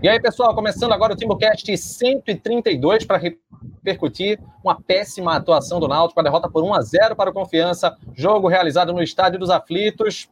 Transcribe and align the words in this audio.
E 0.00 0.08
aí, 0.08 0.20
pessoal, 0.20 0.54
começando 0.54 0.92
agora 0.92 1.12
o 1.12 1.16
TimbuCast 1.16 1.76
132 1.76 3.04
para 3.04 3.16
repercutir 3.18 4.38
uma 4.62 4.80
péssima 4.80 5.34
atuação 5.34 5.80
do 5.80 5.88
Náutico, 5.88 6.20
a 6.20 6.22
derrota 6.22 6.48
por 6.48 6.62
1 6.62 6.72
a 6.72 6.82
0 6.82 7.16
para 7.16 7.30
o 7.30 7.32
Confiança, 7.32 7.98
jogo 8.14 8.46
realizado 8.46 8.92
no 8.92 9.02
Estádio 9.02 9.40
dos 9.40 9.50
Aflitos. 9.50 10.30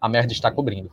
A 0.00 0.08
merda 0.08 0.32
está 0.32 0.52
cobrindo. 0.52 0.92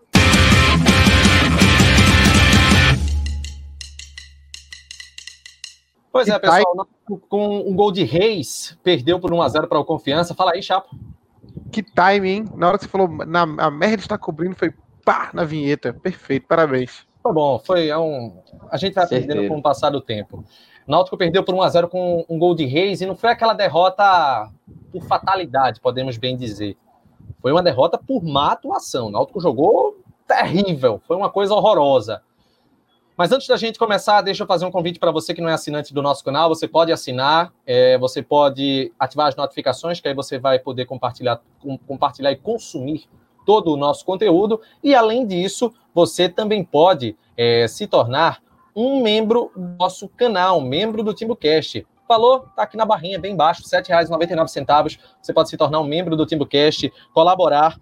Pois 6.11 6.27
é, 6.27 6.39
pessoal, 6.39 6.87
com 7.29 7.59
um 7.59 7.75
gol 7.75 7.91
de 7.91 8.03
Reis, 8.03 8.75
perdeu 8.83 9.19
por 9.19 9.31
1 9.31 9.41
a 9.43 9.49
0 9.49 9.67
para 9.67 9.77
o 9.77 9.85
Confiança. 9.85 10.33
Fala 10.33 10.53
aí, 10.53 10.63
Chapo. 10.63 10.97
Que 11.71 11.83
timing, 11.83 12.45
A 12.59 12.67
hora 12.67 12.77
que 12.79 12.85
você 12.85 12.89
falou, 12.89 13.07
na, 13.07 13.43
a 13.43 13.69
merda 13.69 14.01
está 14.01 14.17
cobrindo, 14.17 14.55
foi 14.55 14.73
pá 15.03 15.29
na 15.31 15.43
vinheta. 15.43 15.93
Perfeito, 15.93 16.47
parabéns. 16.47 17.05
Foi 17.25 17.33
bom, 17.33 17.57
foi 17.57 17.87
é 17.87 17.97
um. 17.97 18.37
A 18.69 18.77
gente 18.77 18.93
vai 18.93 19.03
aprendendo 19.03 19.47
com 19.47 19.57
o 19.57 19.61
passar 19.61 19.89
do 19.89 19.99
tempo. 19.99 20.45
Náutico 20.85 21.17
perdeu 21.17 21.43
por 21.43 21.55
1 21.55 21.61
a 21.63 21.69
0 21.69 21.87
com 21.87 22.23
um 22.29 22.37
gol 22.37 22.53
de 22.53 22.65
Reis 22.65 23.01
e 23.01 23.05
não 23.07 23.15
foi 23.15 23.31
aquela 23.31 23.55
derrota 23.55 24.47
por 24.91 25.01
fatalidade, 25.05 25.81
podemos 25.81 26.17
bem 26.17 26.37
dizer. 26.37 26.77
Foi 27.41 27.51
uma 27.51 27.63
derrota 27.63 27.97
por 27.97 28.23
má 28.23 28.51
atuação. 28.51 29.07
O 29.07 29.09
Náutico 29.09 29.41
jogou 29.41 29.97
terrível, 30.27 31.01
foi 31.07 31.17
uma 31.17 31.27
coisa 31.27 31.55
horrorosa. 31.55 32.21
Mas 33.17 33.31
antes 33.31 33.47
da 33.47 33.57
gente 33.57 33.79
começar, 33.79 34.21
deixa 34.21 34.43
eu 34.43 34.47
fazer 34.47 34.67
um 34.67 34.71
convite 34.71 34.99
para 34.99 35.09
você 35.09 35.33
que 35.33 35.41
não 35.41 35.49
é 35.49 35.53
assinante 35.53 35.95
do 35.95 36.03
nosso 36.03 36.23
canal. 36.23 36.47
Você 36.49 36.67
pode 36.67 36.91
assinar, 36.91 37.51
é, 37.65 37.97
você 37.97 38.21
pode 38.21 38.93
ativar 38.99 39.29
as 39.29 39.35
notificações, 39.35 39.99
que 39.99 40.07
aí 40.07 40.13
você 40.13 40.37
vai 40.37 40.59
poder 40.59 40.85
compartilhar, 40.85 41.41
com, 41.59 41.75
compartilhar 41.75 42.31
e 42.31 42.35
consumir 42.35 43.09
todo 43.47 43.71
o 43.71 43.77
nosso 43.77 44.05
conteúdo. 44.05 44.61
E 44.83 44.93
além 44.93 45.25
disso, 45.25 45.73
você 45.95 46.27
também 46.27 46.61
pode 46.61 47.17
é, 47.37 47.67
se 47.69 47.87
tornar 47.87 48.43
um 48.75 49.01
membro 49.01 49.49
do 49.55 49.77
nosso 49.79 50.09
canal, 50.09 50.59
membro 50.59 51.01
do 51.01 51.13
TimbuCast. 51.13 51.87
Falou? 52.05 52.41
Tá 52.53 52.63
aqui 52.63 52.75
na 52.75 52.85
barrinha, 52.85 53.17
bem 53.17 53.31
embaixo, 53.31 53.63
R$ 53.63 53.81
7,99. 53.81 54.99
Você 55.21 55.33
pode 55.33 55.49
se 55.49 55.55
tornar 55.55 55.79
um 55.79 55.87
membro 55.87 56.17
do 56.17 56.25
TimbuCast, 56.25 56.91
colaborar 57.13 57.79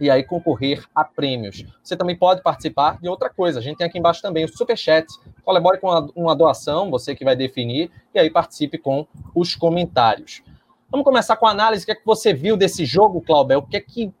e 0.00 0.10
aí 0.10 0.24
concorrer 0.24 0.84
a 0.92 1.04
prêmios. 1.04 1.64
Você 1.82 1.96
também 1.96 2.16
pode 2.16 2.42
participar 2.42 3.00
de 3.00 3.08
outra 3.08 3.30
coisa. 3.30 3.60
A 3.60 3.62
gente 3.62 3.78
tem 3.78 3.86
aqui 3.86 3.98
embaixo 3.98 4.20
também 4.20 4.44
o 4.44 4.48
Superchat. 4.48 5.06
Colabore 5.44 5.78
com 5.80 5.88
uma, 6.14 6.34
doação, 6.34 6.90
você 6.90 7.14
que 7.14 7.24
vai 7.24 7.36
definir, 7.36 7.90
e 8.12 8.18
aí 8.18 8.30
participe 8.30 8.78
com 8.78 9.06
os 9.34 9.54
comentários. 9.54 10.42
Vamos 10.90 11.04
começar 11.04 11.36
com 11.36 11.46
a 11.46 11.50
análise. 11.50 11.84
O 11.84 11.86
que 11.86 11.92
é 11.92 11.94
que 11.94 12.04
você 12.04 12.34
viu 12.34 12.56
desse 12.56 12.84
jogo, 12.84 13.20
Clauber? 13.20 13.58
O 13.58 13.62
que 13.62 13.76
é 13.76 13.80
que 13.80 14.12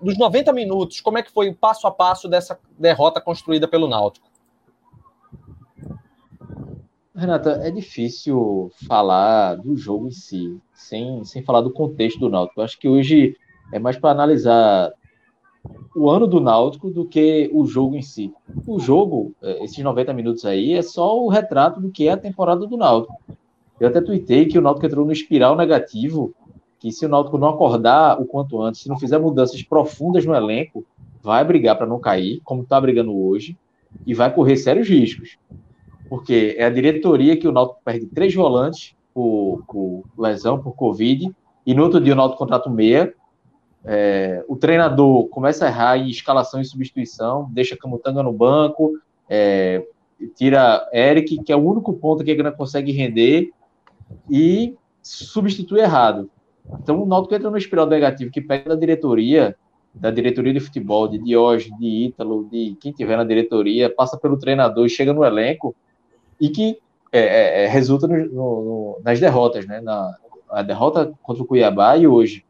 dos 0.00 0.18
90 0.18 0.52
minutos, 0.52 1.00
como 1.00 1.18
é 1.18 1.22
que 1.22 1.32
foi 1.32 1.48
o 1.48 1.54
passo 1.54 1.86
a 1.86 1.90
passo 1.90 2.28
dessa 2.28 2.58
derrota 2.78 3.20
construída 3.20 3.66
pelo 3.66 3.88
Náutico? 3.88 4.26
Renata, 7.14 7.60
é 7.62 7.70
difícil 7.70 8.70
falar 8.86 9.54
do 9.54 9.74
jogo 9.74 10.08
em 10.08 10.10
si, 10.10 10.60
sem, 10.74 11.24
sem 11.24 11.42
falar 11.42 11.62
do 11.62 11.72
contexto 11.72 12.20
do 12.20 12.28
Náutico. 12.28 12.60
Eu 12.60 12.64
acho 12.64 12.78
que 12.78 12.86
hoje 12.86 13.34
é 13.72 13.78
mais 13.78 13.96
para 13.96 14.10
analisar 14.10 14.92
o 15.94 16.10
ano 16.10 16.26
do 16.26 16.40
Náutico 16.40 16.90
do 16.90 17.06
que 17.06 17.50
o 17.54 17.66
jogo 17.66 17.96
em 17.96 18.02
si. 18.02 18.34
O 18.66 18.78
jogo, 18.78 19.34
é, 19.42 19.64
esses 19.64 19.82
90 19.82 20.12
minutos 20.12 20.44
aí, 20.44 20.74
é 20.74 20.82
só 20.82 21.18
o 21.18 21.28
retrato 21.28 21.80
do 21.80 21.90
que 21.90 22.06
é 22.06 22.12
a 22.12 22.18
temporada 22.18 22.66
do 22.66 22.76
Náutico. 22.76 23.18
Eu 23.80 23.88
até 23.88 24.02
tuitei 24.02 24.44
que 24.44 24.58
o 24.58 24.62
Náutico 24.62 24.86
entrou 24.86 25.06
no 25.06 25.12
espiral 25.12 25.56
negativo 25.56 26.34
que 26.86 26.92
se 26.92 27.04
o 27.04 27.08
Náutico 27.08 27.36
não 27.36 27.48
acordar 27.48 28.20
o 28.20 28.24
quanto 28.24 28.62
antes, 28.62 28.82
se 28.82 28.88
não 28.88 28.96
fizer 28.96 29.18
mudanças 29.18 29.60
profundas 29.60 30.24
no 30.24 30.32
elenco, 30.32 30.86
vai 31.20 31.44
brigar 31.44 31.76
para 31.76 31.84
não 31.86 31.98
cair, 31.98 32.40
como 32.44 32.62
está 32.62 32.80
brigando 32.80 33.12
hoje, 33.12 33.58
e 34.06 34.14
vai 34.14 34.32
correr 34.32 34.56
sérios 34.56 34.88
riscos. 34.88 35.36
Porque 36.08 36.54
é 36.56 36.64
a 36.64 36.70
diretoria 36.70 37.36
que 37.36 37.48
o 37.48 37.52
Náutico 37.52 37.80
perde 37.84 38.06
três 38.06 38.32
volantes 38.32 38.94
por, 39.12 39.64
por 39.66 40.04
lesão, 40.16 40.62
por 40.62 40.76
Covid, 40.76 41.34
e 41.66 41.74
no 41.74 41.82
outro 41.82 42.00
dia 42.00 42.12
o 42.12 42.16
Náutico 42.16 42.38
contrata 42.38 42.68
o 42.68 42.72
meia, 42.72 43.12
é, 43.84 44.44
o 44.46 44.54
treinador 44.54 45.26
começa 45.26 45.64
a 45.64 45.68
errar 45.68 45.98
em 45.98 46.08
escalação 46.08 46.60
e 46.60 46.64
substituição, 46.64 47.50
deixa 47.50 47.76
Camutanga 47.76 48.22
no 48.22 48.32
banco, 48.32 48.92
é, 49.28 49.84
tira 50.36 50.88
Eric, 50.94 51.42
que 51.42 51.52
é 51.52 51.56
o 51.56 51.68
único 51.68 51.92
ponto 51.94 52.22
que 52.22 52.30
ele 52.30 52.44
não 52.44 52.52
consegue 52.52 52.92
render, 52.92 53.50
e 54.30 54.76
substitui 55.02 55.80
errado. 55.80 56.30
Então 56.80 57.02
o 57.02 57.06
Náutico 57.06 57.34
entra 57.34 57.50
no 57.50 57.56
espiral 57.56 57.86
negativo 57.86 58.30
que 58.30 58.40
pega 58.40 58.70
da 58.70 58.74
diretoria, 58.74 59.56
da 59.94 60.10
diretoria 60.10 60.52
de 60.52 60.60
futebol, 60.60 61.08
de 61.08 61.18
Diógenes, 61.18 61.78
de 61.78 61.86
Ítalo, 61.86 62.48
de 62.50 62.76
quem 62.80 62.92
tiver 62.92 63.16
na 63.16 63.24
diretoria, 63.24 63.88
passa 63.88 64.18
pelo 64.18 64.38
treinador 64.38 64.84
e 64.86 64.90
chega 64.90 65.12
no 65.12 65.24
elenco, 65.24 65.74
e 66.40 66.48
que 66.50 66.78
é, 67.12 67.20
é, 67.20 67.64
é 67.64 67.66
resulta 67.66 68.06
no, 68.06 68.26
no, 68.26 69.00
nas 69.02 69.18
derrotas, 69.18 69.66
né? 69.66 69.80
Na, 69.80 70.14
a 70.50 70.62
derrota 70.62 71.12
contra 71.22 71.42
o 71.42 71.46
Cuiabá 71.46 71.96
e 71.96 72.06
hoje. 72.06 72.44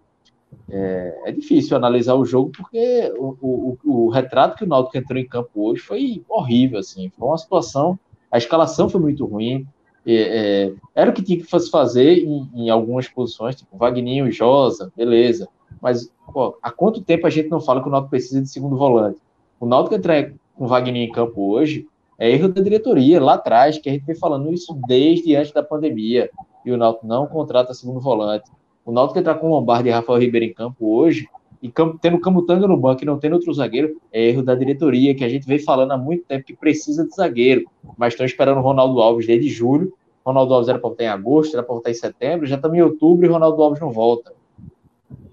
É, 0.68 1.22
é 1.26 1.32
difícil 1.32 1.76
analisar 1.76 2.14
o 2.14 2.24
jogo 2.24 2.50
porque 2.56 3.12
o, 3.18 3.36
o, 3.40 3.78
o, 3.84 4.08
retrato 4.08 4.56
que 4.56 4.64
o 4.64 4.66
Náutico 4.66 4.96
entrou 4.96 5.18
em 5.18 5.26
campo 5.26 5.50
hoje 5.54 5.82
foi 5.82 6.24
horrível, 6.28 6.78
assim, 6.78 7.10
foi 7.10 7.28
uma 7.28 7.36
situação, 7.36 7.98
a 8.30 8.38
escalação 8.38 8.88
foi 8.88 9.00
muito 9.00 9.24
ruim, 9.26 9.66
é, 10.06 10.72
era 10.94 11.10
o 11.10 11.12
que 11.12 11.22
tinha 11.22 11.38
que 11.38 11.44
fazer 11.44 12.18
em, 12.18 12.48
em, 12.54 12.70
algumas 12.70 13.08
posições, 13.08 13.56
tipo 13.56 13.76
Vagninho 13.76 14.30
Josa, 14.30 14.92
beleza. 14.96 15.48
Mas 15.80 16.12
pô, 16.32 16.56
há 16.62 16.70
quanto 16.70 17.02
tempo 17.02 17.26
a 17.26 17.30
gente 17.30 17.48
não 17.48 17.60
fala 17.60 17.82
que 17.82 17.88
o 17.88 17.90
Náutico 17.90 18.10
precisa 18.10 18.40
de 18.40 18.48
segundo 18.48 18.76
volante? 18.76 19.20
O 19.58 19.66
Náutico 19.66 19.96
entrar 19.96 20.32
com 20.54 20.66
Vagninho 20.66 21.04
em 21.04 21.12
campo 21.12 21.50
hoje 21.50 21.86
é 22.18 22.30
erro 22.30 22.48
da 22.48 22.62
diretoria, 22.62 23.22
lá 23.22 23.34
atrás, 23.34 23.78
que 23.78 23.88
a 23.88 23.92
gente 23.92 24.06
vem 24.06 24.16
falando 24.16 24.52
isso 24.52 24.78
desde 24.86 25.34
antes 25.34 25.52
da 25.52 25.62
pandemia, 25.62 26.30
e 26.64 26.72
o 26.72 26.76
Náutico 26.76 27.06
não 27.06 27.26
contrata 27.26 27.74
segundo 27.74 28.00
volante. 28.00 28.50
O 28.84 28.92
Náutico 28.92 29.18
entrar 29.18 29.34
com 29.34 29.48
Lombardi 29.48 29.88
e 29.88 29.92
Rafael 29.92 30.20
Ribeiro 30.20 30.46
em 30.46 30.54
campo 30.54 30.86
hoje, 30.86 31.28
e 31.62 31.72
tendo 32.00 32.20
Camutanga 32.20 32.66
no 32.66 32.76
banco 32.76 33.02
e 33.02 33.06
não 33.06 33.18
tendo 33.18 33.34
outro 33.34 33.52
zagueiro, 33.52 34.00
é 34.12 34.28
erro 34.28 34.42
da 34.42 34.54
diretoria, 34.54 35.14
que 35.14 35.24
a 35.24 35.28
gente 35.28 35.46
vem 35.46 35.58
falando 35.58 35.92
há 35.92 35.96
muito 35.96 36.24
tempo 36.24 36.44
que 36.44 36.54
precisa 36.54 37.06
de 37.06 37.14
zagueiro, 37.14 37.64
mas 37.96 38.12
estão 38.12 38.26
esperando 38.26 38.58
o 38.58 38.62
Ronaldo 38.62 39.00
Alves 39.00 39.26
desde 39.26 39.48
julho. 39.48 39.92
Ronaldo 40.24 40.54
Alves 40.54 40.68
era 40.68 40.78
para 40.78 40.88
voltar 40.88 41.04
em 41.04 41.08
agosto, 41.08 41.54
era 41.54 41.62
para 41.62 41.72
voltar 41.72 41.90
em 41.90 41.94
setembro, 41.94 42.46
já 42.46 42.56
estamos 42.56 42.76
em 42.76 42.82
outubro 42.82 43.24
e 43.24 43.28
Ronaldo 43.28 43.62
Alves 43.62 43.80
não 43.80 43.90
volta. 43.90 44.32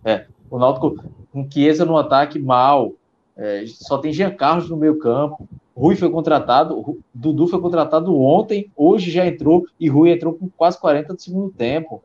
É, 0.06 0.26
o 0.50 0.60
Náutico 0.60 1.04
com 1.32 1.50
Chiesa 1.50 1.84
no 1.84 1.98
ataque 1.98 2.38
mal, 2.38 2.94
é, 3.36 3.64
só 3.68 3.98
tem 3.98 4.14
Jean 4.14 4.32
Carlos 4.32 4.70
no 4.70 4.78
meio 4.78 5.00
campo, 5.00 5.48
Rui 5.76 5.96
foi 5.96 6.10
contratado, 6.12 7.02
Dudu 7.14 7.48
foi 7.48 7.60
contratado 7.60 8.16
ontem, 8.16 8.72
hoje 8.76 9.10
já 9.10 9.26
entrou, 9.26 9.66
e 9.80 9.90
Rui 9.90 10.12
entrou 10.12 10.34
com 10.34 10.48
quase 10.56 10.80
40 10.80 11.16
do 11.16 11.22
segundo 11.22 11.50
tempo. 11.50 12.04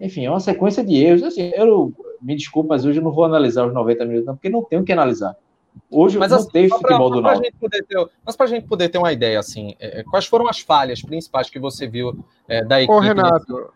Enfim, 0.00 0.26
é 0.26 0.30
uma 0.30 0.40
sequência 0.40 0.84
de 0.84 0.96
erros. 0.96 1.22
Assim, 1.22 1.50
eu 1.54 1.92
me 2.20 2.36
desculpe, 2.36 2.68
mas 2.68 2.84
hoje 2.84 2.98
eu 2.98 3.04
não 3.04 3.12
vou 3.12 3.24
analisar 3.24 3.66
os 3.66 3.74
90 3.74 4.04
minutos, 4.04 4.26
não, 4.26 4.34
porque 4.34 4.48
não 4.48 4.62
tenho 4.62 4.84
que 4.84 4.92
analisar. 4.92 5.36
Hoje 5.90 6.18
mas, 6.18 6.30
não 6.30 6.38
assim, 6.38 6.50
teve 6.50 6.68
futebol 6.68 7.08
pra, 7.10 7.16
do 7.16 7.22
Náutico. 7.22 7.68
Mas 8.24 8.36
para 8.36 8.46
a 8.46 8.48
gente 8.48 8.66
poder 8.66 8.88
ter 8.88 8.98
uma 8.98 9.12
ideia, 9.12 9.38
assim, 9.38 9.74
é, 9.78 10.00
é, 10.00 10.04
quais 10.04 10.26
foram 10.26 10.48
as 10.48 10.60
falhas 10.60 11.00
principais 11.02 11.48
que 11.48 11.58
você 11.58 11.86
viu 11.86 12.18
é, 12.48 12.64
da 12.64 12.80
equipe? 12.80 12.92
Ô, 12.92 12.98
Renato, 12.98 13.70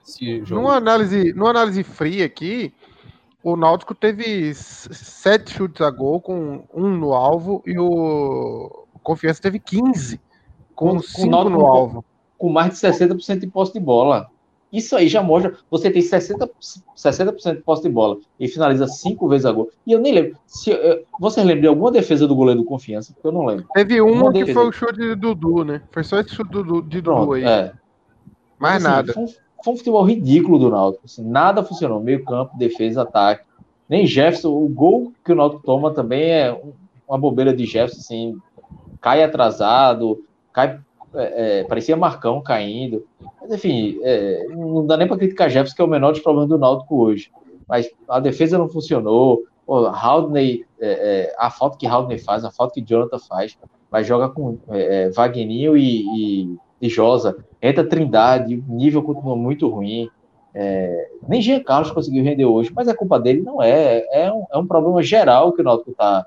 numa 0.51 0.75
análise, 0.75 1.33
numa 1.33 1.51
análise 1.51 1.83
fria 1.83 2.25
aqui, 2.27 2.73
o 3.43 3.57
Náutico 3.57 3.95
teve 3.95 4.53
sete 4.55 5.55
chutes 5.55 5.81
a 5.81 5.91
gol, 5.91 6.21
com 6.21 6.65
um 6.75 6.89
no 6.89 7.13
alvo, 7.13 7.63
e 7.67 7.79
o 7.79 8.87
Confiança 9.03 9.43
teve 9.43 9.59
15, 9.59 10.21
com, 10.75 10.91
com 10.91 11.01
cinco 11.01 11.49
no 11.49 11.67
alvo. 11.67 12.05
Com 12.37 12.51
mais 12.51 12.73
de 12.73 12.87
60% 12.87 13.39
de 13.39 13.47
posse 13.47 13.73
de 13.73 13.81
bola. 13.81 14.29
Isso 14.73 14.97
aí 14.97 15.07
já 15.07 15.23
mostra. 15.23 15.55
Você 15.71 15.91
tem 15.91 16.01
60%, 16.01 16.51
60 16.97 17.55
de 17.55 17.61
posse 17.61 17.83
de 17.83 17.91
bola 17.91 18.19
e 18.41 18.49
finaliza 18.49 18.87
cinco 18.87 19.29
vezes 19.29 19.45
a 19.45 19.53
gol. 19.53 19.71
E 19.87 19.93
eu 19.93 20.01
nem 20.01 20.15
lembro. 20.15 20.39
Se, 20.47 20.73
você 21.21 21.43
lembra 21.43 21.61
de 21.61 21.67
alguma 21.67 21.91
defesa 21.91 22.27
do 22.27 22.35
goleiro 22.35 22.61
do 22.61 22.67
confiança? 22.67 23.13
Porque 23.13 23.27
eu 23.27 23.33
não 23.33 23.45
lembro. 23.45 23.67
Teve 23.75 24.01
uma, 24.01 24.33
que 24.33 24.55
foi 24.55 24.67
o 24.67 24.73
chute 24.73 24.99
de 24.99 25.15
Dudu, 25.15 25.65
né? 25.65 25.83
Foi 25.91 26.03
só 26.03 26.19
esse 26.19 26.35
chute 26.35 26.51
de 26.51 26.63
Dudu 26.63 27.03
Pronto, 27.03 27.33
aí. 27.35 27.45
É. 27.45 27.73
Mais 28.59 28.77
assim, 28.77 28.95
nada. 28.95 29.13
Foi 29.13 29.23
um, 29.25 29.29
foi 29.63 29.75
um, 29.75 29.77
futebol 29.77 30.05
ridículo 30.05 30.59
do 30.59 30.71
Náutico. 30.71 31.05
Assim, 31.05 31.23
nada 31.23 31.63
funcionou. 31.63 32.01
Meio 32.01 32.25
campo, 32.25 32.57
defesa, 32.57 33.03
ataque. 33.03 33.45
Nem 33.87 34.07
Jefferson. 34.07 34.51
O 34.53 34.69
gol 34.69 35.13
que 35.23 35.33
o 35.33 35.35
Náutico 35.35 35.63
toma 35.63 35.93
também 35.93 36.31
é 36.31 36.59
uma 37.07 37.19
bobeira 37.19 37.55
de 37.55 37.67
Jefferson. 37.67 38.01
Assim, 38.01 38.37
cai 39.03 39.23
atrasado, 39.23 40.25
cai 40.51 40.81
é, 41.15 41.61
é, 41.61 41.65
parecia 41.65 41.97
Marcão 41.97 42.41
caindo. 42.41 43.07
Mas, 43.41 43.53
enfim, 43.53 43.99
é, 44.03 44.47
não 44.49 44.87
dá 44.87 44.97
nem 44.97 45.07
para 45.07 45.17
criticar 45.17 45.51
Jefferson, 45.51 45.77
que 45.77 45.83
é 45.83 45.85
o 45.85 45.89
menor 45.89 46.13
dos 46.13 46.21
problemas 46.21 46.49
do 46.49 46.59
Náutico 46.59 47.03
hoje. 47.03 47.31
Mas 47.69 47.91
a 48.09 48.21
defesa 48.21 48.59
não 48.59 48.69
funcionou. 48.69 49.43
O 49.67 49.77
Haldney, 49.87 50.65
é, 50.81 50.91
é, 50.91 51.35
a 51.39 51.51
falta 51.51 51.79
que 51.79 51.87
Haldney 51.87 52.19
faz, 52.19 52.45
a 52.45 52.51
falta 52.51 52.75
que 52.75 52.83
Jonathan 52.83 53.19
faz, 53.19 53.57
mas 53.91 54.07
joga 54.07 54.29
com 54.29 54.59
é, 54.71 55.11
Wagninho 55.11 55.77
e, 55.77 56.03
e, 56.03 56.57
e, 56.81 56.89
Josa. 56.89 57.37
Entra 57.61 57.87
Trindade, 57.87 58.63
o 58.69 58.75
nível 58.75 59.03
continua 59.03 59.37
muito 59.37 59.69
ruim. 59.69 60.09
nem 61.29 61.41
Jean 61.41 61.61
Carlos 61.61 61.93
conseguiu 61.93 62.25
render 62.25 62.45
hoje, 62.45 62.73
mas 62.75 62.89
a 62.89 62.97
culpa 62.97 63.21
dele 63.21 63.43
não 63.43 63.63
é. 63.63 64.05
É 64.13 64.33
um, 64.33 64.45
é 64.53 64.59
um 64.59 64.67
problema 64.67 65.03
geral 65.03 65.53
que 65.53 65.61
o 65.61 65.65
Náutico 65.65 65.93
está 65.93 66.27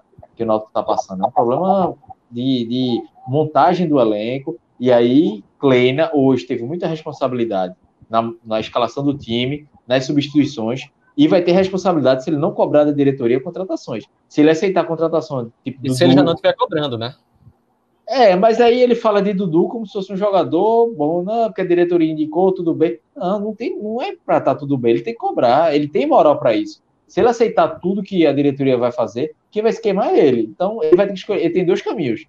tá 0.74 0.84
passando. 0.84 1.24
É 1.24 1.28
um 1.28 1.32
problema 1.32 1.96
de, 2.32 2.66
de 2.66 3.04
montagem 3.28 3.88
do 3.88 4.00
elenco, 4.00 4.58
e 4.80 4.92
aí 4.92 5.44
Kleina 5.60 6.12
hoje 6.14 6.46
teve 6.46 6.64
muita 6.64 6.88
responsabilidade 6.88 7.76
na, 8.10 8.32
na 8.46 8.60
escalação 8.60 9.04
do 9.04 9.18
time, 9.18 9.68
nas 9.88 10.06
substituições, 10.06 10.82
e 11.18 11.28
vai 11.28 11.42
ter 11.42 11.54
responsabilidade 11.54 12.24
se 12.24 12.30
ele 12.30 12.38
não 12.38 12.52
cobrar 12.52 12.84
da 12.84 12.92
diretoria 12.92 13.40
contratações. 13.40 14.04
Se 14.28 14.42
ele 14.42 14.50
aceitar 14.50 14.86
contratação. 14.86 15.52
Tipo, 15.64 15.80
e 15.84 15.94
se 15.94 16.04
ele 16.04 16.14
já 16.14 16.24
não 16.24 16.34
estiver 16.34 16.54
cobrando, 16.54 16.98
né? 16.98 17.16
É, 18.08 18.36
mas 18.36 18.62
aí 18.62 18.82
ele 18.82 18.94
fala 18.94 19.22
de 19.22 19.34
Dudu 19.34 19.68
como 19.68 19.86
se 19.88 19.94
fosse 19.94 20.14
um 20.14 20.18
jogador 20.18 20.94
bom, 20.94 21.24
não, 21.24 21.46
porque 21.46 21.62
a 21.62 21.66
diretoria 21.66 22.12
indicou, 22.12 22.52
tudo 22.52 22.74
bem. 22.74 23.00
Não, 23.16 23.40
não, 23.40 23.56
tem, 23.56 23.82
não 23.82 24.02
é 24.02 24.16
para 24.16 24.38
estar 24.38 24.54
tá 24.54 24.60
tudo 24.60 24.78
bem, 24.78 24.92
ele 24.92 25.02
tem 25.02 25.14
que 25.14 25.20
cobrar, 25.20 25.76
ele 25.76 25.88
tem 25.88 26.06
moral 26.06 26.38
para 26.38 26.54
isso. 26.54 26.84
Se 27.08 27.20
ele 27.20 27.30
aceitar 27.30 27.80
tudo 27.80 28.04
que 28.04 28.26
a 28.28 28.34
diretoria 28.34 28.78
vai 28.78 28.92
fazer, 28.92 29.36
quem 29.50 29.64
vai 29.64 29.72
se 29.72 29.82
queimar 29.82 30.14
é 30.14 30.28
ele. 30.28 30.42
Então, 30.42 30.84
ele 30.84 30.96
vai 30.96 31.08
ter 31.08 31.14
que 31.14 31.20
escolher, 31.20 31.42
ele 31.42 31.54
tem 31.54 31.66
dois 31.66 31.82
caminhos. 31.82 32.26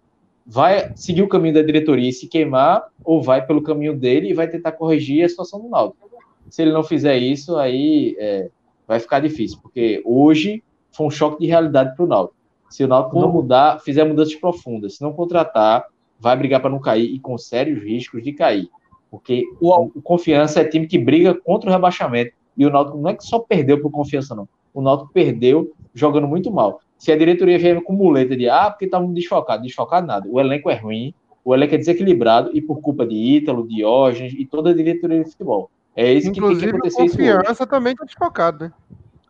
Vai 0.46 0.92
seguir 0.94 1.22
o 1.22 1.28
caminho 1.28 1.54
da 1.54 1.62
diretoria 1.62 2.08
e 2.08 2.12
se 2.12 2.28
queimar, 2.28 2.84
ou 3.04 3.20
vai 3.20 3.44
pelo 3.44 3.62
caminho 3.62 3.96
dele 3.96 4.30
e 4.30 4.34
vai 4.34 4.46
tentar 4.46 4.72
corrigir 4.72 5.24
a 5.24 5.28
situação 5.28 5.60
do 5.60 5.68
Naldo. 5.68 5.96
Se 6.48 6.62
ele 6.62 6.72
não 6.72 6.84
fizer 6.84 7.16
isso, 7.18 7.56
aí 7.56 8.16
é, 8.18 8.48
vai 8.86 9.00
ficar 9.00 9.20
difícil, 9.20 9.58
porque 9.60 10.00
hoje 10.04 10.62
foi 10.92 11.06
um 11.06 11.10
choque 11.10 11.40
de 11.40 11.46
realidade 11.46 11.96
para 11.96 12.04
o 12.04 12.08
Naldo. 12.08 12.32
Se 12.70 12.84
o 12.84 12.88
Náutico 12.88 13.20
não 13.20 13.32
mudar, 13.32 13.80
fizer 13.80 14.04
mudanças 14.04 14.34
profundas, 14.34 14.96
se 14.96 15.02
não 15.02 15.12
contratar, 15.12 15.86
vai 16.18 16.36
brigar 16.36 16.60
para 16.60 16.70
não 16.70 16.80
cair 16.80 17.12
e 17.14 17.18
com 17.18 17.36
sérios 17.36 17.82
riscos 17.82 18.22
de 18.22 18.32
cair. 18.32 18.68
Porque 19.10 19.44
o, 19.60 19.72
o 19.94 20.02
Confiança 20.02 20.60
é 20.60 20.64
time 20.64 20.86
que 20.86 20.98
briga 20.98 21.34
contra 21.34 21.70
o 21.70 21.72
rebaixamento. 21.72 22.32
E 22.56 22.64
o 22.64 22.70
Náutico 22.70 22.98
não 22.98 23.10
é 23.10 23.14
que 23.14 23.24
só 23.24 23.38
perdeu 23.38 23.80
por 23.80 23.90
confiança, 23.90 24.34
não. 24.34 24.48
O 24.72 24.80
Náutico 24.80 25.12
perdeu 25.12 25.72
jogando 25.94 26.26
muito 26.26 26.50
mal. 26.50 26.80
Se 26.98 27.12
a 27.12 27.16
diretoria 27.16 27.58
vier 27.58 27.82
com 27.82 27.92
muleta 27.92 28.36
de 28.36 28.48
ah, 28.48 28.70
porque 28.70 28.86
estavam 28.86 29.12
desfocados, 29.12 29.66
desfocado 29.66 30.06
nada. 30.06 30.28
O 30.30 30.40
elenco 30.40 30.70
é 30.70 30.74
ruim, 30.74 31.14
o 31.44 31.54
elenco 31.54 31.74
é 31.74 31.78
desequilibrado 31.78 32.50
e 32.54 32.60
por 32.60 32.80
culpa 32.80 33.06
de 33.06 33.14
Ítalo, 33.14 33.66
Diógenes 33.66 34.34
e 34.36 34.44
toda 34.44 34.70
a 34.70 34.74
diretoria 34.74 35.22
de 35.22 35.30
futebol. 35.30 35.70
É 35.94 36.12
isso 36.12 36.28
Inclusive, 36.28 36.72
que 36.72 36.72
tem 36.72 36.80
que 36.80 36.88
acontecer. 36.88 37.30
A 37.30 37.36
confiança 37.36 37.66
também 37.66 37.92
está 37.92 38.04
desfocado, 38.04 38.64
né? 38.64 38.72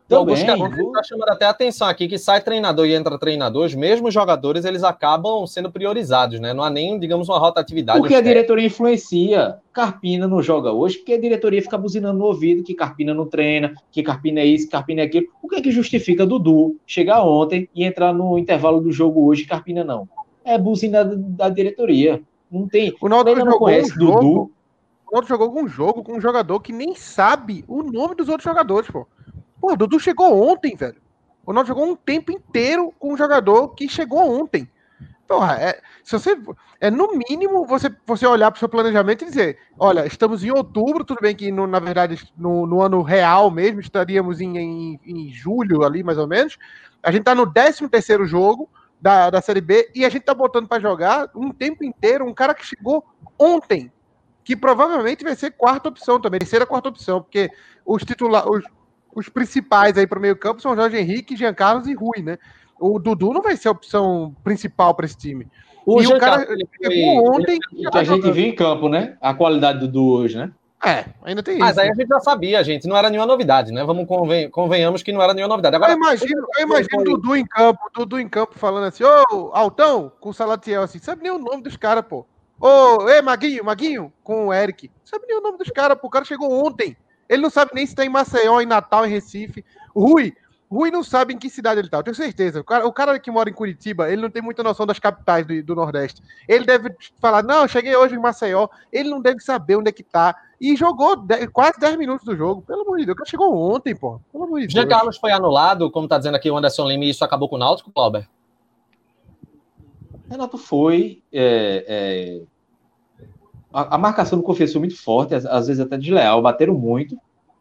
Então, 0.07 0.25
Também, 0.25 0.41
está 0.41 1.03
chamando 1.03 1.29
até 1.29 1.45
a 1.45 1.49
atenção 1.49 1.85
aqui 1.85 2.07
que 2.07 2.17
sai 2.17 2.39
treinador 2.39 2.85
e 2.85 2.95
entra 2.95 3.19
treinador, 3.19 3.65
os 3.65 3.75
mesmos 3.75 4.13
jogadores 4.13 4.63
eles 4.63 4.81
acabam 4.81 5.45
sendo 5.45 5.69
priorizados, 5.69 6.39
né? 6.39 6.53
Não 6.53 6.63
há 6.63 6.69
nem, 6.69 6.97
digamos, 6.97 7.27
uma 7.27 7.37
rotatividade. 7.37 7.99
Porque 7.99 8.15
a 8.15 8.21
diretoria 8.21 8.65
influencia. 8.65 9.57
Carpina 9.73 10.25
não 10.25 10.41
joga 10.41 10.71
hoje 10.71 10.97
porque 10.97 11.13
a 11.13 11.19
diretoria 11.19 11.61
fica 11.61 11.77
buzinando 11.77 12.17
no 12.17 12.25
ouvido 12.25 12.63
que 12.63 12.73
Carpina 12.73 13.13
não 13.13 13.27
treina, 13.27 13.75
que 13.91 14.01
Carpina 14.01 14.39
é 14.39 14.45
isso, 14.45 14.65
que 14.65 14.71
Carpina 14.71 15.01
é 15.01 15.03
aquilo. 15.03 15.27
O 15.43 15.47
que 15.49 15.57
é 15.57 15.61
que 15.61 15.71
justifica 15.71 16.25
Dudu 16.25 16.77
chegar 16.87 17.21
ontem 17.23 17.69
e 17.75 17.83
entrar 17.83 18.13
no 18.13 18.39
intervalo 18.39 18.79
do 18.79 18.91
jogo 18.93 19.27
hoje 19.27 19.43
e 19.43 19.45
Carpina 19.45 19.83
não? 19.83 20.07
É 20.43 20.57
buzina 20.57 21.03
da, 21.03 21.49
diretoria. 21.49 22.21
Não 22.49 22.65
tem. 22.65 22.95
O 23.01 23.09
Naldo 23.09 23.35
não 23.35 23.59
conhece 23.59 23.91
um 23.93 24.05
Dudu. 24.05 24.51
O 25.05 25.11
Naldo 25.11 25.27
jogou 25.27 25.47
algum 25.47 25.67
jogo 25.67 26.01
com 26.01 26.13
um 26.13 26.21
jogador 26.21 26.61
que 26.61 26.71
nem 26.71 26.95
sabe 26.95 27.65
o 27.67 27.83
nome 27.83 28.15
dos 28.15 28.29
outros 28.29 28.45
jogadores, 28.45 28.89
pô. 28.89 29.05
Pô, 29.59 29.73
o 29.73 29.77
Dudu 29.77 29.99
chegou 29.99 30.49
ontem, 30.49 30.75
velho. 30.75 31.01
O 31.43 31.47
Ronaldo 31.47 31.67
jogou 31.69 31.85
um 31.85 31.95
tempo 31.95 32.31
inteiro 32.31 32.93
com 32.99 33.13
um 33.13 33.17
jogador 33.17 33.69
que 33.69 33.87
chegou 33.87 34.41
ontem. 34.41 34.69
Porra, 35.27 35.55
é, 35.55 35.81
se 36.03 36.17
você. 36.17 36.37
É 36.79 36.89
no 36.89 37.09
mínimo 37.17 37.65
você, 37.65 37.93
você 38.05 38.25
olhar 38.25 38.49
para 38.49 38.57
o 38.57 38.59
seu 38.59 38.69
planejamento 38.69 39.23
e 39.23 39.27
dizer: 39.27 39.57
olha, 39.77 40.05
estamos 40.05 40.43
em 40.43 40.51
outubro, 40.51 41.03
tudo 41.03 41.19
bem 41.21 41.35
que 41.35 41.51
no, 41.51 41.67
na 41.67 41.79
verdade 41.79 42.31
no, 42.37 42.65
no 42.65 42.81
ano 42.81 43.01
real 43.01 43.51
mesmo 43.51 43.81
estaríamos 43.81 44.39
em, 44.39 44.57
em, 44.57 44.99
em, 45.05 45.29
julho 45.33 45.83
ali, 45.83 46.01
mais 46.01 46.17
ou 46.17 46.27
menos. 46.27 46.57
A 47.03 47.11
gente 47.11 47.21
está 47.21 47.35
no 47.35 47.51
13 47.51 47.89
terceiro 47.89 48.25
jogo 48.25 48.69
da, 49.01 49.29
da 49.29 49.41
Série 49.41 49.59
B 49.59 49.91
e 49.93 50.05
a 50.05 50.09
gente 50.09 50.21
está 50.21 50.33
botando 50.33 50.67
para 50.67 50.81
jogar 50.81 51.29
um 51.35 51.51
tempo 51.51 51.83
inteiro 51.83 52.25
um 52.25 52.33
cara 52.33 52.53
que 52.53 52.65
chegou 52.65 53.05
ontem, 53.37 53.91
que 54.43 54.55
provavelmente 54.55 55.25
vai 55.25 55.35
ser 55.35 55.51
quarta 55.51 55.89
opção 55.89 56.21
também, 56.21 56.39
terceira 56.39 56.65
quarta 56.65 56.89
opção, 56.89 57.21
porque 57.21 57.49
os 57.85 58.03
titulares, 58.03 58.65
principais 59.27 59.97
aí 59.97 60.05
para 60.05 60.19
o 60.19 60.21
meio-campo 60.21 60.61
são 60.61 60.75
Jorge 60.75 60.97
Henrique, 60.97 61.35
Jean 61.35 61.53
Carlos 61.53 61.87
e 61.87 61.93
Rui, 61.93 62.21
né? 62.21 62.37
O 62.79 62.99
Dudu 62.99 63.33
não 63.33 63.41
vai 63.41 63.57
ser 63.57 63.69
a 63.69 63.71
opção 63.71 64.35
principal 64.43 64.93
para 64.93 65.05
esse 65.05 65.17
time. 65.17 65.47
O 65.85 65.99
e 66.01 66.05
Jean 66.05 66.17
o 66.17 66.19
cara 66.19 66.45
ele 66.51 66.67
foi, 66.77 66.95
ontem. 67.29 67.57
Ele, 67.73 67.89
que 67.89 67.97
a 67.97 68.03
gente 68.03 68.31
viu 68.31 68.45
em 68.45 68.55
campo, 68.55 68.87
né? 68.87 69.17
A 69.19 69.33
qualidade 69.33 69.79
do 69.79 69.87
Dudu 69.87 70.05
hoje, 70.05 70.37
né? 70.37 70.51
É, 70.85 71.05
ainda 71.23 71.41
tem 71.41 71.57
Mas 71.57 71.69
isso. 71.71 71.77
Mas 71.77 71.77
aí 71.77 71.89
a 71.89 71.93
gente 71.95 72.07
já 72.07 72.19
sabia, 72.19 72.63
gente. 72.63 72.87
Não 72.87 72.95
era 72.95 73.09
nenhuma 73.09 73.25
novidade, 73.25 73.71
né? 73.71 73.83
Vamos 73.83 74.05
conven... 74.07 74.49
convenhamos 74.49 75.01
que 75.01 75.11
não 75.11 75.21
era 75.21 75.33
nenhuma 75.33 75.49
novidade. 75.49 75.75
Agora, 75.75 75.93
eu 75.93 75.97
imagino, 75.97 76.47
eu 76.57 76.65
imagino 76.65 77.03
Dudu 77.03 77.35
em 77.35 77.45
campo, 77.45 77.79
Dudu 77.95 78.19
em 78.19 78.29
campo 78.29 78.59
falando 78.59 78.85
assim, 78.85 79.03
ô, 79.03 79.51
Altão, 79.53 80.11
com 80.19 80.29
o 80.29 80.33
Salatiel, 80.33 80.83
assim, 80.83 80.99
sabe 80.99 81.23
nem 81.23 81.31
o 81.31 81.39
nome 81.39 81.63
dos 81.63 81.75
caras, 81.75 82.05
pô. 82.07 82.25
Ô, 82.59 83.09
ei, 83.09 83.21
Maguinho, 83.21 83.65
Maguinho, 83.65 84.13
com 84.23 84.47
o 84.47 84.53
Eric. 84.53 84.91
Sabe 85.03 85.25
nem 85.27 85.37
o 85.37 85.41
nome 85.41 85.57
dos 85.57 85.69
caras, 85.69 85.97
pô. 85.99 86.07
O 86.07 86.11
cara 86.11 86.25
chegou 86.25 86.51
ontem. 86.65 86.95
Ele 87.29 87.41
não 87.41 87.49
sabe 87.49 87.71
nem 87.73 87.85
se 87.85 87.93
está 87.93 88.05
em 88.05 88.09
Maceió, 88.09 88.61
em 88.61 88.65
Natal, 88.65 89.05
em 89.05 89.09
Recife. 89.09 89.63
Rui, 89.95 90.33
Rui 90.69 90.91
não 90.91 91.01
sabe 91.01 91.33
em 91.33 91.37
que 91.37 91.49
cidade 91.49 91.79
ele 91.79 91.87
está. 91.87 91.97
Eu 91.97 92.03
tenho 92.03 92.15
certeza. 92.15 92.59
O 92.59 92.63
cara, 92.63 92.85
o 92.85 92.91
cara, 92.91 93.17
que 93.19 93.31
mora 93.31 93.49
em 93.49 93.53
Curitiba, 93.53 94.11
ele 94.11 94.21
não 94.21 94.29
tem 94.29 94.41
muita 94.41 94.61
noção 94.61 94.85
das 94.85 94.99
capitais 94.99 95.45
do, 95.45 95.63
do, 95.63 95.75
Nordeste. 95.75 96.21
Ele 96.47 96.65
deve 96.65 96.93
falar, 97.19 97.41
não, 97.41 97.67
cheguei 97.67 97.95
hoje 97.95 98.15
em 98.15 98.19
Maceió. 98.19 98.67
Ele 98.91 99.09
não 99.09 99.21
deve 99.21 99.39
saber 99.39 99.77
onde 99.77 99.89
é 99.89 99.93
que 99.93 100.03
tá. 100.03 100.35
E 100.59 100.75
jogou 100.75 101.15
quase 101.53 101.79
10 101.79 101.97
minutos 101.97 102.25
do 102.25 102.35
jogo. 102.35 102.61
Pelo 102.61 102.81
amor 102.81 102.97
de 102.97 103.05
Deus, 103.05 103.13
o 103.13 103.17
cara 103.17 103.29
chegou 103.29 103.55
ontem, 103.55 103.95
pô. 103.95 104.19
Pelo 104.31 104.43
amor 104.43 104.59
de 104.59 104.67
Deus. 104.67 104.73
Jean 104.73 104.87
Carlos 104.87 105.17
foi 105.17 105.31
anulado, 105.31 105.89
como 105.89 106.07
tá 106.07 106.17
dizendo 106.17 106.35
aqui 106.35 106.51
o 106.51 106.57
Anderson 106.57 106.87
Lima, 106.87 107.05
e 107.05 107.11
isso 107.11 107.23
acabou 107.23 107.47
com 107.47 107.55
o 107.55 107.59
Náutico, 107.59 107.91
Clauber? 107.91 108.27
Renato 110.29 110.57
foi. 110.57 111.23
É, 111.31 111.85
é 111.87 112.56
a, 113.71 113.95
a 113.95 113.97
marcação 113.97 114.39
do 114.39 114.43
Confessor 114.43 114.79
muito 114.79 114.95
forte, 114.95 115.35
às, 115.35 115.45
às, 115.45 115.67
vezes 115.67 115.81
até 115.81 115.97
desleal, 115.97 116.41
bateram 116.41 116.73
muito, 116.73 117.17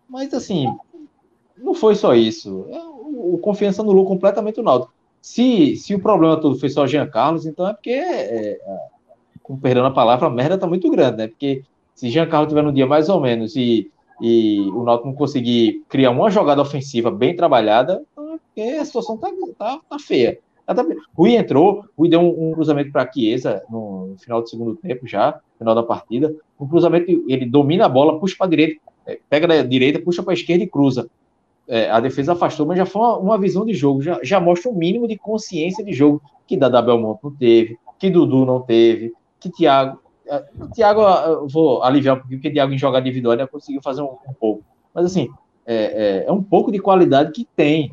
mas 0.09 0.33
assim, 0.33 0.67
não 1.57 1.75
foi 1.75 1.95
só 1.95 2.15
isso. 2.15 2.67
É, 2.71 2.79
o, 2.79 3.35
o 3.35 3.39
Confiança 3.39 3.83
anulou 3.83 4.05
completamente 4.05 4.61
o 4.61 4.63
Náutico. 4.63 4.93
Se, 5.21 5.77
se 5.77 5.95
o 5.95 6.01
problema 6.01 6.41
todo 6.41 6.59
foi 6.59 6.69
só 6.69 6.87
Jean 6.87 7.09
Carlos, 7.09 7.47
então 7.47 7.67
é 7.67 7.73
porque, 7.73 7.91
é, 7.91 8.53
é, 8.53 8.89
com 9.43 9.59
perdão 9.59 9.85
a 9.85 9.91
palavra, 9.91 10.29
a 10.29 10.31
merda 10.31 10.57
tá 10.57 10.67
muito 10.67 10.89
grande, 10.91 11.17
né? 11.17 11.29
Porque 11.29 11.65
se 11.95 12.09
Jean 12.11 12.29
Carlos 12.29 12.49
tiver 12.49 12.63
no 12.63 12.73
dia 12.73 12.87
mais 12.87 13.09
ou 13.09 13.21
menos 13.21 13.57
e, 13.57 13.91
e 14.21 14.61
o 14.73 14.85
Náutico 14.85 15.09
não 15.09 15.15
conseguir 15.15 15.85
criar 15.89 16.11
uma 16.11 16.31
jogada 16.31 16.63
ofensiva 16.63 17.11
bem 17.11 17.35
trabalhada, 17.35 18.05
então 18.13 18.35
é 18.35 18.39
porque 18.39 18.61
a 18.61 18.85
situação 18.85 19.17
tá, 19.17 19.29
tá, 19.59 19.81
tá 19.89 19.99
feia. 19.99 20.39
Rui 21.15 21.37
entrou, 21.37 21.85
Rui 21.97 22.09
deu 22.09 22.21
um, 22.21 22.51
um 22.51 22.53
cruzamento 22.53 22.91
para 22.91 23.11
Chiesa 23.11 23.63
no, 23.71 24.09
no, 24.09 24.19
final 24.19 24.43
do 24.43 24.49
segundo 24.49 24.77
tempo 24.77 25.07
já, 25.07 25.41
final 25.59 25.75
da 25.75 25.83
partida. 25.83 26.35
Um 26.59 26.67
cruzamento, 26.67 27.11
ele 27.29 27.47
domina 27.47 27.87
a 27.87 27.89
bola, 27.89 28.19
puxa 28.19 28.35
para 28.37 28.47
a 28.47 28.51
direita, 28.51 28.81
é, 29.07 29.19
pega 29.31 29.47
da 29.47 29.63
direita, 29.63 30.01
puxa 30.01 30.23
para 30.23 30.33
a 30.33 30.35
esquerda 30.35 30.65
e 30.65 30.67
cruza. 30.67 31.09
É, 31.69 31.91
a 31.91 32.01
defesa 32.01 32.33
afastou, 32.33 32.67
mas 32.67 32.79
já 32.79 32.87
foi 32.87 33.03
uma, 33.03 33.19
uma, 33.19 33.39
visão 33.39 33.65
de 33.65 33.75
jogo, 33.75 34.01
já, 34.01 34.19
já 34.23 34.41
mostra 34.41 34.71
um 34.71 34.75
mínimo 34.75 35.09
de 35.09 35.17
consciência 35.17 35.85
de 35.85 35.93
jogo 35.93 36.23
que 36.47 36.57
Dada 36.57 36.81
Belmonte 36.81 37.21
não 37.25 37.31
teve, 37.35 37.77
que 37.99 38.09
Dudu 38.09 38.45
não 38.45 38.61
teve, 38.61 39.13
que 39.41 39.51
Thiago. 39.51 40.01
É, 40.27 40.45
Thiago, 40.75 41.01
eu 41.01 41.49
vou 41.49 41.83
aliviar 41.83 42.17
um 42.17 42.21
pouquinho, 42.21 42.41
porque 42.41 42.51
Thiago 42.51 42.73
em 42.73 42.79
jogada 42.79 43.07
individual 43.07 43.33
ainda 43.33 43.47
conseguiu 43.47 43.83
fazer 43.83 44.03
um, 44.03 44.17
um 44.29 44.35
pouco. 44.39 44.63
Mas 44.95 45.07
assim, 45.07 45.29
é, 45.67 45.75
é, 45.75 46.25
é, 46.27 46.33
um 46.33 46.43
pouco 46.43 46.71
de 46.71 46.79
qualidade 46.79 47.33
que 47.33 47.47
tem. 47.57 47.93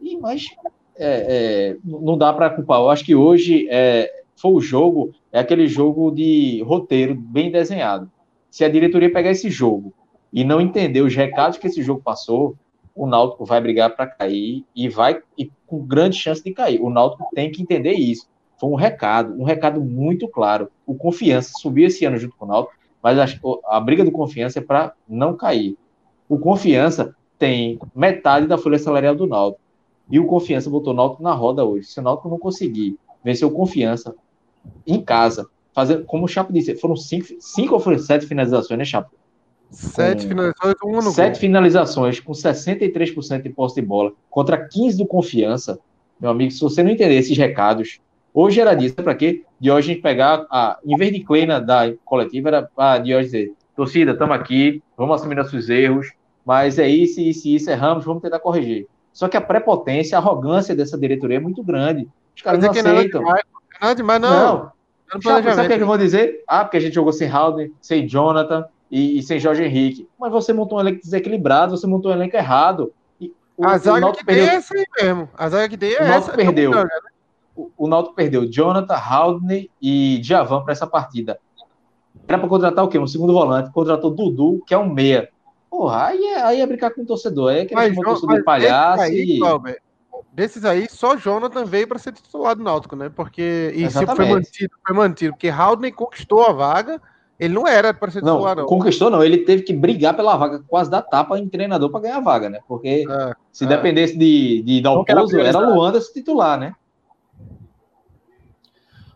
E, 0.00 0.16
mas 0.18 0.46
é, 0.96 1.26
é, 1.28 1.76
não 1.84 2.16
dá 2.16 2.32
para 2.32 2.50
culpar. 2.50 2.80
Eu 2.80 2.90
acho 2.90 3.04
que 3.04 3.14
hoje 3.14 3.66
é, 3.70 4.10
foi 4.36 4.52
o 4.52 4.60
jogo, 4.60 5.12
é 5.32 5.38
aquele 5.38 5.66
jogo 5.66 6.10
de 6.10 6.62
roteiro 6.62 7.14
bem 7.14 7.50
desenhado. 7.50 8.10
Se 8.50 8.64
a 8.64 8.68
diretoria 8.68 9.12
pegar 9.12 9.30
esse 9.30 9.50
jogo 9.50 9.92
e 10.32 10.44
não 10.44 10.60
entender 10.60 11.00
os 11.00 11.14
recados 11.14 11.58
que 11.58 11.66
esse 11.66 11.82
jogo 11.82 12.00
passou, 12.02 12.56
o 12.94 13.06
Náutico 13.06 13.44
vai 13.44 13.60
brigar 13.60 13.94
para 13.96 14.06
cair 14.06 14.64
e 14.74 14.88
vai 14.88 15.20
e 15.36 15.50
com 15.66 15.84
grande 15.84 16.16
chance 16.16 16.42
de 16.42 16.52
cair. 16.52 16.80
O 16.80 16.90
Náutico 16.90 17.28
tem 17.34 17.50
que 17.50 17.62
entender 17.62 17.92
isso. 17.92 18.28
Foi 18.58 18.70
um 18.70 18.76
recado, 18.76 19.34
um 19.40 19.44
recado 19.44 19.80
muito 19.80 20.28
claro. 20.28 20.68
O 20.86 20.94
Confiança 20.94 21.52
subiu 21.58 21.88
esse 21.88 22.04
ano 22.04 22.16
junto 22.16 22.36
com 22.36 22.44
o 22.44 22.48
Náutico, 22.48 22.76
mas 23.02 23.18
a, 23.18 23.26
a 23.66 23.80
briga 23.80 24.04
do 24.04 24.12
Confiança 24.12 24.60
é 24.60 24.62
para 24.62 24.94
não 25.08 25.36
cair. 25.36 25.76
O 26.28 26.38
Confiança 26.38 27.14
tem 27.38 27.78
metade 27.94 28.46
da 28.46 28.56
folha 28.56 28.78
salarial 28.78 29.14
do 29.14 29.26
Náutico. 29.26 29.63
E 30.10 30.18
o 30.18 30.26
Confiança 30.26 30.68
botou 30.68 30.92
o 30.92 30.96
Náutico 30.96 31.22
na 31.22 31.32
roda 31.32 31.64
hoje. 31.64 31.88
Se 31.88 32.00
o 32.00 32.02
Náutico 32.02 32.28
não 32.28 32.38
conseguir 32.38 32.98
vencer 33.22 33.46
o 33.46 33.50
Confiança 33.50 34.14
em 34.86 35.00
casa, 35.00 35.48
fazer, 35.72 36.04
como 36.04 36.24
o 36.24 36.28
Chapo 36.28 36.52
disse, 36.52 36.76
foram 36.76 36.96
cinco, 36.96 37.26
cinco 37.40 37.74
ou 37.74 37.80
foram 37.80 37.98
sete 37.98 38.26
finalizações, 38.26 38.78
né, 38.78 38.84
Chapo? 38.84 39.10
Sete 39.70 40.26
finalizações, 40.26 40.74
um 40.84 41.10
Sete 41.10 41.38
finalizações, 41.38 42.20
com 42.20 42.32
63% 42.32 43.42
de 43.42 43.50
posse 43.50 43.74
de 43.74 43.82
bola, 43.82 44.12
contra 44.30 44.68
15 44.68 44.98
do 44.98 45.06
Confiança. 45.06 45.80
Meu 46.20 46.30
amigo, 46.30 46.52
se 46.52 46.60
você 46.60 46.82
não 46.82 46.90
entender 46.90 47.16
esses 47.16 47.36
recados, 47.36 47.98
hoje 48.32 48.60
era 48.60 48.74
disso, 48.74 48.94
para 48.94 49.14
quê? 49.14 49.42
De 49.58 49.70
hoje 49.70 49.90
a 49.90 49.94
gente 49.94 50.02
pegar, 50.02 50.46
a, 50.50 50.78
em 50.84 50.96
vez 50.96 51.12
de 51.12 51.20
Kleina 51.20 51.60
da 51.60 51.92
coletiva, 52.04 52.48
era 52.50 52.62
para 52.62 52.98
de 52.98 53.14
hoje 53.14 53.24
dizer, 53.24 53.52
torcida, 53.74 54.12
estamos 54.12 54.36
aqui, 54.36 54.80
vamos 54.96 55.16
assumir 55.16 55.34
nossos 55.34 55.68
erros, 55.68 56.12
mas 56.44 56.78
é 56.78 56.88
isso, 56.88 57.20
isso, 57.20 57.48
isso, 57.48 57.70
erramos, 57.70 58.04
vamos 58.04 58.22
tentar 58.22 58.38
corrigir. 58.38 58.86
Só 59.14 59.28
que 59.28 59.36
a 59.36 59.40
prepotência, 59.40 60.18
a 60.18 60.20
arrogância 60.20 60.74
dessa 60.74 60.98
diretoria 60.98 61.36
é 61.36 61.40
muito 61.40 61.62
grande. 61.62 62.08
Os 62.36 62.42
caras 62.42 62.60
não 62.60 62.70
aceitam. 62.70 63.22
Não 63.22 63.88
é 63.88 63.94
demais, 63.94 64.20
não. 64.20 64.30
não. 64.30 64.72
Sabe 65.22 65.48
o 65.48 65.54
que, 65.54 65.72
é 65.72 65.76
que 65.76 65.82
eu 65.82 65.86
vou 65.86 65.96
dizer? 65.96 66.42
Ah, 66.48 66.64
porque 66.64 66.78
a 66.78 66.80
gente 66.80 66.94
jogou 66.94 67.12
sem 67.12 67.30
Haldane, 67.30 67.72
sem 67.80 68.08
Jonathan 68.08 68.66
e, 68.90 69.18
e, 69.18 69.22
sem 69.22 69.38
Jorge 69.38 69.62
Henrique. 69.62 70.08
Mas 70.18 70.32
você 70.32 70.52
montou 70.52 70.78
um 70.78 70.80
elenco 70.80 71.00
desequilibrado, 71.00 71.76
você 71.76 71.86
montou 71.86 72.10
um 72.10 72.14
elenco 72.14 72.36
errado. 72.36 72.92
O, 73.56 73.64
a 73.64 73.78
zaga 73.78 74.10
que 74.10 74.24
perdeu... 74.24 74.46
é 74.46 74.54
essa 74.56 74.74
aí 74.74 74.84
mesmo. 75.00 75.28
A 75.32 75.48
zaga 75.48 75.68
que 75.68 75.78
tem 75.78 75.92
é 75.92 76.00
o 76.00 76.04
essa. 76.04 76.32
Perdeu. 76.32 76.72
Né? 76.72 76.84
O, 77.54 77.70
o 77.78 77.86
Náutico 77.86 78.16
perdeu 78.16 78.50
Jonathan, 78.50 78.94
Haldane 78.94 79.70
e 79.80 80.18
Djavan 80.18 80.64
para 80.64 80.72
essa 80.72 80.88
partida. 80.88 81.38
Era 82.26 82.38
para 82.38 82.48
contratar 82.48 82.84
o 82.84 82.88
quê? 82.88 82.98
Um 82.98 83.06
segundo 83.06 83.32
volante. 83.32 83.70
Contratou 83.70 84.10
Dudu, 84.10 84.60
que 84.66 84.74
é 84.74 84.78
um 84.78 84.92
meia. 84.92 85.28
Porra, 85.74 86.06
aí 86.06 86.24
é, 86.24 86.42
aí 86.42 86.60
é 86.60 86.66
brincar 86.68 86.92
com 86.92 87.02
o 87.02 87.04
torcedor. 87.04 87.50
Aí 87.50 87.58
é 87.58 87.64
que 87.64 87.76
ele 87.76 88.00
torcedor 88.00 88.44
palhaço 88.44 89.02
aí, 89.02 89.40
e... 89.40 89.76
desses 90.32 90.64
aí, 90.64 90.86
só 90.88 91.16
Jonathan 91.16 91.64
veio 91.64 91.88
para 91.88 91.98
ser 91.98 92.12
titular 92.12 92.54
do 92.54 92.62
Náutico, 92.62 92.94
né? 92.94 93.08
Porque. 93.08 93.72
E 93.74 93.90
sempre 93.90 94.14
foi 94.14 94.26
mantido, 94.26 94.72
foi 94.86 94.96
mantido. 94.96 95.32
Porque 95.32 95.48
Haldane 95.48 95.90
conquistou 95.90 96.44
a 96.44 96.52
vaga. 96.52 97.02
Ele 97.40 97.54
não 97.54 97.66
era 97.66 97.92
para 97.92 98.08
ser 98.12 98.20
titular, 98.20 98.54
não, 98.54 98.62
não. 98.62 98.68
Conquistou, 98.68 99.10
não. 99.10 99.20
Ele 99.20 99.38
teve 99.38 99.64
que 99.64 99.72
brigar 99.72 100.14
pela 100.14 100.36
vaga, 100.36 100.62
quase 100.68 100.88
dar 100.88 101.02
tapa 101.02 101.36
em 101.40 101.48
treinador 101.48 101.90
para 101.90 102.02
ganhar 102.02 102.18
a 102.18 102.20
vaga, 102.20 102.48
né? 102.48 102.60
Porque 102.68 103.04
é, 103.10 103.32
se 103.50 103.64
é. 103.64 103.66
dependesse 103.66 104.16
de, 104.16 104.62
de 104.62 104.80
Dalpozo, 104.80 105.36
era, 105.40 105.48
era 105.48 105.58
Luanda 105.58 106.00
se 106.00 106.12
titular, 106.12 106.56
né? 106.56 106.76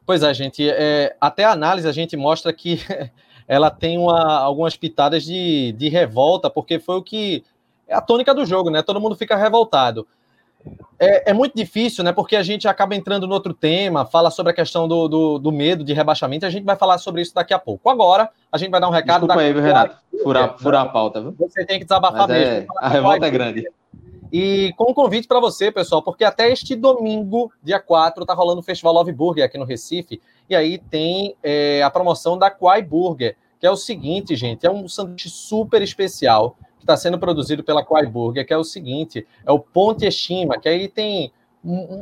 Pois 0.04 0.24
é, 0.24 0.34
gente. 0.34 0.68
É, 0.68 1.16
até 1.20 1.44
a 1.44 1.52
análise 1.52 1.86
a 1.86 1.92
gente 1.92 2.16
mostra 2.16 2.52
que 2.52 2.80
ela 3.48 3.70
tem 3.70 3.96
uma, 3.96 4.38
algumas 4.38 4.76
pitadas 4.76 5.24
de, 5.24 5.72
de 5.72 5.88
revolta, 5.88 6.50
porque 6.50 6.78
foi 6.78 6.96
o 6.96 7.02
que 7.02 7.42
é 7.88 7.94
a 7.94 8.00
tônica 8.02 8.34
do 8.34 8.44
jogo, 8.44 8.68
né? 8.68 8.82
Todo 8.82 9.00
mundo 9.00 9.16
fica 9.16 9.34
revoltado. 9.34 10.06
É, 10.98 11.30
é, 11.30 11.32
muito 11.32 11.56
difícil, 11.56 12.04
né? 12.04 12.12
Porque 12.12 12.36
a 12.36 12.42
gente 12.42 12.68
acaba 12.68 12.94
entrando 12.94 13.26
no 13.26 13.32
outro 13.32 13.54
tema, 13.54 14.04
fala 14.04 14.30
sobre 14.30 14.52
a 14.52 14.54
questão 14.54 14.86
do, 14.86 15.08
do, 15.08 15.38
do, 15.38 15.52
medo 15.52 15.82
de 15.82 15.94
rebaixamento, 15.94 16.44
e 16.44 16.48
a 16.48 16.50
gente 16.50 16.64
vai 16.64 16.76
falar 16.76 16.98
sobre 16.98 17.22
isso 17.22 17.34
daqui 17.34 17.54
a 17.54 17.58
pouco. 17.58 17.88
Agora, 17.88 18.28
a 18.52 18.58
gente 18.58 18.70
vai 18.70 18.80
dar 18.80 18.88
um 18.88 18.92
recado. 18.92 19.26
Desculpa 19.26 19.36
da... 19.36 19.40
aí, 19.40 19.52
Renato. 19.52 19.96
Furar, 20.22 20.58
furar 20.58 20.82
a 20.82 20.88
pauta, 20.88 21.20
viu? 21.20 21.34
Você 21.38 21.64
tem 21.64 21.78
que 21.78 21.84
desabafar 21.84 22.28
Mas 22.28 22.38
mesmo. 22.38 22.54
É... 22.54 22.66
A 22.84 22.88
revolta 22.88 23.26
é 23.26 23.30
grande. 23.30 23.64
E 24.32 24.72
com 24.76 24.90
um 24.90 24.94
convite 24.94 25.26
para 25.26 25.40
você, 25.40 25.70
pessoal, 25.70 26.02
porque 26.02 26.24
até 26.24 26.50
este 26.50 26.74
domingo, 26.74 27.52
dia 27.62 27.80
4, 27.80 28.24
tá 28.26 28.34
rolando 28.34 28.60
o 28.60 28.62
Festival 28.62 28.92
Love 28.94 29.12
Burger 29.12 29.44
aqui 29.44 29.58
no 29.58 29.64
Recife. 29.64 30.20
E 30.48 30.54
aí 30.54 30.78
tem 30.78 31.34
é, 31.42 31.82
a 31.82 31.90
promoção 31.90 32.36
da 32.38 32.50
Quai 32.50 32.82
Burger, 32.82 33.36
que 33.58 33.66
é 33.66 33.70
o 33.70 33.76
seguinte, 33.76 34.36
gente, 34.36 34.66
é 34.66 34.70
um 34.70 34.88
sanduíche 34.88 35.30
super 35.30 35.82
especial 35.82 36.56
que 36.78 36.84
está 36.84 36.96
sendo 36.96 37.18
produzido 37.18 37.64
pela 37.64 37.84
Quai 37.84 38.06
Burger, 38.06 38.46
que 38.46 38.52
é 38.52 38.56
o 38.56 38.64
seguinte, 38.64 39.26
é 39.44 39.50
o 39.50 39.58
Ponte 39.58 40.06
Eshima, 40.06 40.58
que 40.58 40.68
aí 40.68 40.88
tem 40.88 41.32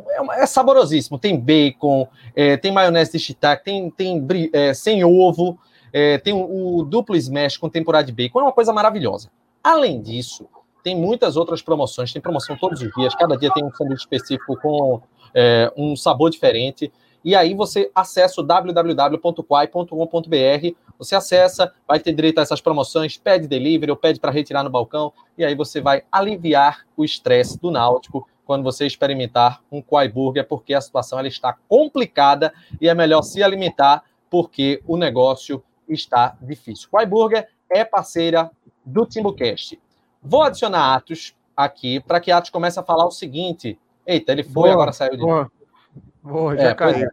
é, 0.08 0.42
é 0.42 0.46
saborosíssimo. 0.46 1.18
Tem 1.18 1.38
bacon, 1.38 2.06
é, 2.34 2.56
tem 2.56 2.72
maionese 2.72 3.12
de 3.12 3.18
shiitake, 3.18 3.64
tem, 3.64 3.90
tem 3.90 4.26
é, 4.52 4.74
sem 4.74 5.04
ovo, 5.04 5.58
é, 5.92 6.18
tem 6.18 6.32
o, 6.32 6.78
o, 6.78 6.84
duplo 6.84 7.16
smash 7.16 7.56
com 7.56 7.68
temporada 7.68 8.06
de 8.06 8.12
bacon. 8.12 8.40
É 8.40 8.42
uma 8.42 8.52
coisa 8.52 8.72
maravilhosa. 8.72 9.30
Além 9.62 10.00
disso, 10.00 10.46
tem 10.86 10.94
muitas 10.94 11.36
outras 11.36 11.60
promoções. 11.60 12.12
Tem 12.12 12.22
promoção 12.22 12.56
todos 12.56 12.80
os 12.80 12.92
dias. 12.92 13.12
Cada 13.16 13.36
dia 13.36 13.50
tem 13.52 13.64
um 13.64 13.74
sanduíche 13.74 14.02
específico 14.02 14.56
com 14.60 15.02
é, 15.34 15.72
um 15.76 15.96
sabor 15.96 16.30
diferente. 16.30 16.92
E 17.24 17.34
aí 17.34 17.54
você 17.54 17.90
acessa 17.92 18.40
o 18.40 18.44
www.quai.com.br, 18.44 20.76
você 20.96 21.16
acessa, 21.16 21.74
vai 21.88 21.98
ter 21.98 22.12
direito 22.12 22.38
a 22.38 22.42
essas 22.42 22.60
promoções, 22.60 23.16
pede 23.16 23.48
delivery 23.48 23.90
ou 23.90 23.96
pede 23.96 24.20
para 24.20 24.30
retirar 24.30 24.62
no 24.62 24.70
balcão, 24.70 25.12
e 25.36 25.44
aí 25.44 25.56
você 25.56 25.80
vai 25.80 26.04
aliviar 26.12 26.86
o 26.96 27.04
estresse 27.04 27.60
do 27.60 27.72
náutico 27.72 28.28
quando 28.44 28.62
você 28.62 28.86
experimentar 28.86 29.60
um 29.72 29.82
Quai 29.82 30.08
Burger, 30.08 30.46
porque 30.46 30.72
a 30.72 30.80
situação 30.80 31.18
ela 31.18 31.26
está 31.26 31.52
complicada 31.68 32.54
e 32.80 32.88
é 32.88 32.94
melhor 32.94 33.22
se 33.22 33.42
alimentar 33.42 34.04
porque 34.30 34.80
o 34.86 34.96
negócio 34.96 35.64
está 35.88 36.36
difícil. 36.40 36.88
Quai 36.88 37.06
Burger 37.06 37.48
é 37.68 37.84
parceira 37.84 38.48
do 38.84 39.04
TimbuCast. 39.04 39.80
Vou 40.22 40.42
adicionar 40.42 40.94
Atos 40.94 41.34
aqui 41.56 42.00
para 42.00 42.20
que 42.20 42.30
Atos 42.30 42.50
comece 42.50 42.78
a 42.78 42.82
falar 42.82 43.06
o 43.06 43.10
seguinte. 43.10 43.78
Eita, 44.06 44.32
ele 44.32 44.42
foi, 44.42 44.52
boa, 44.52 44.72
agora 44.72 44.92
saiu 44.92 45.12
de 45.12 45.18
boa. 45.18 45.50
Boa, 46.22 46.56
já 46.56 46.70
é, 46.70 46.74
caiu. 46.74 47.08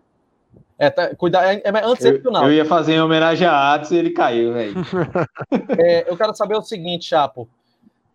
É, 0.78 0.90
tá, 0.90 1.16
cuidar, 1.16 1.46
é, 1.46 1.62
é, 1.64 1.86
antes 1.86 2.04
eu, 2.04 2.22
final. 2.22 2.46
Eu 2.46 2.54
ia 2.54 2.66
fazer 2.66 2.96
em 2.96 3.02
homenagem 3.02 3.48
a 3.48 3.74
Atos 3.74 3.92
e 3.92 3.96
ele 3.96 4.12
caiu, 4.12 4.54
velho. 4.54 4.74
é, 5.80 6.10
eu 6.10 6.18
quero 6.18 6.36
saber 6.36 6.58
o 6.58 6.62
seguinte, 6.62 7.06
Chapo. 7.06 7.48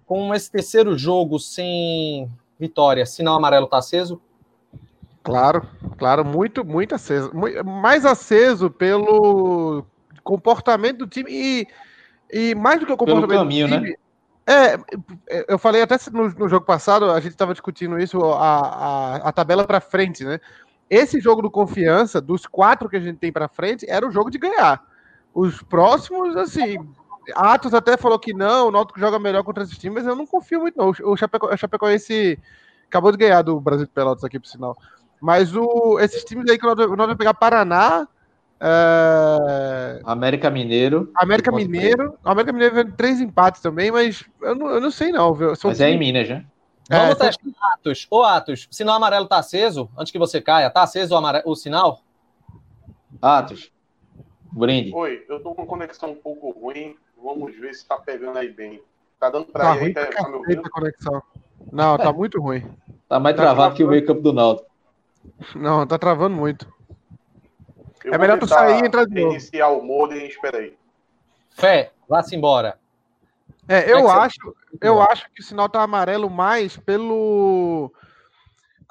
Com 0.04 0.34
esse 0.34 0.50
terceiro 0.50 0.96
jogo 0.96 1.38
sem 1.38 2.30
vitória, 2.58 3.06
sinal 3.06 3.36
amarelo 3.36 3.66
tá 3.66 3.78
aceso? 3.78 4.20
Claro, 5.22 5.66
claro, 5.98 6.24
muito, 6.24 6.64
muito 6.64 6.94
aceso. 6.94 7.30
Muito, 7.34 7.64
mais 7.64 8.04
aceso 8.04 8.70
pelo 8.70 9.84
comportamento 10.24 10.98
do 10.98 11.06
time 11.06 11.30
e, 11.30 11.66
e 12.30 12.54
mais 12.54 12.80
do 12.80 12.86
que 12.86 12.92
o 12.92 12.96
comportamento 12.96 13.28
pelo 13.28 13.40
caminho, 13.40 13.68
do 13.68 13.74
time, 13.74 13.90
né? 13.90 13.96
É, 14.50 14.78
eu 15.46 15.58
falei 15.58 15.82
até 15.82 15.96
no, 16.10 16.30
no 16.30 16.48
jogo 16.48 16.64
passado, 16.64 17.10
a 17.10 17.20
gente 17.20 17.32
estava 17.32 17.52
discutindo 17.52 17.98
isso, 17.98 18.18
a, 18.32 18.60
a, 18.60 19.16
a 19.28 19.32
tabela 19.32 19.66
para 19.66 19.78
frente, 19.78 20.24
né? 20.24 20.40
Esse 20.88 21.20
jogo 21.20 21.42
do 21.42 21.50
confiança, 21.50 22.18
dos 22.18 22.46
quatro 22.46 22.88
que 22.88 22.96
a 22.96 23.00
gente 23.00 23.18
tem 23.18 23.30
para 23.30 23.46
frente, 23.46 23.84
era 23.86 24.08
o 24.08 24.10
jogo 24.10 24.30
de 24.30 24.38
ganhar. 24.38 24.82
Os 25.34 25.62
próximos, 25.62 26.34
assim, 26.34 26.78
Atos 27.34 27.74
até 27.74 27.98
falou 27.98 28.18
que 28.18 28.32
não, 28.32 28.68
o 28.68 28.70
Náutico 28.70 28.98
joga 28.98 29.18
melhor 29.18 29.44
contra 29.44 29.64
esses 29.64 29.76
times, 29.76 30.02
mas 30.02 30.06
eu 30.06 30.16
não 30.16 30.26
confio 30.26 30.60
muito, 30.60 30.78
não. 30.78 30.94
O, 31.04 31.14
Chapeco, 31.14 31.46
o 31.46 31.56
Chapecoense 31.56 32.38
acabou 32.86 33.12
de 33.12 33.18
ganhar 33.18 33.42
do 33.42 33.60
Brasil 33.60 33.84
de 33.84 33.92
Pelotas 33.92 34.24
aqui, 34.24 34.40
por 34.40 34.48
sinal. 34.48 34.74
Mas 35.20 35.54
o, 35.54 35.98
esses 36.00 36.24
times 36.24 36.50
aí 36.50 36.58
que 36.58 36.64
o 36.64 36.74
Náutico 36.74 36.96
vai 36.96 37.16
pegar 37.16 37.34
Paraná, 37.34 38.08
é... 38.60 40.00
América 40.04 40.50
Mineiro. 40.50 41.10
América 41.16 41.52
Mineiro. 41.52 42.18
América 42.24 42.52
Mineiro 42.52 42.74
vem 42.74 42.90
três 42.90 43.20
empates 43.20 43.60
também, 43.60 43.90
mas 43.90 44.24
eu 44.42 44.54
não, 44.54 44.68
eu 44.68 44.80
não 44.80 44.90
sei 44.90 45.12
não. 45.12 45.32
Viu? 45.34 45.54
São 45.54 45.70
mas 45.70 45.80
é 45.80 45.90
em 45.90 45.98
Minas, 45.98 46.26
já. 46.26 46.42
É, 46.90 46.98
Vamos 46.98 47.18
testar, 47.18 47.74
Atos. 47.74 48.06
Ô, 48.10 48.22
Atos, 48.22 48.66
sinal 48.70 48.96
amarelo 48.96 49.26
tá 49.26 49.38
aceso? 49.38 49.90
Antes 49.96 50.10
que 50.10 50.18
você 50.18 50.40
caia, 50.40 50.70
tá 50.70 50.82
aceso 50.82 51.14
o, 51.14 51.18
amare... 51.18 51.42
o 51.44 51.54
sinal? 51.54 52.00
Atos. 53.20 53.70
Brinde. 54.50 54.94
Oi, 54.94 55.24
eu 55.28 55.40
tô 55.40 55.54
com 55.54 55.66
conexão 55.66 56.10
um 56.10 56.14
pouco 56.14 56.50
ruim. 56.50 56.96
Vamos 57.22 57.54
ver 57.56 57.74
se 57.74 57.86
tá 57.86 57.96
pegando 57.98 58.38
aí 58.38 58.50
bem. 58.50 58.82
Tá 59.20 59.28
dando 59.28 59.46
pra 59.46 59.64
tá 59.64 59.76
ir 59.76 59.78
ruim 59.78 59.86
aí, 59.88 59.94
tá, 59.94 60.62
tá 60.62 60.70
conexão. 60.70 61.22
Não, 61.70 61.98
tá 61.98 62.12
muito 62.12 62.40
ruim. 62.40 62.64
Tá 63.08 63.20
mais 63.20 63.36
tá 63.36 63.42
travado, 63.42 63.74
que 63.74 63.84
o 63.84 63.88
meio 63.88 64.06
campo 64.06 64.22
do 64.22 64.32
Naldo. 64.32 64.62
Não, 65.54 65.86
tá 65.86 65.98
travando 65.98 66.34
muito. 66.34 66.66
Eu 68.08 68.14
é 68.14 68.18
melhor 68.18 68.38
tu 68.38 68.46
sair 68.46 68.82
e 68.82 68.86
entrar 68.86 69.04
de 69.04 69.14
novo. 69.14 69.32
Iniciar 69.32 69.68
o 69.68 69.82
modem, 69.82 70.26
espera 70.26 70.58
aí. 70.58 70.74
Fé, 71.50 71.92
vá-se 72.08 72.34
embora. 72.34 72.78
É, 73.68 73.92
eu 73.92 74.08
é 74.08 74.12
acho, 74.12 74.38
você... 74.42 74.78
eu 74.80 75.02
acho 75.02 75.30
que 75.34 75.42
o 75.42 75.44
sinal 75.44 75.68
tá 75.68 75.82
amarelo 75.82 76.30
mais 76.30 76.76
pelo 76.78 77.92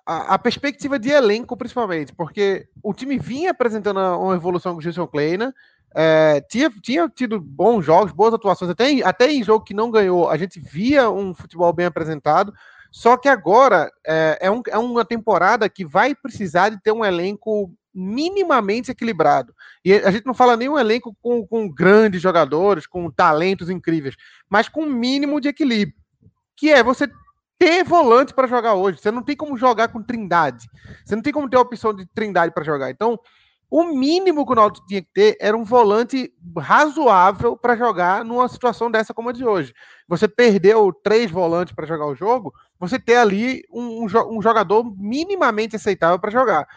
a, 0.06 0.36
a, 0.36 0.40
perspectiva 0.40 1.00
de 1.00 1.10
elenco, 1.10 1.58
principalmente, 1.58 2.14
porque 2.14 2.68
o 2.84 2.94
time 2.94 3.18
vinha 3.18 3.52
apresentando 3.52 4.00
uma 4.00 4.36
evolução 4.36 4.74
com 4.74 4.80
o 4.80 4.82
Gilson 4.82 5.08
Kleina, 5.08 5.54
é, 5.96 6.42
tinha, 6.42 6.70
tinha 6.70 7.10
tido 7.10 7.40
bons 7.40 7.84
jogos, 7.84 8.12
boas 8.12 8.34
atuações, 8.34 8.70
até 8.70 8.92
em, 8.92 9.02
até 9.02 9.32
em 9.32 9.44
jogo 9.44 9.66
que 9.66 9.74
não 9.74 9.90
ganhou, 9.90 10.30
a 10.30 10.38
gente 10.38 10.60
via 10.60 11.10
um 11.10 11.34
futebol 11.34 11.74
bem 11.74 11.88
apresentado, 11.88 12.54
só 12.92 13.18
que 13.18 13.28
agora 13.28 13.92
é, 14.06 14.38
é, 14.42 14.52
um, 14.52 14.62
é 14.70 14.78
uma 14.78 15.04
temporada 15.04 15.68
que 15.68 15.84
vai 15.84 16.14
precisar 16.14 16.70
de 16.70 16.82
ter 16.82 16.92
um 16.92 17.04
elenco 17.04 17.72
minimamente 17.98 18.92
equilibrado. 18.92 19.56
E 19.84 19.92
a 19.92 20.12
gente 20.12 20.28
não 20.28 20.36
fala 20.36 20.56
nem 20.56 20.70
um 20.70 20.78
elenco 20.78 21.18
com, 21.20 21.46
com 21.48 21.68
grandes 21.68 22.22
jogadores, 22.22 22.86
com 22.86 23.10
talentos 23.10 23.72
incríveis, 23.72 24.16
mas 24.48 24.70
com 24.70 24.84
um 24.84 24.94
mínimo 24.94 25.42
de 25.42 25.48
equilíbrio. 25.48 25.98
Que 26.56 26.70
é 26.72 26.84
você 26.84 27.10
ter 27.58 27.84
volante 27.84 28.36
para 28.36 28.48
jogar 28.48 28.76
hoje. 28.76 29.00
Você 29.00 29.10
não 29.10 29.24
tem 29.24 29.36
como 29.36 29.58
jogar 29.58 29.88
com 29.88 30.04
trindade. 30.04 30.70
Você 31.04 31.16
não 31.16 31.24
tem 31.24 31.34
como 31.34 31.50
ter 31.50 31.58
a 31.58 31.62
opção 31.62 31.92
de 31.92 32.06
trindade 32.06 32.54
para 32.54 32.64
jogar. 32.64 32.92
Então, 32.92 33.20
o 33.70 33.84
mínimo 33.86 34.46
que 34.46 34.52
o 34.52 34.56
Náutico 34.56 34.86
tinha 34.86 35.02
que 35.02 35.10
ter 35.12 35.36
era 35.42 35.58
um 35.58 35.64
volante 35.64 36.32
razoável 36.56 37.58
para 37.58 37.76
jogar 37.76 38.24
numa 38.24 38.48
situação 38.48 38.92
dessa 38.92 39.14
como 39.14 39.30
a 39.30 39.34
de 39.34 39.44
hoje. 39.44 39.74
Você 40.08 40.28
perdeu 40.28 40.94
três 40.94 41.32
volantes 41.32 41.74
para 41.74 41.88
jogar 41.88 42.06
o 42.06 42.16
jogo, 42.16 42.54
você 42.80 43.00
ter 43.00 43.16
ali 43.16 43.64
um, 43.72 44.06
um 44.06 44.42
jogador 44.42 44.84
minimamente 44.96 45.76
aceitável 45.76 46.20
para 46.20 46.32
jogar 46.32 46.68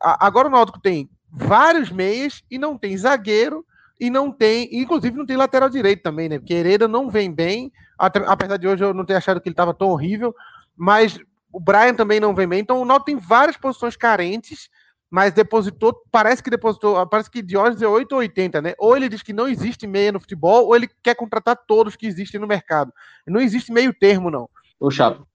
agora 0.00 0.48
o 0.48 0.50
Náutico 0.50 0.80
tem 0.80 1.08
vários 1.30 1.90
meias 1.90 2.42
e 2.50 2.58
não 2.58 2.78
tem 2.78 2.96
zagueiro 2.96 3.64
e 4.00 4.10
não 4.10 4.30
tem, 4.30 4.68
inclusive 4.72 5.16
não 5.16 5.26
tem 5.26 5.36
lateral 5.36 5.68
direito 5.68 6.02
também, 6.02 6.28
né? 6.28 6.38
Porque 6.38 6.54
Hereda 6.54 6.86
não 6.86 7.10
vem 7.10 7.32
bem, 7.32 7.72
apesar 7.98 8.56
de 8.56 8.68
hoje 8.68 8.84
eu 8.84 8.92
não 8.92 9.04
ter 9.04 9.14
achado 9.14 9.40
que 9.40 9.48
ele 9.48 9.54
estava 9.54 9.72
tão 9.72 9.88
horrível, 9.88 10.34
mas 10.76 11.18
o 11.52 11.58
Brian 11.58 11.94
também 11.94 12.20
não 12.20 12.34
vem 12.34 12.46
bem. 12.46 12.60
Então 12.60 12.80
o 12.80 12.84
Náutico 12.84 13.06
tem 13.06 13.16
várias 13.16 13.56
posições 13.56 13.96
carentes, 13.96 14.68
mas 15.10 15.32
depositou, 15.32 15.94
parece 16.10 16.42
que 16.42 16.50
depositou, 16.50 17.06
parece 17.06 17.30
que 17.30 17.40
Diógenes 17.40 17.80
é 17.80 17.86
8 17.86 18.12
ou 18.12 18.18
80, 18.18 18.60
né? 18.60 18.74
Ou 18.78 18.96
ele 18.96 19.08
diz 19.08 19.22
que 19.22 19.32
não 19.32 19.48
existe 19.48 19.86
meia 19.86 20.12
no 20.12 20.20
futebol, 20.20 20.66
ou 20.66 20.76
ele 20.76 20.90
quer 21.02 21.14
contratar 21.14 21.56
todos 21.66 21.96
que 21.96 22.06
existem 22.06 22.40
no 22.40 22.46
mercado. 22.46 22.92
Não 23.26 23.40
existe 23.40 23.72
meio 23.72 23.94
termo, 23.94 24.30
não. 24.30 24.48
O 24.78 24.90
Chapo. 24.90 25.26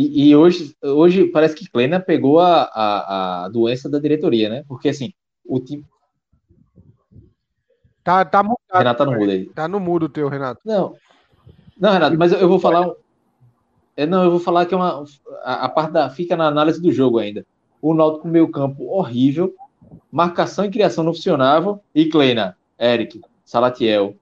E, 0.00 0.30
e, 0.30 0.36
hoje, 0.36 0.74
hoje 0.82 1.26
parece 1.26 1.54
que 1.54 1.68
Kleina 1.68 2.00
pegou 2.00 2.40
a, 2.40 2.62
a, 2.62 3.44
a, 3.44 3.48
doença 3.50 3.86
da 3.86 3.98
diretoria, 3.98 4.48
né? 4.48 4.64
Porque 4.66 4.88
assim, 4.88 5.12
o 5.44 5.60
time. 5.60 5.84
Tá, 8.02 8.24
tá 8.24 8.42
mudado. 8.42 8.58
Renato 8.72 8.98
tá 8.98 9.04
no 9.04 9.18
mudo 9.18 9.30
aí. 9.30 9.46
Tá 9.50 9.68
no 9.68 9.78
mudo 9.78 10.06
o 10.06 10.08
teu, 10.08 10.28
Renato. 10.28 10.62
Não. 10.64 10.94
Não, 11.78 11.92
Renato, 11.92 12.16
mas 12.16 12.32
eu, 12.32 12.48
vou 12.48 12.58
falar. 12.58 12.90
É, 13.94 14.06
não, 14.06 14.24
eu 14.24 14.30
vou 14.30 14.40
falar 14.40 14.64
que 14.64 14.72
é 14.72 14.76
uma. 14.76 15.04
A, 15.42 15.66
a, 15.66 15.68
parte 15.68 15.92
da. 15.92 16.08
Fica 16.08 16.34
na 16.34 16.46
análise 16.46 16.80
do 16.80 16.90
jogo 16.90 17.18
ainda. 17.18 17.44
O 17.82 17.92
Náutico 17.92 18.26
meio 18.26 18.50
campo 18.50 18.86
horrível. 18.86 19.54
Marcação 20.10 20.64
e 20.64 20.70
criação 20.70 21.04
não 21.04 21.12
funcionavam. 21.12 21.78
E 21.94 22.06
Kleina, 22.06 22.56
Eric, 22.80 23.20
Salatiel, 23.44 24.14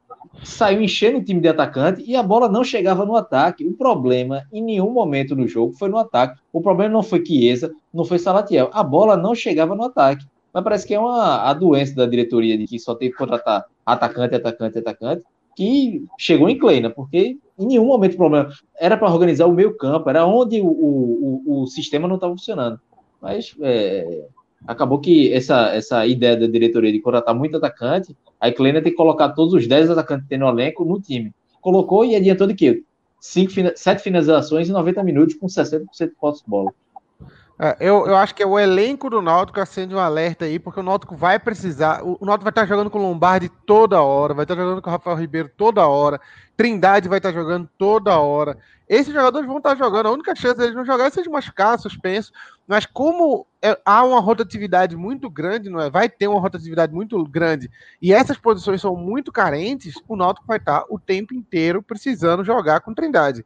saiu 0.43 0.81
enchendo 0.81 1.19
o 1.19 1.25
time 1.25 1.41
de 1.41 1.49
atacante 1.49 2.03
e 2.07 2.15
a 2.17 2.23
bola 2.23 2.49
não 2.49 2.63
chegava 2.63 3.05
no 3.05 3.17
ataque. 3.17 3.65
O 3.65 3.73
problema, 3.73 4.45
em 4.53 4.63
nenhum 4.63 4.91
momento 4.91 5.35
do 5.35 5.47
jogo, 5.47 5.73
foi 5.75 5.89
no 5.89 5.99
ataque. 5.99 6.41
O 6.53 6.61
problema 6.61 6.93
não 6.93 7.03
foi 7.03 7.25
Chiesa, 7.25 7.73
não 7.93 8.05
foi 8.05 8.19
Salatiel. 8.19 8.71
A 8.73 8.83
bola 8.83 9.17
não 9.17 9.35
chegava 9.35 9.75
no 9.75 9.85
ataque. 9.85 10.25
Mas 10.53 10.65
parece 10.65 10.87
que 10.87 10.95
é 10.95 11.01
uma 11.01 11.43
a 11.43 11.53
doença 11.53 11.95
da 11.95 12.07
diretoria 12.07 12.57
de 12.57 12.67
que 12.67 12.79
só 12.79 12.95
tem 12.95 13.11
que 13.11 13.17
contratar 13.17 13.65
atacante, 13.85 14.35
atacante, 14.35 14.79
atacante, 14.79 15.23
que 15.57 16.05
chegou 16.17 16.49
em 16.49 16.59
Kleina, 16.59 16.89
porque 16.89 17.37
em 17.59 17.67
nenhum 17.67 17.87
momento 17.87 18.15
o 18.15 18.17
problema 18.17 18.49
era 18.79 18.97
para 18.97 19.13
organizar 19.13 19.47
o 19.47 19.53
meio 19.53 19.77
campo, 19.77 20.09
era 20.09 20.25
onde 20.25 20.61
o, 20.61 20.67
o, 20.67 21.43
o, 21.47 21.63
o 21.63 21.67
sistema 21.67 22.07
não 22.07 22.15
estava 22.15 22.33
funcionando. 22.33 22.81
Mas 23.21 23.55
é, 23.61 24.27
acabou 24.67 24.99
que 24.99 25.33
essa, 25.33 25.75
essa 25.75 26.07
ideia 26.07 26.37
da 26.37 26.47
diretoria 26.47 26.93
de 26.93 27.01
contratar 27.01 27.35
muito 27.35 27.57
atacante, 27.57 28.17
a 28.41 28.51
Kleina 28.51 28.83
tem 28.83 28.93
que 28.93 28.97
colocar 28.97 29.31
todos 29.31 29.55
os 29.55 29.67
10 29.67 29.91
atacantes 29.91 30.25
que 30.25 30.31
tem 30.31 30.39
no 30.39 30.49
elenco 30.49 30.85
no 30.85 31.01
time. 31.01 31.33
Colocou 31.61 32.05
e 32.05 32.15
adiantou 32.15 32.47
de 32.47 32.55
quê? 32.55 32.83
Cinco, 33.21 33.53
sete 33.75 34.03
finalizações 34.03 34.69
em 34.69 34.73
90 34.73 35.03
minutos 35.03 35.35
com 35.35 35.47
60% 35.47 35.87
de 35.99 36.15
posse 36.15 36.45
de 36.45 36.51
bola. 36.51 36.73
É, 37.61 37.77
eu, 37.81 38.07
eu 38.07 38.17
acho 38.17 38.37
que 38.37 38.43
é 38.43 38.47
o 38.47 38.57
elenco 38.57 39.11
do 39.11 39.21
Náutico 39.21 39.61
acende 39.61 39.93
um 39.93 39.99
alerta 39.99 40.45
aí, 40.45 40.61
porque 40.61 40.79
o 40.79 40.83
Náutico 40.83 41.17
vai 41.17 41.41
precisar. 41.41 42.05
O, 42.05 42.17
o 42.21 42.25
Náutico 42.25 42.45
vai 42.45 42.53
estar 42.53 42.67
jogando 42.67 42.89
com 42.89 43.01
o 43.01 43.03
Lombardi 43.03 43.49
toda 43.67 44.01
hora, 44.01 44.33
vai 44.33 44.45
estar 44.45 44.55
jogando 44.55 44.81
com 44.81 44.89
o 44.89 44.93
Rafael 44.93 45.17
Ribeiro 45.17 45.51
toda 45.57 45.85
hora, 45.85 46.21
Trindade 46.57 47.09
vai 47.09 47.19
estar 47.19 47.33
jogando 47.33 47.69
toda 47.77 48.17
hora. 48.17 48.57
Esses 48.89 49.13
jogadores 49.13 49.47
vão 49.47 49.59
estar 49.59 49.77
jogando. 49.77 50.07
A 50.07 50.13
única 50.13 50.37
chance 50.37 50.57
deles 50.57 50.75
não 50.75 50.85
jogar 50.85 51.07
é 51.07 51.11
se 51.11 51.19
eles 51.19 51.31
machucar, 51.31 51.79
suspenso. 51.79 52.33
Mas 52.69 52.85
como 52.85 53.47
é, 53.63 53.81
há 53.83 54.05
uma 54.05 54.21
rotatividade 54.21 54.95
muito 54.95 55.31
grande, 55.31 55.71
não 55.71 55.81
é? 55.81 55.89
Vai 55.89 56.07
ter 56.07 56.29
uma 56.29 56.39
rotatividade 56.39 56.93
muito 56.93 57.25
grande 57.25 57.71
e 58.01 58.13
essas 58.13 58.37
posições 58.37 58.83
são 58.83 58.95
muito 58.95 59.33
carentes, 59.33 59.95
o 60.07 60.15
Náutico 60.15 60.47
vai 60.47 60.59
estar 60.59 60.85
o 60.91 60.99
tempo 60.99 61.35
inteiro 61.35 61.83
precisando 61.83 62.45
jogar 62.45 62.81
com 62.81 62.93
Trindade. 62.93 63.43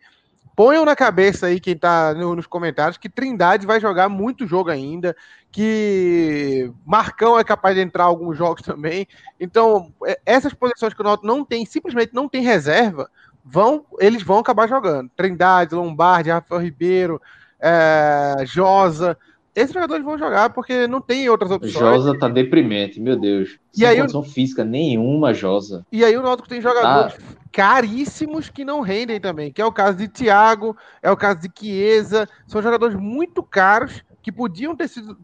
Ponham 0.57 0.85
na 0.85 0.97
cabeça 0.97 1.47
aí 1.47 1.61
quem 1.61 1.75
está 1.75 2.12
no, 2.12 2.35
nos 2.35 2.47
comentários 2.47 2.99
que 2.99 3.09
Trindade 3.09 3.64
vai 3.64 3.81
jogar 3.81 4.09
muito 4.09 4.47
jogo 4.47 4.71
ainda, 4.71 5.17
que 5.52 6.71
Marcão 6.85 7.38
é 7.38 7.45
capaz 7.45 7.76
de 7.76 7.81
entrar 7.81 8.05
alguns 8.05 8.37
jogos 8.37 8.61
também. 8.61 9.07
Então, 9.41 9.95
é, 10.05 10.21
essas 10.26 10.52
posições 10.52 10.93
que 10.93 11.00
o 11.00 11.05
Náutico 11.05 11.26
não 11.26 11.45
tem, 11.45 11.64
simplesmente 11.64 12.12
não 12.12 12.29
tem 12.29 12.43
reserva, 12.43 13.09
vão, 13.45 13.87
eles 13.99 14.23
vão 14.23 14.41
acabar 14.41 14.69
jogando. 14.69 15.11
Trindade, 15.17 15.75
Lombardi, 15.75 16.31
Rafael 16.31 16.61
Ribeiro, 16.61 17.23
é, 17.62 18.45
Josa. 18.45 19.16
Esses 19.54 19.73
jogadores 19.73 20.02
vão 20.02 20.19
jogar 20.19 20.50
porque 20.50 20.87
não 20.87 21.00
tem 21.00 21.28
outras 21.28 21.50
opções. 21.50 21.73
Josa 21.73 22.19
tá 22.19 22.26
deprimente, 22.28 22.99
meu 22.99 23.19
Deus. 23.19 23.59
Sem 23.71 23.85
e 23.85 23.87
aí, 23.87 23.99
condição 23.99 24.23
física 24.23 24.64
nenhuma, 24.64 25.35
Josa. 25.35 25.87
E 25.92 26.04
aí 26.04 26.16
o 26.16 26.23
Náutico 26.23 26.49
tem 26.49 26.61
jogadores 26.61 27.14
ah. 27.14 27.35
caríssimos 27.52 28.49
que 28.49 28.64
não 28.64 28.81
rendem 28.81 29.21
também, 29.21 29.52
que 29.52 29.61
é 29.61 29.64
o 29.64 29.73
caso 29.73 29.99
de 29.99 30.09
Thiago, 30.09 30.75
é 31.02 31.11
o 31.11 31.16
caso 31.16 31.40
de 31.40 31.50
Chiesa, 31.54 32.26
são 32.47 32.62
jogadores 32.62 32.97
muito 32.97 33.42
caros 33.42 34.02
que 34.23 34.33
podiam 34.33 34.75
ter 34.75 34.88
sido 34.88 35.19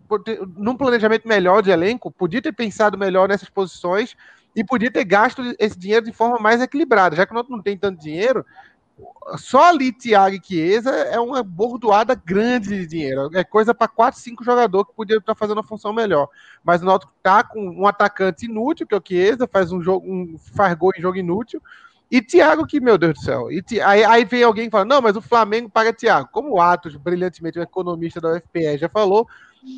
num 0.56 0.76
planejamento 0.76 1.26
melhor 1.26 1.62
de 1.62 1.70
elenco, 1.70 2.10
podia 2.10 2.42
ter 2.42 2.52
pensado 2.52 2.98
melhor 2.98 3.28
nessas 3.28 3.48
posições 3.48 4.14
e 4.54 4.64
podia 4.64 4.90
ter 4.90 5.04
gasto 5.04 5.42
esse 5.58 5.78
dinheiro 5.78 6.04
de 6.04 6.12
forma 6.12 6.38
mais 6.38 6.60
equilibrada, 6.60 7.16
já 7.16 7.24
que 7.24 7.32
o 7.32 7.34
Náutico 7.34 7.56
não 7.56 7.62
tem 7.62 7.78
tanto 7.78 8.00
dinheiro, 8.00 8.44
só 9.36 9.68
ali 9.68 9.92
Thiago 9.92 10.36
e 10.36 10.40
Chiesa 10.42 10.90
é 10.90 11.20
uma 11.20 11.42
bordoada 11.42 12.14
grande 12.14 12.68
de 12.70 12.86
dinheiro. 12.86 13.30
É 13.34 13.44
coisa 13.44 13.74
para 13.74 13.88
4, 13.88 14.18
5 14.20 14.44
jogadores 14.44 14.88
que 14.88 14.96
podiam 14.96 15.18
estar 15.18 15.34
fazendo 15.34 15.58
uma 15.58 15.66
função 15.66 15.92
melhor. 15.92 16.28
Mas 16.64 16.82
o 16.82 16.84
Náutico 16.84 17.12
tá 17.22 17.42
com 17.42 17.60
um 17.60 17.86
atacante 17.86 18.46
inútil, 18.46 18.86
que 18.86 18.94
é 18.94 18.98
o 18.98 19.02
Chiesa, 19.06 19.48
faz 19.50 19.70
um 19.72 19.80
jogo, 19.82 20.06
um, 20.06 20.36
faz 20.54 20.74
gol 20.74 20.92
em 20.96 21.00
jogo 21.00 21.18
inútil. 21.18 21.62
E 22.10 22.22
Thiago, 22.22 22.66
que, 22.66 22.80
meu 22.80 22.96
Deus 22.96 23.14
do 23.14 23.20
céu. 23.20 23.52
E, 23.52 23.62
aí, 23.82 24.02
aí, 24.02 24.24
vem 24.24 24.42
alguém 24.42 24.68
e 24.68 24.70
fala: 24.70 24.84
não, 24.84 25.02
mas 25.02 25.14
o 25.14 25.20
Flamengo 25.20 25.68
paga 25.68 25.92
Thiago. 25.92 26.30
Como 26.32 26.54
o 26.54 26.60
Atos, 26.60 26.96
brilhantemente, 26.96 27.58
o 27.58 27.62
economista 27.62 28.20
da 28.20 28.32
UFPE, 28.32 28.78
já 28.78 28.88
falou, 28.88 29.28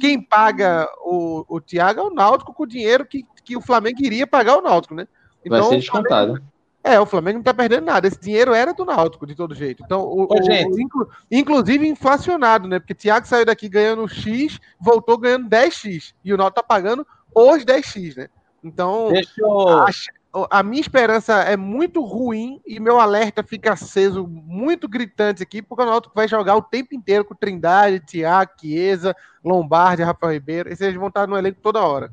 quem 0.00 0.22
paga 0.22 0.88
o, 1.04 1.44
o 1.48 1.60
Thiago 1.60 2.00
é 2.00 2.02
o 2.04 2.14
Náutico 2.14 2.54
com 2.54 2.62
o 2.62 2.68
dinheiro 2.68 3.04
que, 3.04 3.26
que 3.44 3.56
o 3.56 3.60
Flamengo 3.60 3.98
iria 4.00 4.26
pagar 4.26 4.56
o 4.56 4.62
Náutico, 4.62 4.94
né? 4.94 5.08
Então, 5.44 5.58
Vai 5.58 5.68
ser 5.70 5.76
descontado. 5.78 6.34
Flamengo, 6.34 6.50
é, 6.82 6.98
o 6.98 7.06
Flamengo 7.06 7.38
não 7.38 7.42
tá 7.42 7.52
perdendo 7.52 7.84
nada. 7.84 8.08
Esse 8.08 8.18
dinheiro 8.18 8.54
era 8.54 8.72
do 8.72 8.84
Náutico, 8.84 9.26
de 9.26 9.34
todo 9.34 9.54
jeito. 9.54 9.82
Então, 9.84 10.00
o, 10.00 10.22
Ô, 10.22 10.28
o, 10.28 10.80
inclu, 10.80 11.08
inclusive 11.30 11.86
inflacionado, 11.86 12.66
né? 12.66 12.78
Porque 12.78 12.94
Thiago 12.94 13.26
saiu 13.26 13.44
daqui 13.44 13.68
ganhando 13.68 14.08
X, 14.08 14.58
voltou 14.80 15.18
ganhando 15.18 15.48
10X. 15.48 16.14
E 16.24 16.32
o 16.32 16.38
Náutico 16.38 16.62
tá 16.62 16.66
pagando 16.66 17.06
os 17.34 17.64
10X, 17.64 18.16
né? 18.16 18.28
Então, 18.64 19.10
eu... 19.38 19.70
a, 19.70 20.58
a, 20.58 20.62
minha 20.62 20.80
esperança 20.80 21.42
é 21.42 21.56
muito 21.56 22.02
ruim 22.02 22.60
e 22.66 22.80
meu 22.80 22.98
alerta 22.98 23.42
fica 23.42 23.72
aceso, 23.72 24.26
muito 24.26 24.88
gritante 24.88 25.42
aqui, 25.42 25.60
porque 25.60 25.82
o 25.82 25.86
Náutico 25.86 26.14
vai 26.14 26.28
jogar 26.28 26.56
o 26.56 26.62
tempo 26.62 26.94
inteiro 26.94 27.24
com 27.24 27.34
Trindade, 27.34 28.00
Thiago, 28.00 28.52
Chiesa, 28.58 29.14
Lombardi, 29.44 30.02
Rafael 30.02 30.32
Ribeiro. 30.32 30.72
Esses 30.72 30.94
vão 30.94 31.08
estar 31.08 31.26
no 31.26 31.36
elenco 31.36 31.60
toda 31.60 31.80
hora. 31.80 32.10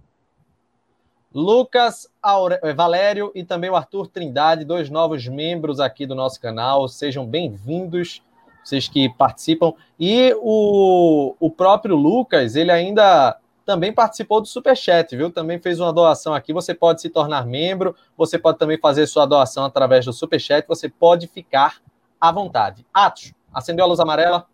Lucas 1.34 2.10
Aure... 2.22 2.60
Eh, 2.64 2.74
Valério 2.74 3.32
e 3.36 3.44
também 3.44 3.70
o 3.70 3.76
Arthur 3.76 4.08
Trindade, 4.08 4.66
dois 4.66 4.90
novos 4.90 5.28
membros 5.28 5.80
aqui 5.80 6.06
do 6.06 6.16
nosso 6.16 6.40
canal. 6.40 6.88
Sejam 6.88 7.26
bem-vindos, 7.26 8.22
vocês 8.64 8.88
que 8.88 9.10
participam. 9.10 9.74
E 10.00 10.34
o, 10.40 11.36
o 11.40 11.52
próprio 11.52 11.96
Lucas, 11.96 12.56
ele 12.56 12.72
ainda 12.72 13.38
também 13.66 13.92
participou 13.92 14.40
do 14.40 14.48
Superchat, 14.48 15.16
viu? 15.16 15.30
Também 15.30 15.60
fez 15.60 15.80
uma 15.80 15.92
doação 15.92 16.34
aqui. 16.34 16.54
Você 16.54 16.74
pode 16.74 17.02
se 17.02 17.10
tornar 17.10 17.46
membro, 17.46 17.96
você 18.18 18.40
pode 18.40 18.58
também 18.58 18.78
fazer 18.80 19.06
sua 19.08 19.26
doação 19.26 19.66
através 19.66 20.06
do 20.06 20.14
Superchat, 20.14 20.66
você 20.66 20.88
pode 20.88 21.28
ficar 21.28 21.82
à 22.20 22.32
vontade. 22.32 22.86
Atos, 22.94 23.34
acendeu 23.54 23.84
a 23.84 23.88
luz 23.88 24.00
amarela? 24.00 24.48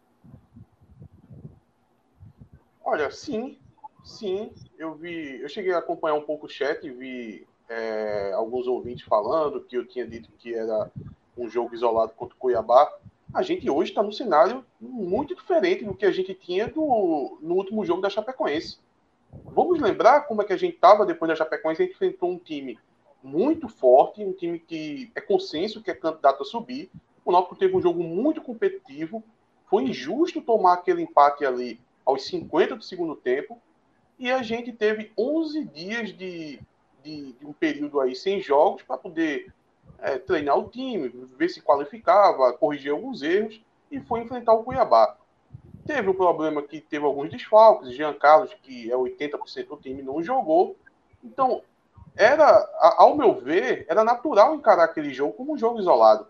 Olha, 2.83 3.09
sim, 3.11 3.57
sim 4.03 4.51
eu 4.77 4.93
vi, 4.95 5.41
eu 5.41 5.49
cheguei 5.49 5.73
a 5.73 5.79
acompanhar 5.79 6.15
um 6.15 6.21
pouco 6.21 6.45
o 6.45 6.49
chat 6.49 6.85
e 6.85 6.91
vi 6.91 7.47
é, 7.69 8.31
alguns 8.33 8.67
ouvintes 8.67 9.05
falando 9.05 9.61
que 9.61 9.77
eu 9.77 9.85
tinha 9.85 10.05
dito 10.05 10.29
que 10.37 10.53
era 10.53 10.91
um 11.37 11.49
jogo 11.49 11.73
isolado 11.73 12.13
contra 12.13 12.35
o 12.35 12.39
Cuiabá. 12.39 12.91
A 13.33 13.41
gente 13.41 13.67
hoje 13.69 13.91
está 13.91 14.03
num 14.03 14.11
cenário 14.11 14.63
muito 14.79 15.33
diferente 15.33 15.83
do 15.83 15.95
que 15.95 16.05
a 16.05 16.11
gente 16.11 16.33
tinha 16.35 16.67
do, 16.67 17.37
no 17.41 17.55
último 17.55 17.83
jogo 17.83 18.01
da 18.01 18.09
Chapecoense. 18.09 18.77
Vamos 19.45 19.79
lembrar 19.79 20.21
como 20.21 20.41
é 20.41 20.45
que 20.45 20.53
a 20.53 20.57
gente 20.57 20.75
estava 20.75 21.05
depois 21.05 21.29
da 21.29 21.35
Chapecoense. 21.35 21.81
A 21.81 21.85
gente 21.85 21.95
enfrentou 21.95 22.29
um 22.29 22.37
time 22.37 22.77
muito 23.23 23.67
forte, 23.67 24.23
um 24.23 24.33
time 24.33 24.59
que 24.59 25.11
é 25.15 25.21
consenso, 25.21 25.81
que 25.81 25.89
é 25.89 25.95
candidato 25.95 26.43
a 26.43 26.45
subir. 26.45 26.91
O 27.25 27.31
Náutico 27.31 27.55
teve 27.55 27.75
um 27.75 27.81
jogo 27.81 28.03
muito 28.03 28.41
competitivo. 28.41 29.23
Foi 29.65 29.83
injusto 29.83 30.41
tomar 30.41 30.73
aquele 30.73 31.01
empate 31.01 31.43
ali 31.45 31.79
aos 32.05 32.25
50 32.27 32.75
do 32.75 32.83
segundo 32.83 33.15
tempo. 33.15 33.59
E 34.17 34.31
a 34.31 34.41
gente 34.41 34.71
teve 34.71 35.11
11 35.17 35.65
dias 35.65 36.09
de, 36.15 36.59
de, 37.03 37.33
de 37.33 37.45
um 37.45 37.53
período 37.53 37.99
aí 37.99 38.15
sem 38.15 38.41
jogos 38.41 38.83
para 38.83 38.97
poder 38.97 39.51
é, 39.99 40.17
treinar 40.17 40.57
o 40.57 40.69
time, 40.69 41.09
ver 41.37 41.49
se 41.49 41.61
qualificava, 41.61 42.53
corrigir 42.53 42.91
alguns 42.91 43.21
erros 43.21 43.61
e 43.91 43.99
foi 43.99 44.21
enfrentar 44.21 44.53
o 44.53 44.63
Cuiabá. 44.63 45.15
Teve 45.85 46.09
um 46.09 46.13
problema 46.13 46.61
que 46.61 46.79
teve 46.79 47.05
alguns 47.05 47.29
desfalques, 47.29 47.93
Jean 47.93 48.13
Carlos, 48.13 48.53
que 48.63 48.91
é 48.91 48.95
80% 48.95 49.67
do 49.67 49.77
time, 49.77 50.01
não 50.01 50.23
jogou. 50.23 50.77
Então, 51.23 51.61
era, 52.15 52.69
ao 52.97 53.17
meu 53.17 53.39
ver, 53.39 53.85
era 53.89 54.03
natural 54.03 54.55
encarar 54.55 54.85
aquele 54.85 55.13
jogo 55.13 55.33
como 55.33 55.53
um 55.53 55.57
jogo 55.57 55.79
isolado. 55.79 56.27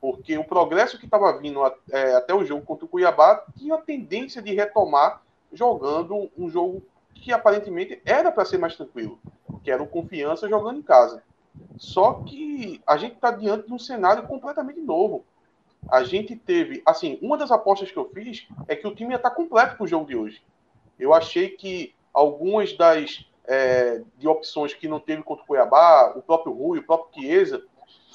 Porque 0.00 0.38
o 0.38 0.44
progresso 0.44 0.98
que 0.98 1.04
estava 1.04 1.36
vindo 1.38 1.60
é, 1.90 2.14
até 2.14 2.34
o 2.34 2.44
jogo 2.44 2.64
contra 2.64 2.86
o 2.86 2.88
Cuiabá 2.88 3.44
tinha 3.58 3.74
a 3.74 3.82
tendência 3.82 4.40
de 4.40 4.54
retomar 4.54 5.22
jogando 5.52 6.30
um 6.38 6.48
jogo 6.48 6.82
que 7.14 7.32
aparentemente 7.32 8.00
era 8.04 8.30
para 8.32 8.44
ser 8.44 8.58
mais 8.58 8.76
tranquilo, 8.76 9.18
que 9.62 9.70
era 9.70 9.82
o 9.82 9.86
confiança 9.86 10.48
jogando 10.48 10.78
em 10.78 10.82
casa. 10.82 11.22
Só 11.76 12.14
que 12.24 12.80
a 12.86 12.96
gente 12.96 13.14
está 13.14 13.30
diante 13.30 13.66
de 13.66 13.72
um 13.72 13.78
cenário 13.78 14.26
completamente 14.26 14.80
novo. 14.80 15.24
A 15.88 16.04
gente 16.04 16.36
teve, 16.36 16.82
assim, 16.86 17.18
uma 17.22 17.36
das 17.36 17.50
apostas 17.50 17.90
que 17.90 17.96
eu 17.96 18.08
fiz 18.10 18.46
é 18.68 18.76
que 18.76 18.86
o 18.86 18.94
time 18.94 19.10
ia 19.12 19.16
estar 19.16 19.30
tá 19.30 19.36
completo 19.36 19.76
para 19.76 19.84
o 19.84 19.88
jogo 19.88 20.06
de 20.06 20.16
hoje. 20.16 20.42
Eu 20.98 21.14
achei 21.14 21.48
que 21.50 21.94
algumas 22.12 22.76
das 22.76 23.24
é, 23.44 24.02
de 24.16 24.28
opções 24.28 24.74
que 24.74 24.86
não 24.86 25.00
teve 25.00 25.22
contra 25.22 25.42
o 25.42 25.46
Cuiabá, 25.46 26.12
o 26.14 26.22
próprio 26.22 26.52
Rui, 26.52 26.78
o 26.78 26.82
próprio 26.82 27.22
Chiesa, 27.22 27.64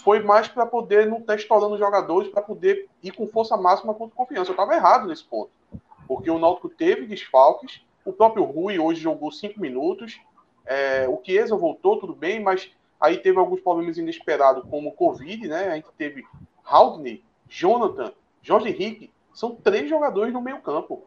foi 0.03 0.21
mais 0.21 0.47
para 0.47 0.65
poder 0.65 1.07
não 1.07 1.17
estar 1.17 1.35
estourando 1.35 1.77
jogadores, 1.77 2.29
para 2.29 2.41
poder 2.41 2.87
ir 3.01 3.11
com 3.11 3.27
força 3.27 3.57
máxima 3.57 3.93
contra 3.93 4.15
confiança. 4.15 4.51
Eu 4.51 4.53
estava 4.53 4.75
errado 4.75 5.07
nesse 5.07 5.23
ponto. 5.23 5.49
Porque 6.07 6.29
o 6.29 6.37
Náutico 6.37 6.69
teve 6.69 7.07
desfalques, 7.07 7.81
o 8.05 8.13
próprio 8.13 8.43
Rui 8.43 8.77
hoje 8.77 9.01
jogou 9.01 9.31
cinco 9.31 9.59
minutos, 9.59 10.21
é, 10.63 11.07
o 11.09 11.19
Chiesa 11.23 11.55
voltou, 11.55 11.99
tudo 11.99 12.15
bem, 12.15 12.39
mas 12.39 12.71
aí 13.01 13.17
teve 13.17 13.39
alguns 13.39 13.59
problemas 13.61 13.97
inesperados, 13.97 14.63
como 14.69 14.89
o 14.89 14.93
Covid, 14.93 15.47
né? 15.47 15.69
A 15.69 15.75
gente 15.75 15.87
teve 15.97 16.23
Haldney, 16.63 17.23
Jonathan, 17.49 18.13
Jorge 18.41 18.69
Henrique, 18.69 19.11
são 19.33 19.55
três 19.55 19.89
jogadores 19.89 20.31
no 20.31 20.39
meio 20.39 20.61
campo. 20.61 21.03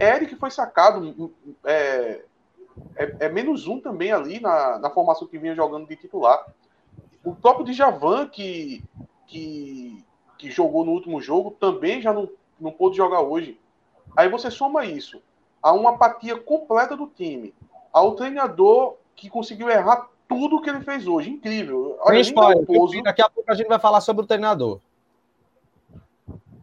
Eric 0.00 0.34
foi 0.36 0.50
sacado, 0.50 1.32
é, 1.64 2.22
é, 2.96 3.16
é, 3.20 3.28
menos 3.28 3.66
um 3.66 3.78
também 3.78 4.10
ali 4.10 4.40
na, 4.40 4.78
na 4.78 4.90
formação 4.90 5.28
que 5.28 5.38
vinha 5.38 5.54
jogando 5.54 5.86
de 5.86 5.96
titular. 5.96 6.44
O 7.22 7.34
próprio 7.34 7.66
Djavan, 7.66 8.28
que, 8.28 8.82
que, 9.26 10.04
que 10.38 10.50
jogou 10.50 10.84
no 10.84 10.92
último 10.92 11.20
jogo, 11.20 11.50
também 11.52 12.00
já 12.00 12.12
não, 12.12 12.28
não 12.58 12.72
pôde 12.72 12.96
jogar 12.96 13.20
hoje. 13.20 13.58
Aí 14.16 14.28
você 14.28 14.50
soma 14.50 14.84
isso 14.84 15.22
a 15.64 15.72
uma 15.72 15.92
apatia 15.92 16.36
completa 16.36 16.94
do 16.94 17.06
time, 17.06 17.54
ao 17.90 18.12
treinador 18.14 18.96
que 19.16 19.30
conseguiu 19.30 19.70
errar 19.70 20.10
tudo 20.28 20.60
que 20.60 20.68
ele 20.68 20.82
fez 20.82 21.06
hoje. 21.08 21.30
Incrível. 21.30 21.96
Olha, 22.02 22.20
spoiler, 22.20 22.66
Pouso... 22.66 23.02
Daqui 23.02 23.22
a 23.22 23.30
pouco 23.30 23.50
a 23.50 23.54
gente 23.54 23.66
vai 23.66 23.78
falar 23.78 24.02
sobre 24.02 24.24
o 24.24 24.26
treinador. 24.26 24.78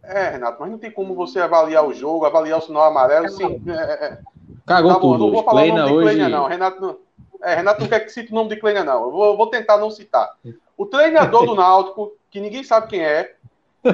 É, 0.04 0.30
Renato, 0.30 0.58
mas 0.60 0.70
não 0.70 0.78
tem 0.78 0.92
como 0.92 1.16
você 1.16 1.40
avaliar 1.40 1.84
o 1.84 1.94
jogo, 1.94 2.26
avaliar 2.26 2.60
o 2.60 2.62
sinal 2.62 2.84
amarelo. 2.84 3.28
Sim, 3.30 3.60
é, 3.68 3.72
é, 3.72 4.06
é. 4.06 4.20
Cagou 4.68 4.94
tá 4.94 5.00
bom, 5.00 5.14
tudo. 5.14 5.26
Não 5.26 5.32
vou 5.32 5.44
falar 5.44 5.62
Kleina 5.62 5.86
o 5.86 5.90
nome 5.90 5.98
de 5.98 6.04
Kleina, 6.04 6.24
hoje... 6.26 6.36
não. 6.36 6.46
Renato 6.46 6.82
não, 6.82 6.98
é, 7.42 7.56
Renato 7.56 7.82
não 7.82 7.88
quer 7.88 8.00
que 8.02 8.10
cite 8.12 8.32
o 8.32 8.36
nome 8.36 8.50
de 8.50 8.58
Kleina, 8.58 8.84
não. 8.84 9.06
Eu 9.06 9.12
vou, 9.12 9.36
vou 9.36 9.48
tentar 9.48 9.78
não 9.78 9.90
citar. 9.90 10.32
O 10.78 10.86
treinador 10.86 11.48
do 11.48 11.56
Náutico, 11.56 12.12
que 12.30 12.40
ninguém 12.40 12.64
sabe 12.64 12.88
quem 12.88 13.04
é, 13.04 13.34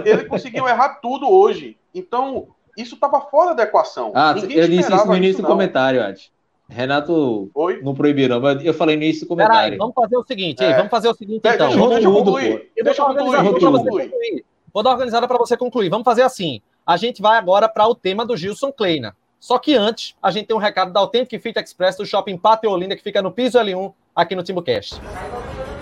ele 0.04 0.26
conseguiu 0.26 0.68
errar 0.68 0.96
tudo 0.96 1.30
hoje. 1.30 1.78
Então, 1.96 2.50
isso 2.78 2.96
estava 2.96 3.20
fora 3.22 3.56
da 3.56 3.64
equação. 3.64 4.12
Ah, 4.14 4.34
ninguém 4.34 4.58
eu 4.58 4.68
disse 4.68 4.94
isso 4.94 5.08
no 5.08 5.18
início 5.18 5.42
do 5.42 5.48
comentário, 5.48 6.04
Adi. 6.04 6.32
Renato 6.70 7.50
Oi? 7.54 7.82
não 7.82 7.96
proibiu, 7.96 8.28
não, 8.28 8.42
mas 8.42 8.64
eu 8.64 8.74
falei 8.74 8.98
no 8.98 9.04
início 9.04 9.26
do 9.26 9.30
comentário. 9.30 9.74
Aí, 9.74 9.78
vamos 9.78 9.96
fazer 9.96 10.18
o 10.18 10.24
seguinte, 10.24 10.62
é. 10.62 10.68
aí, 10.68 10.74
vamos 10.74 10.92
fazer 10.92 11.08
o 11.08 11.14
seguinte, 11.14 11.40
então. 11.40 11.70
Deixa, 11.70 11.88
deixa 11.88 12.08
eu 12.08 12.14
concluir. 12.14 12.72
Deixa 12.76 13.02
eu 13.02 13.72
concluir. 13.72 14.46
Vou 14.74 14.84
dar 14.84 14.92
organizada 14.92 15.28
para 15.28 15.38
você 15.38 15.56
concluir. 15.58 15.90
Vamos 15.90 16.06
fazer 16.06 16.24
assim. 16.24 16.62
A 16.86 16.98
gente 16.98 17.22
vai 17.22 17.38
agora 17.38 17.68
para 17.68 17.88
o 17.88 17.96
tema 17.96 18.26
do 18.26 18.36
Gilson 18.38 18.72
Kleina. 18.72 19.16
Só 19.40 19.58
que 19.58 19.76
antes, 19.76 20.16
a 20.22 20.30
gente 20.30 20.48
tem 20.48 20.56
um 20.56 20.60
recado 20.60 20.92
da 20.92 21.00
Authentic 21.00 21.42
Fit 21.42 21.60
Express 21.60 21.96
do 21.96 22.06
Shopping 22.06 22.38
Pátio 22.38 22.70
Olinda, 22.70 22.96
que 22.96 23.04
fica 23.04 23.22
no 23.22 23.32
piso 23.32 23.58
L1, 23.58 23.94
aqui 24.16 24.36
no 24.36 24.44
Timbucast. 24.44 25.00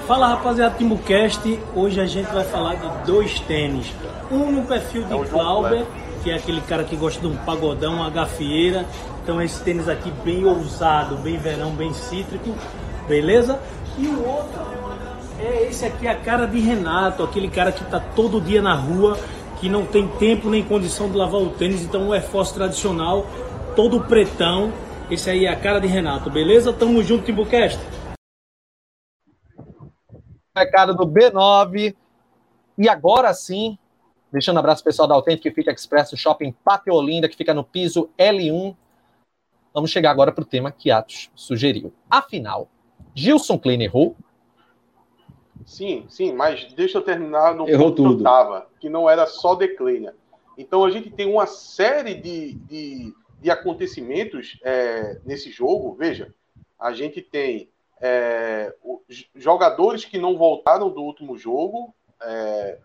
Fala 0.07 0.27
rapaziada 0.27 0.75
Timbucast, 0.75 1.59
hoje 1.75 1.99
a 1.99 2.05
gente 2.05 2.31
vai 2.31 2.43
falar 2.43 2.75
de 2.75 3.05
dois 3.05 3.39
tênis. 3.41 3.91
Um 4.31 4.51
no 4.51 4.65
perfil 4.65 5.03
de 5.03 5.13
é 5.13 5.25
Clauber, 5.25 5.85
que 6.25 6.31
é 6.31 6.33
aquele 6.33 6.59
cara 6.61 6.83
que 6.83 6.95
gosta 6.95 7.21
de 7.21 7.27
um 7.27 7.37
pagodão, 7.37 7.97
uma 7.97 8.09
gafieira. 8.09 8.83
Então 9.21 9.39
esse 9.39 9.63
tênis 9.63 9.87
aqui 9.87 10.09
bem 10.09 10.43
ousado, 10.43 11.17
bem 11.17 11.37
verão, 11.37 11.69
bem 11.69 11.93
cítrico, 11.93 12.55
beleza? 13.07 13.61
E 13.95 14.07
o 14.07 14.27
outro 14.27 14.59
é 15.39 15.67
esse 15.67 15.85
aqui, 15.85 16.07
a 16.07 16.15
cara 16.15 16.47
de 16.47 16.59
Renato, 16.59 17.21
aquele 17.21 17.47
cara 17.47 17.71
que 17.71 17.85
tá 17.85 17.99
todo 17.99 18.41
dia 18.41 18.59
na 18.59 18.73
rua, 18.73 19.19
que 19.59 19.69
não 19.69 19.85
tem 19.85 20.07
tempo 20.17 20.49
nem 20.49 20.63
condição 20.63 21.11
de 21.11 21.15
lavar 21.15 21.41
o 21.41 21.51
tênis, 21.51 21.83
então 21.83 22.07
o 22.07 22.13
Air 22.13 22.23
Force 22.23 22.51
tradicional, 22.51 23.27
todo 23.75 24.01
pretão. 24.01 24.73
Esse 25.11 25.29
aí 25.29 25.45
é 25.45 25.49
a 25.49 25.55
cara 25.55 25.79
de 25.79 25.85
Renato, 25.85 26.31
beleza? 26.31 26.73
Tamo 26.73 27.03
junto, 27.03 27.25
Timbucast. 27.25 27.79
Recado 30.57 30.95
do 30.95 31.05
B9. 31.05 31.95
E 32.79 32.89
agora 32.89 33.31
sim, 33.31 33.77
deixando 34.35 34.57
um 34.57 34.59
abraço 34.59 34.83
pessoal 34.83 35.07
da 35.07 35.15
Authentic 35.15 35.55
Fit 35.55 35.69
Express, 35.69 36.11
Shopping 36.17 36.51
Pátio 36.51 36.93
Olinda, 36.93 37.29
que 37.29 37.37
fica 37.37 37.53
no 37.53 37.63
piso 37.63 38.09
L1. 38.17 38.75
Vamos 39.73 39.91
chegar 39.91 40.11
agora 40.11 40.29
para 40.29 40.41
o 40.41 40.45
tema 40.45 40.73
que 40.73 40.91
Atos 40.91 41.31
sugeriu. 41.33 41.93
Afinal, 42.09 42.67
Gilson 43.13 43.57
Klein 43.57 43.81
errou? 43.81 44.13
Sim, 45.65 46.05
sim, 46.09 46.33
mas 46.33 46.65
deixa 46.73 46.97
eu 46.97 47.01
terminar 47.01 47.55
no 47.55 47.67
Errou 47.67 47.87
ponto 47.87 47.95
tudo. 47.95 48.09
que 48.09 48.13
eu 48.15 48.17
estava, 48.17 48.67
que 48.77 48.89
não 48.89 49.09
era 49.09 49.25
só 49.25 49.55
declina. 49.55 50.13
Então 50.57 50.83
a 50.83 50.91
gente 50.91 51.09
tem 51.09 51.31
uma 51.31 51.47
série 51.47 52.13
de, 52.13 52.55
de, 52.55 53.13
de 53.39 53.49
acontecimentos 53.49 54.59
é, 54.63 55.17
nesse 55.25 55.49
jogo. 55.49 55.95
Veja, 55.95 56.33
a 56.77 56.91
gente 56.91 57.21
tem 57.21 57.69
é, 58.01 58.75
jogadores 59.33 60.03
que 60.03 60.17
não 60.17 60.37
voltaram 60.37 60.89
do 60.89 61.01
último 61.01 61.37
jogo, 61.37 61.95
é, 62.21 62.79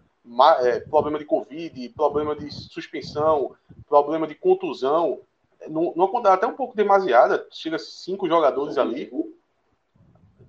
é, 0.61 0.81
problema 0.81 1.19
de 1.19 1.25
Covid, 1.25 1.89
problema 1.91 2.37
de 2.37 2.51
suspensão, 2.51 3.55
problema 3.89 4.27
de 4.27 4.35
contusão. 4.35 5.21
Não, 5.69 5.93
não 5.97 6.17
até 6.27 6.47
um 6.47 6.55
pouco 6.55 6.77
demasiada, 6.77 7.47
chega 7.51 7.79
cinco 7.79 8.29
jogadores 8.29 8.79
ali. 8.79 9.11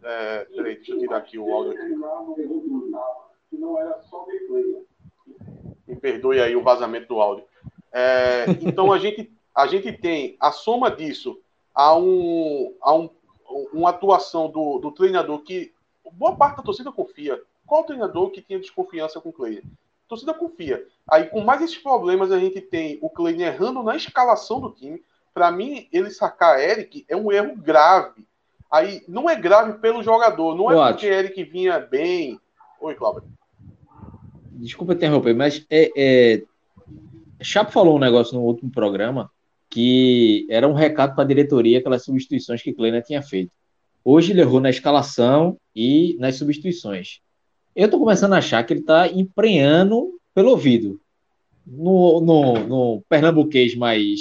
É, 0.04 0.46
peraí, 0.46 0.76
deixa 0.76 0.94
eu 0.94 1.00
tirar 1.00 1.18
aqui 1.18 1.38
o 1.38 1.54
áudio. 1.54 1.74
Me 5.88 5.96
perdoe 5.96 6.40
aí 6.40 6.56
o 6.56 6.64
vazamento 6.64 7.08
do 7.08 7.20
áudio. 7.20 7.46
É, 7.92 8.46
então 8.62 8.92
a 8.92 8.98
gente, 8.98 9.32
a 9.54 9.68
gente 9.68 9.92
tem 9.92 10.38
a 10.40 10.52
soma 10.52 10.90
disso 10.90 11.40
a, 11.76 11.96
um, 11.96 12.74
a 12.82 12.96
um, 12.96 13.10
uma 13.74 13.90
atuação 13.90 14.50
do, 14.50 14.80
do 14.80 14.92
treinador 14.92 15.40
que 15.40 15.74
boa 16.14 16.36
parte 16.36 16.58
da 16.58 16.64
torcida 16.64 16.92
confia. 16.92 17.42
Qual 17.72 17.86
treinador 17.86 18.32
que 18.32 18.42
tinha 18.42 18.60
desconfiança 18.60 19.22
com 19.22 19.30
o 19.30 19.32
Kleiner? 19.32 19.64
A 19.64 20.10
torcida 20.10 20.34
confia. 20.34 20.86
Aí, 21.10 21.28
com 21.28 21.40
mais 21.40 21.62
esses 21.62 21.78
problemas, 21.78 22.30
a 22.30 22.38
gente 22.38 22.60
tem 22.60 23.00
o 23.02 23.10
Kleiner 23.10 23.48
errando 23.48 23.82
na 23.82 23.96
escalação 23.96 24.60
do 24.60 24.72
time. 24.72 25.02
Para 25.34 25.50
mim, 25.54 25.88
ele 25.90 26.10
sacar 26.10 26.60
Eric 26.60 27.06
é 27.08 27.16
um 27.16 27.32
erro 27.32 27.56
grave. 27.56 28.28
Aí 28.70 29.02
não 29.08 29.30
é 29.30 29.38
grave 29.38 29.80
pelo 29.80 30.04
jogador, 30.04 30.54
não 30.54 30.70
é 30.70 30.92
porque 30.92 31.06
Eric 31.06 31.42
vinha 31.46 31.80
bem. 31.80 32.38
Oi, 32.82 32.94
Cláudio. 32.94 33.24
Desculpa 34.52 34.92
interromper, 34.92 35.34
mas 35.34 35.66
é, 35.70 35.92
é... 35.96 36.44
Chapo 37.42 37.72
falou 37.72 37.96
um 37.96 38.00
negócio 38.00 38.38
no 38.38 38.44
último 38.44 38.70
programa 38.70 39.32
que 39.70 40.46
era 40.50 40.68
um 40.68 40.74
recado 40.74 41.16
para 41.16 41.24
a 41.24 41.28
diretoria 41.28 41.80
aquelas 41.80 42.04
substituições 42.04 42.62
que 42.62 42.74
Kleina 42.74 43.02
tinha 43.02 43.22
feito. 43.22 43.54
Hoje 44.04 44.34
ele 44.34 44.42
errou 44.42 44.60
na 44.60 44.70
escalação 44.70 45.58
e 45.74 46.18
nas 46.20 46.36
substituições. 46.36 47.22
Eu 47.76 47.86
estou 47.86 48.00
começando 48.00 48.34
a 48.34 48.38
achar 48.38 48.64
que 48.64 48.74
ele 48.74 48.82
está 48.82 49.08
emprenhando 49.08 50.20
pelo 50.34 50.52
ouvido. 50.52 51.00
No, 51.66 52.20
no, 52.20 52.54
no 52.68 53.04
pernambuquês 53.08 53.76
mais, 53.76 54.20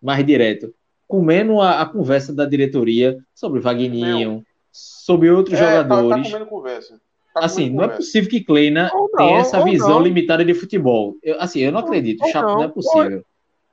mais 0.00 0.24
direto 0.24 0.72
comendo 1.12 1.60
a, 1.60 1.82
a 1.82 1.86
conversa 1.86 2.32
da 2.32 2.46
diretoria 2.46 3.18
sobre 3.34 3.60
Vagninho, 3.60 4.42
sobre 4.72 5.30
outros 5.30 5.58
é, 5.58 5.62
jogadores. 5.62 6.08
Tá, 6.08 6.16
tá 6.16 6.24
comendo 6.24 6.46
conversa. 6.46 7.00
Tá 7.34 7.44
assim, 7.44 7.68
não 7.68 7.82
é 7.82 7.88
conversa. 7.88 7.92
é 7.92 7.96
possível 7.96 8.30
que 8.30 8.42
Kleina 8.42 8.90
tenha 9.18 9.40
essa 9.40 9.62
visão 9.62 9.96
não. 9.96 10.00
limitada 10.00 10.42
de 10.42 10.54
futebol. 10.54 11.14
Eu, 11.22 11.38
assim, 11.38 11.60
eu 11.60 11.70
não 11.70 11.80
acredito. 11.80 12.26
Chato, 12.28 12.46
não. 12.46 12.54
não 12.54 12.62
é 12.62 12.68
possível. 12.68 13.22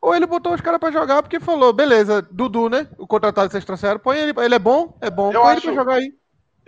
Ou, 0.01 0.09
ou 0.09 0.15
ele 0.17 0.25
botou 0.25 0.53
os 0.53 0.59
caras 0.59 0.81
pra 0.81 0.91
jogar 0.91 1.23
porque 1.23 1.39
falou, 1.39 1.71
beleza, 1.71 2.21
Dudu, 2.29 2.67
né? 2.67 2.89
O 2.97 3.07
contratado 3.07 3.47
que 3.47 3.53
vocês 3.53 3.63
trouxeram, 3.63 4.01
põe 4.01 4.17
ele. 4.17 4.33
Ele 4.37 4.55
é 4.55 4.59
bom? 4.59 4.97
É 4.99 5.09
bom. 5.09 5.31
Eu 5.31 5.39
põe 5.39 5.51
acho, 5.53 5.67
ele 5.67 5.75
pra 5.75 5.81
jogar 5.81 5.95
aí. 5.95 6.13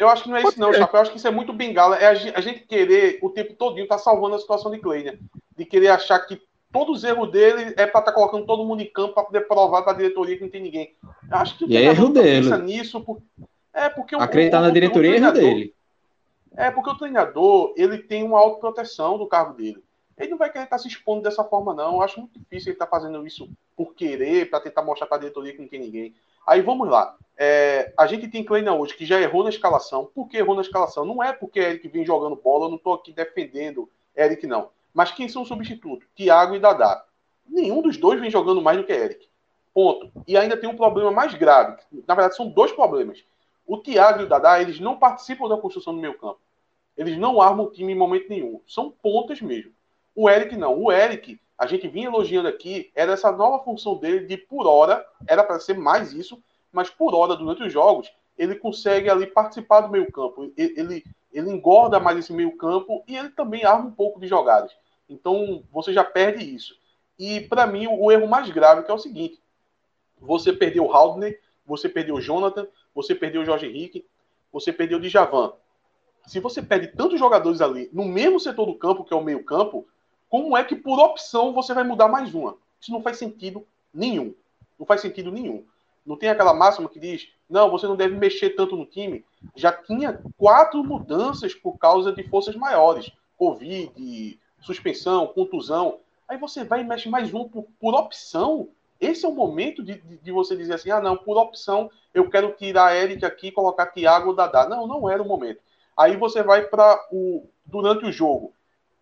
Eu 0.01 0.09
acho 0.09 0.23
que 0.23 0.29
não 0.29 0.37
é 0.37 0.41
isso, 0.41 0.59
não, 0.59 0.73
Chapéu. 0.73 0.97
Eu 0.97 1.01
acho 1.01 1.11
que 1.11 1.17
isso 1.17 1.27
é 1.27 1.31
muito 1.31 1.53
bengala. 1.53 1.95
É 1.95 2.07
a 2.07 2.41
gente 2.41 2.61
querer 2.61 3.19
o 3.21 3.29
tempo 3.29 3.53
todinho 3.53 3.87
tá 3.87 3.99
salvando 3.99 4.35
a 4.35 4.39
situação 4.39 4.71
de 4.71 4.79
Kleina. 4.79 5.19
De 5.55 5.63
querer 5.63 5.89
achar 5.89 6.17
que 6.21 6.41
todos 6.71 6.97
os 6.97 7.03
erros 7.03 7.29
dele 7.29 7.73
é 7.77 7.85
para 7.85 7.99
estar 7.99 8.01
tá 8.01 8.11
colocando 8.11 8.47
todo 8.47 8.65
mundo 8.65 8.81
em 8.81 8.91
campo 8.91 9.13
para 9.13 9.25
poder 9.25 9.41
provar 9.41 9.83
para 9.83 9.91
a 9.91 9.95
diretoria 9.95 10.35
que 10.37 10.41
não 10.41 10.49
tem 10.49 10.63
ninguém. 10.63 10.95
Eu 11.29 11.37
acho 11.37 11.55
que 11.55 11.65
o 11.65 11.69
e 11.69 11.77
é 11.77 11.83
erro 11.83 12.09
dele. 12.09 12.49
pensa 12.49 12.57
nisso. 12.57 12.99
Por... 13.01 13.21
É 13.71 13.89
porque 13.89 14.15
Acreditar 14.15 14.59
o, 14.59 14.63
na 14.63 14.71
diretoria 14.71 15.11
é 15.11 15.15
erro 15.17 15.31
dele. 15.31 15.75
É 16.57 16.71
porque 16.71 16.89
o 16.89 16.97
treinador 16.97 17.71
ele 17.77 17.99
tem 17.99 18.23
uma 18.23 18.39
autoproteção 18.39 19.19
do 19.19 19.27
cargo 19.27 19.53
dele. 19.53 19.83
Ele 20.17 20.31
não 20.31 20.37
vai 20.37 20.51
querer 20.51 20.63
estar 20.63 20.77
tá 20.77 20.81
se 20.81 20.87
expondo 20.87 21.21
dessa 21.21 21.43
forma, 21.43 21.75
não. 21.75 21.97
Eu 21.97 22.01
acho 22.01 22.19
muito 22.19 22.39
difícil 22.39 22.69
ele 22.69 22.75
estar 22.75 22.87
tá 22.87 22.91
fazendo 22.91 23.25
isso 23.25 23.47
por 23.77 23.93
querer, 23.93 24.49
para 24.49 24.61
tentar 24.61 24.81
mostrar 24.81 25.05
para 25.05 25.17
a 25.17 25.19
diretoria 25.19 25.53
que 25.53 25.61
não 25.61 25.67
tem 25.67 25.79
ninguém. 25.79 26.15
Aí 26.47 26.61
vamos 26.61 26.89
lá. 26.89 27.15
É, 27.43 27.91
a 27.97 28.05
gente 28.05 28.27
tem 28.27 28.43
Kleina 28.43 28.71
hoje 28.71 28.93
que 28.93 29.03
já 29.03 29.19
errou 29.19 29.43
na 29.43 29.49
escalação. 29.49 30.05
Por 30.13 30.27
que 30.27 30.37
errou 30.37 30.53
na 30.53 30.61
escalação? 30.61 31.03
Não 31.03 31.23
é 31.23 31.33
porque 31.33 31.59
Eric 31.59 31.87
vem 31.87 32.05
jogando 32.05 32.35
bola, 32.35 32.65
eu 32.65 32.69
não 32.69 32.75
estou 32.75 32.93
aqui 32.93 33.11
defendendo 33.11 33.89
Eric, 34.15 34.45
não. 34.45 34.69
Mas 34.93 35.11
quem 35.11 35.27
são 35.27 35.41
os 35.41 35.47
substitutos? 35.47 36.07
Thiago 36.15 36.53
e 36.53 36.59
Dadá. 36.59 37.03
Nenhum 37.49 37.81
dos 37.81 37.97
dois 37.97 38.21
vem 38.21 38.29
jogando 38.29 38.61
mais 38.61 38.77
do 38.77 38.83
que 38.83 38.93
Eric. 38.93 39.27
Ponto. 39.73 40.11
E 40.27 40.37
ainda 40.37 40.55
tem 40.55 40.69
um 40.69 40.75
problema 40.75 41.09
mais 41.09 41.33
grave. 41.33 41.81
Na 42.07 42.13
verdade, 42.13 42.35
são 42.35 42.47
dois 42.47 42.71
problemas. 42.73 43.23
O 43.65 43.79
Thiago 43.79 44.21
e 44.21 44.25
o 44.25 44.29
Dadá, 44.29 44.61
eles 44.61 44.79
não 44.79 44.99
participam 44.99 45.49
da 45.49 45.57
construção 45.57 45.95
do 45.95 45.99
meio 45.99 46.19
campo. 46.19 46.39
Eles 46.95 47.17
não 47.17 47.41
armam 47.41 47.65
o 47.65 47.71
time 47.71 47.91
em 47.91 47.97
momento 47.97 48.29
nenhum. 48.29 48.61
São 48.67 48.91
pontas 48.91 49.41
mesmo. 49.41 49.71
O 50.13 50.29
Eric 50.29 50.55
não. 50.55 50.79
O 50.79 50.91
Eric, 50.91 51.39
a 51.57 51.65
gente 51.65 51.87
vinha 51.87 52.05
elogiando 52.05 52.47
aqui, 52.47 52.91
era 52.93 53.13
essa 53.13 53.31
nova 53.31 53.63
função 53.63 53.95
dele 53.95 54.27
de 54.27 54.37
por 54.37 54.67
hora, 54.67 55.03
era 55.27 55.43
para 55.43 55.59
ser 55.59 55.75
mais 55.75 56.13
isso, 56.13 56.39
mas 56.71 56.89
por 56.89 57.13
hora, 57.13 57.35
durante 57.35 57.63
os 57.63 57.71
jogos, 57.71 58.11
ele 58.37 58.55
consegue 58.55 59.09
ali 59.09 59.27
participar 59.27 59.81
do 59.81 59.89
meio 59.89 60.11
campo. 60.11 60.51
Ele, 60.57 61.03
ele 61.31 61.49
engorda 61.49 61.99
mais 61.99 62.17
esse 62.17 62.33
meio 62.33 62.55
campo 62.57 63.03
e 63.07 63.15
ele 63.15 63.29
também 63.29 63.63
arma 63.63 63.87
um 63.87 63.91
pouco 63.91 64.19
de 64.19 64.27
jogadas. 64.27 64.71
Então 65.09 65.63
você 65.71 65.93
já 65.93 66.03
perde 66.03 66.43
isso. 66.43 66.75
E 67.19 67.41
para 67.41 67.67
mim 67.67 67.87
o 67.87 68.11
erro 68.11 68.27
mais 68.27 68.49
grave 68.49 68.83
que 68.83 68.91
é 68.91 68.93
o 68.93 68.99
seguinte: 68.99 69.39
você 70.19 70.53
perdeu 70.53 70.85
o 70.85 70.91
Haldner, 70.91 71.39
você 71.65 71.87
perdeu 71.89 72.15
o 72.15 72.21
Jonathan, 72.21 72.67
você 72.95 73.13
perdeu 73.13 73.41
o 73.41 73.45
Jorge 73.45 73.67
Henrique, 73.67 74.05
você 74.51 74.71
perdeu 74.71 74.97
o 74.97 75.01
Djavan. 75.01 75.53
Se 76.25 76.39
você 76.39 76.61
perde 76.61 76.87
tantos 76.87 77.19
jogadores 77.19 77.61
ali 77.61 77.89
no 77.91 78.05
mesmo 78.05 78.39
setor 78.39 78.65
do 78.65 78.75
campo, 78.75 79.03
que 79.03 79.13
é 79.13 79.17
o 79.17 79.23
meio 79.23 79.43
campo, 79.43 79.87
como 80.29 80.55
é 80.55 80.63
que 80.63 80.75
por 80.75 80.99
opção 80.99 81.53
você 81.53 81.73
vai 81.73 81.83
mudar 81.83 82.07
mais 82.07 82.33
uma? 82.33 82.55
Isso 82.79 82.91
não 82.91 83.01
faz 83.01 83.17
sentido 83.17 83.65
nenhum. 83.93 84.33
Não 84.79 84.85
faz 84.85 85.01
sentido 85.01 85.31
nenhum. 85.31 85.65
Não 86.05 86.17
tem 86.17 86.29
aquela 86.29 86.53
máxima 86.53 86.89
que 86.89 86.99
diz, 86.99 87.29
não, 87.49 87.69
você 87.69 87.87
não 87.87 87.95
deve 87.95 88.15
mexer 88.15 88.51
tanto 88.51 88.75
no 88.75 88.85
time. 88.85 89.25
Já 89.55 89.71
tinha 89.71 90.21
quatro 90.37 90.83
mudanças 90.83 91.53
por 91.53 91.77
causa 91.77 92.11
de 92.11 92.23
forças 92.23 92.55
maiores. 92.55 93.11
Covid, 93.37 94.39
suspensão, 94.61 95.27
contusão. 95.27 95.99
Aí 96.27 96.37
você 96.37 96.63
vai 96.63 96.81
e 96.81 96.83
mexe 96.83 97.09
mais 97.09 97.33
um 97.33 97.47
por, 97.47 97.65
por 97.79 97.93
opção. 97.93 98.69
Esse 98.99 99.25
é 99.25 99.29
o 99.29 99.33
momento 99.33 99.83
de, 99.83 99.99
de, 99.99 100.17
de, 100.17 100.31
você 100.31 100.55
dizer 100.55 100.75
assim, 100.75 100.91
ah, 100.91 101.01
não, 101.01 101.17
por 101.17 101.37
opção, 101.37 101.89
eu 102.13 102.29
quero 102.29 102.53
tirar 102.53 102.95
Eric 102.95 103.25
aqui 103.25 103.47
e 103.47 103.51
colocar 103.51 103.87
Thiago 103.87 104.29
ou 104.29 104.35
Dadá. 104.35 104.67
Não, 104.67 104.87
não 104.87 105.09
era 105.09 105.21
o 105.21 105.27
momento. 105.27 105.59
Aí 105.97 106.15
você 106.15 106.41
vai 106.41 106.63
para 106.63 106.99
o... 107.11 107.47
Durante 107.65 108.05
o 108.05 108.11
jogo, 108.11 108.53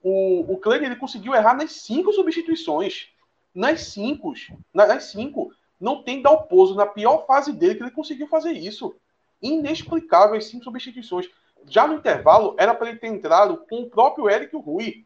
o, 0.04 0.54
o 0.54 0.58
Kleber 0.58 0.88
ele 0.90 1.00
conseguiu 1.00 1.34
errar 1.34 1.56
nas 1.56 1.72
cinco 1.72 2.14
substituições. 2.14 3.10
Nas 3.54 3.82
cinco. 3.82 4.34
Nas 4.74 5.06
cinco. 5.06 5.52
Não 5.80 6.04
tem 6.04 6.22
Dalpozo 6.22 6.76
na 6.76 6.86
pior 6.86 7.26
fase 7.26 7.54
dele 7.54 7.76
que 7.76 7.84
ele 7.84 7.92
conseguiu 7.92 8.28
fazer 8.28 8.52
isso. 8.52 8.96
Inexplicável 9.42 10.36
as 10.36 10.46
cinco 10.46 10.64
substituições. 10.64 11.30
Já 11.68 11.88
no 11.88 11.96
intervalo, 11.96 12.56
era 12.58 12.74
para 12.74 12.90
ele 12.90 13.00
ter 13.00 13.08
entrado 13.08 13.64
com 13.70 13.82
o 13.82 13.90
próprio 13.90 14.30
Eric 14.30 14.56
Rui. 14.56 15.06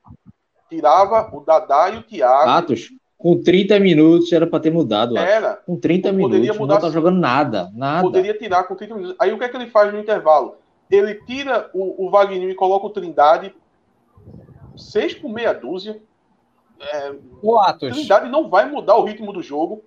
Tirava 0.70 1.30
o 1.36 1.42
Dadá 1.42 1.90
e 1.90 1.98
o 1.98 2.04
Thiago. 2.04 2.50
Atos, 2.50 2.90
com 3.18 3.42
30 3.42 3.80
minutos 3.80 4.32
era 4.34 4.46
para 4.46 4.60
ter 4.60 4.72
mudado. 4.72 5.18
Era. 5.18 5.56
Com 5.66 5.78
30 5.78 6.12
minutos, 6.12 6.58
mudar, 6.58 6.74
não 6.74 6.82
tá 6.82 6.90
jogando 6.90 7.20
nada, 7.20 7.72
nada. 7.74 8.02
Poderia 8.02 8.38
tirar 8.38 8.64
com 8.64 8.76
30 8.76 8.96
minutos. 8.96 9.16
Aí 9.20 9.32
o 9.32 9.38
que 9.38 9.46
é 9.46 9.50
que 9.50 9.56
ele 9.56 9.68
faz 9.68 9.94
no 9.94 10.00
intervalo? 10.00 10.58
Ele 10.90 11.16
tira 11.26 11.70
o, 11.74 12.06
o 12.06 12.10
Wagner 12.10 12.50
e 12.50 12.56
coloca 12.56 12.88
o 12.88 12.90
Trindade. 12.90 13.56
Seis 14.76 15.14
por 15.14 15.30
meia 15.30 15.54
dúzia. 15.54 16.02
É, 16.80 17.14
o 17.42 17.58
Atos. 17.58 17.92
Trindade 17.92 18.30
não 18.30 18.50
vai 18.50 18.70
mudar 18.70 18.98
o 18.98 19.06
ritmo 19.06 19.32
do 19.32 19.42
jogo. 19.42 19.84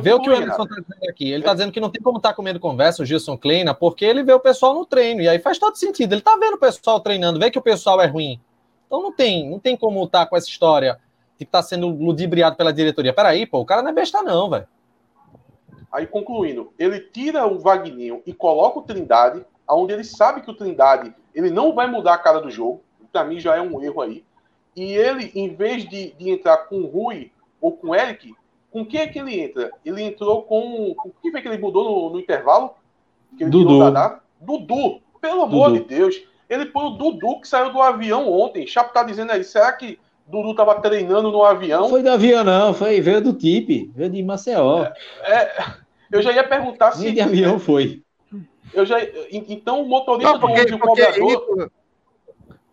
Vê 0.00 0.12
o 0.12 0.20
que 0.20 0.30
o 0.30 0.32
Emerson 0.32 0.62
está 0.62 0.80
dizendo 0.80 1.10
aqui. 1.10 1.30
Ele 1.30 1.40
está 1.40 1.52
dizendo 1.52 1.72
que 1.72 1.80
não 1.80 1.90
tem 1.90 2.00
como 2.00 2.16
estar 2.16 2.30
tá 2.30 2.34
comendo 2.34 2.58
conversa, 2.58 3.02
o 3.02 3.06
Gilson 3.06 3.36
Kleina, 3.36 3.74
porque 3.74 4.04
ele 4.04 4.22
vê 4.22 4.32
o 4.32 4.40
pessoal 4.40 4.74
no 4.74 4.86
treino. 4.86 5.20
E 5.20 5.28
aí 5.28 5.38
faz 5.38 5.58
todo 5.58 5.76
sentido. 5.76 6.12
Ele 6.12 6.20
está 6.20 6.36
vendo 6.36 6.54
o 6.54 6.58
pessoal 6.58 7.00
treinando, 7.00 7.38
vê 7.38 7.50
que 7.50 7.58
o 7.58 7.62
pessoal 7.62 8.00
é 8.00 8.06
ruim. 8.06 8.40
Então 8.86 9.02
não 9.02 9.12
tem, 9.12 9.50
não 9.50 9.58
tem 9.58 9.76
como 9.76 10.02
estar 10.04 10.20
tá 10.20 10.26
com 10.26 10.36
essa 10.36 10.48
história 10.48 10.98
de 11.38 11.44
que 11.44 11.48
está 11.48 11.62
sendo 11.62 11.88
ludibriado 11.88 12.56
pela 12.56 12.72
diretoria. 12.72 13.12
Peraí, 13.12 13.46
pô, 13.46 13.60
o 13.60 13.66
cara 13.66 13.82
não 13.82 13.90
é 13.90 13.92
besta, 13.92 14.22
não, 14.22 14.48
velho. 14.48 14.66
Aí, 15.92 16.06
concluindo, 16.06 16.72
ele 16.78 17.00
tira 17.00 17.46
o 17.46 17.58
Vagninho 17.58 18.22
e 18.24 18.32
coloca 18.32 18.78
o 18.78 18.82
Trindade, 18.82 19.44
onde 19.68 19.92
ele 19.92 20.04
sabe 20.04 20.40
que 20.40 20.50
o 20.50 20.54
Trindade 20.54 21.14
ele 21.34 21.50
não 21.50 21.74
vai 21.74 21.86
mudar 21.86 22.14
a 22.14 22.18
cara 22.18 22.40
do 22.40 22.50
jogo. 22.50 22.82
Para 23.12 23.24
mim 23.24 23.38
já 23.38 23.56
é 23.56 23.60
um 23.60 23.82
erro 23.82 24.00
aí. 24.00 24.24
E 24.74 24.94
ele, 24.94 25.30
em 25.34 25.54
vez 25.54 25.86
de, 25.86 26.12
de 26.12 26.30
entrar 26.30 26.56
com 26.56 26.76
o 26.76 26.86
Rui 26.86 27.30
ou 27.60 27.72
com 27.72 27.88
o 27.88 27.94
Eric, 27.94 28.34
com 28.72 28.86
quem 28.86 29.00
é 29.00 29.06
que 29.06 29.18
ele 29.18 29.38
entra? 29.38 29.70
Ele 29.84 30.02
entrou 30.02 30.42
com. 30.42 30.94
com 30.94 31.10
quem 31.20 31.30
foi 31.30 31.42
que 31.42 31.48
ele 31.48 31.58
mudou 31.58 31.84
no, 31.84 32.10
no 32.14 32.20
intervalo? 32.20 32.74
Que 33.36 33.44
ele 33.44 33.50
Dudu. 33.50 33.78
Dudu. 34.40 35.02
Pelo 35.20 35.42
amor 35.42 35.70
Dudu. 35.70 35.82
de 35.82 35.94
Deus. 35.94 36.22
Ele 36.48 36.66
põe 36.66 36.86
o 36.86 36.90
Dudu 36.90 37.40
que 37.40 37.48
saiu 37.48 37.72
do 37.72 37.80
avião 37.80 38.30
ontem. 38.30 38.66
Chapo 38.66 38.92
tá 38.92 39.02
dizendo 39.02 39.30
aí, 39.30 39.44
será 39.44 39.72
que 39.72 39.98
Dudu 40.26 40.54
tava 40.54 40.80
treinando 40.80 41.30
no 41.30 41.44
avião? 41.44 41.82
Não 41.82 41.88
foi 41.90 42.02
do 42.02 42.10
avião, 42.10 42.42
não. 42.42 42.74
Foi, 42.74 43.00
veio 43.00 43.20
do 43.20 43.32
TIP. 43.32 43.90
Veio 43.94 44.10
de 44.10 44.22
Maceió. 44.22 44.84
É, 45.22 45.32
é, 45.32 45.52
eu 46.10 46.22
já 46.22 46.32
ia 46.32 46.44
perguntar 46.44 46.92
se. 46.92 47.04
Nem 47.04 47.14
de 47.14 47.20
avião 47.20 47.58
foi. 47.58 48.02
Eu 48.72 48.86
já, 48.86 48.96
então 49.30 49.82
o 49.82 49.88
motorista 49.88 50.32
não, 50.32 50.40
porque, 50.40 50.64
do 50.64 50.74
ônibus, 50.74 50.80
o 50.80 50.88
cobrador. 50.88 51.70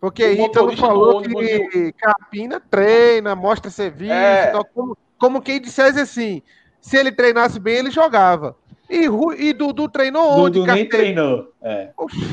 Porque 0.00 0.24
o 0.24 0.46
Ítalo 0.46 0.76
falou 0.78 1.20
que 1.20 1.92
Capina 1.92 2.58
treina, 2.58 3.36
mostra 3.36 3.70
serviço. 3.70 4.14
É. 4.14 4.48
Então, 4.48 4.64
como, 4.74 4.96
como 5.20 5.42
quem 5.42 5.60
dissesse 5.60 6.00
assim: 6.00 6.42
se 6.80 6.96
ele 6.96 7.12
treinasse 7.12 7.60
bem, 7.60 7.76
ele 7.76 7.90
jogava. 7.90 8.56
E, 8.88 9.04
e 9.38 9.52
Dudu 9.52 9.88
treinou 9.88 10.24
onde? 10.24 10.58
Dudu 10.58 10.72
nem 10.72 10.88
treinou. 10.88 11.52
É, 11.62 11.90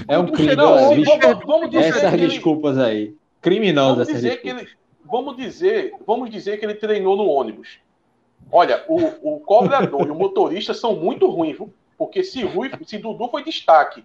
é 0.08 0.18
um 0.18 0.26
crime. 0.28 0.56
Vamos, 0.56 1.46
vamos 1.46 1.70
dizer 1.70 1.90
essas 1.90 2.14
ele, 2.14 2.28
desculpas 2.28 2.80
aí. 2.80 3.14
Criminosas 3.42 4.08
vamos 4.08 4.22
dizer 4.22 4.42
que 4.42 4.50
ele, 4.50 4.68
vamos 5.06 5.38
dizer, 5.38 5.94
vamos 6.08 6.30
dizer 6.32 6.58
que 6.58 6.66
ele 6.66 6.74
treinou 6.74 7.16
no 7.16 7.28
ônibus. 7.28 7.80
Olha, 8.52 8.84
o, 8.88 9.36
o 9.36 9.40
cobrador 9.42 10.08
e 10.08 10.12
o 10.12 10.16
motorista 10.16 10.74
são 10.74 10.96
muito 10.96 11.28
ruins, 11.28 11.58
viu? 11.58 11.72
Porque 11.98 12.24
se, 12.24 12.44
Rui, 12.44 12.72
se 12.86 12.98
Dudu 12.98 13.28
foi 13.28 13.44
destaque 13.44 14.04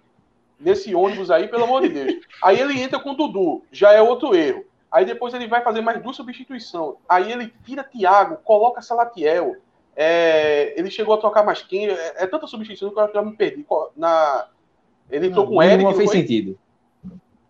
nesse 0.59 0.93
ônibus 0.93 1.31
aí, 1.31 1.47
pelo 1.47 1.63
amor 1.63 1.81
de 1.81 1.89
Deus. 1.89 2.13
Aí 2.43 2.59
ele 2.59 2.79
entra 2.79 2.99
com 2.99 3.15
Dudu, 3.15 3.63
já 3.71 3.93
é 3.93 4.01
outro 4.01 4.35
erro. 4.35 4.63
Aí 4.93 5.05
depois 5.05 5.33
ele 5.33 5.47
vai 5.47 5.63
fazer 5.63 5.81
mais 5.81 5.99
duas 6.03 6.15
substituições. 6.15 6.97
Aí 7.09 7.31
ele 7.31 7.51
tira 7.65 7.83
Thiago, 7.83 8.37
coloca 8.43 8.79
Salatiel. 8.79 9.55
É, 9.95 10.79
ele 10.79 10.91
chegou 10.91 11.15
a 11.15 11.17
trocar 11.17 11.43
mais 11.43 11.63
quem. 11.63 11.87
É, 11.87 12.13
é, 12.17 12.27
tanta 12.27 12.45
substituição 12.45 12.91
que 12.91 12.99
eu 12.99 13.11
já 13.11 13.21
me 13.23 13.35
perdi. 13.35 13.65
Na, 13.97 14.47
ele 15.09 15.27
entrou 15.27 15.45
não, 15.45 15.53
com 15.53 15.63
Eric. 15.63 15.83
Não 15.83 15.93
fez 15.95 16.11
foi? 16.11 16.19
sentido. 16.19 16.59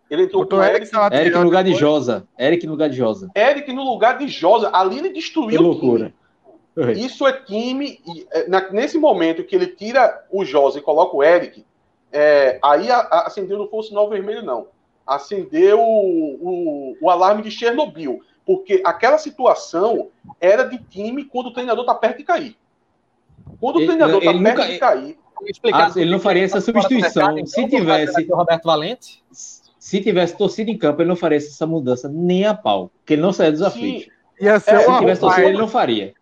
Ele 0.08 0.22
entrou 0.22 0.46
com 0.46 0.62
Eric. 0.62 0.86
Eric, 0.86 1.14
Eric 1.14 1.36
no 1.36 1.44
lugar 1.44 1.64
de 1.64 1.74
Josa. 1.74 2.26
Eric 2.38 2.66
no 2.66 2.72
lugar 2.72 2.88
de 2.88 2.96
Josa. 2.96 3.30
Eric 3.36 3.72
no 3.74 3.84
lugar 3.84 4.16
de 4.16 4.26
Josa. 4.26 4.70
Ali 4.72 4.98
ele 4.98 5.10
destruiu 5.10 5.50
que 5.50 5.58
loucura. 5.58 6.14
Isso 6.96 7.26
é 7.26 7.32
time. 7.32 8.00
É, 8.32 8.72
nesse 8.72 8.96
momento 8.96 9.44
que 9.44 9.54
ele 9.54 9.66
tira 9.66 10.24
o 10.30 10.46
Josa 10.46 10.78
e 10.78 10.82
coloca 10.82 11.14
o 11.14 11.22
Eric, 11.22 11.62
é, 12.10 12.58
aí 12.64 12.90
acendeu 12.90 13.58
não 13.58 13.68
fosse 13.68 13.90
sinal 13.90 14.08
vermelho, 14.08 14.42
não 14.42 14.72
acendeu 15.06 15.80
o, 15.80 16.38
o, 16.40 16.96
o 17.00 17.10
alarme 17.10 17.42
de 17.42 17.50
Chernobyl, 17.50 18.20
porque 18.44 18.82
aquela 18.84 19.18
situação 19.18 20.08
era 20.40 20.64
de 20.64 20.78
time 20.78 21.24
quando 21.24 21.46
o 21.46 21.52
treinador 21.52 21.82
está 21.82 21.94
perto 21.94 22.18
de 22.18 22.24
cair. 22.24 22.56
Quando 23.60 23.76
o 23.76 23.86
treinador 23.86 24.18
está 24.18 24.32
perto 24.32 24.42
nunca, 24.42 24.66
de 24.66 24.78
cair. 24.78 25.18
Ah, 25.72 25.90
ele 25.96 26.10
não 26.10 26.20
faria 26.20 26.44
essa 26.44 26.60
substituição. 26.60 27.34
Mercado, 27.34 27.48
se 27.48 27.68
tivesse. 27.68 28.26
Roberto 28.30 28.64
Valente? 28.64 29.22
Se 29.30 30.00
tivesse 30.00 30.36
torcida 30.36 30.70
em 30.70 30.78
campo, 30.78 31.02
ele 31.02 31.08
não 31.08 31.16
faria 31.16 31.36
essa 31.36 31.66
mudança 31.66 32.08
nem 32.08 32.46
a 32.46 32.54
pau. 32.54 32.90
Porque 32.98 33.14
ele 33.14 33.22
não 33.22 33.32
saia 33.32 33.52
dos 33.52 33.60
aflitos. 33.60 34.08
Ia 34.40 34.58
ser 34.58 34.74
é, 34.74 34.78
se 34.80 34.98
tivesse 34.98 35.20
torcida, 35.20 35.48
ele 35.48 35.58
não 35.58 35.68
faria. 35.68 36.14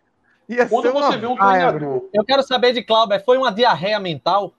Ia 0.49 0.67
Quando 0.67 0.91
você 0.91 1.17
vê 1.17 1.27
um 1.27 1.35
treinador. 1.35 2.09
Eu 2.13 2.25
quero 2.25 2.43
saber 2.43 2.73
de 2.73 2.83
Cláudio, 2.83 3.19
foi 3.23 3.37
uma 3.37 3.51
diarreia 3.51 3.99
mental? 3.99 4.53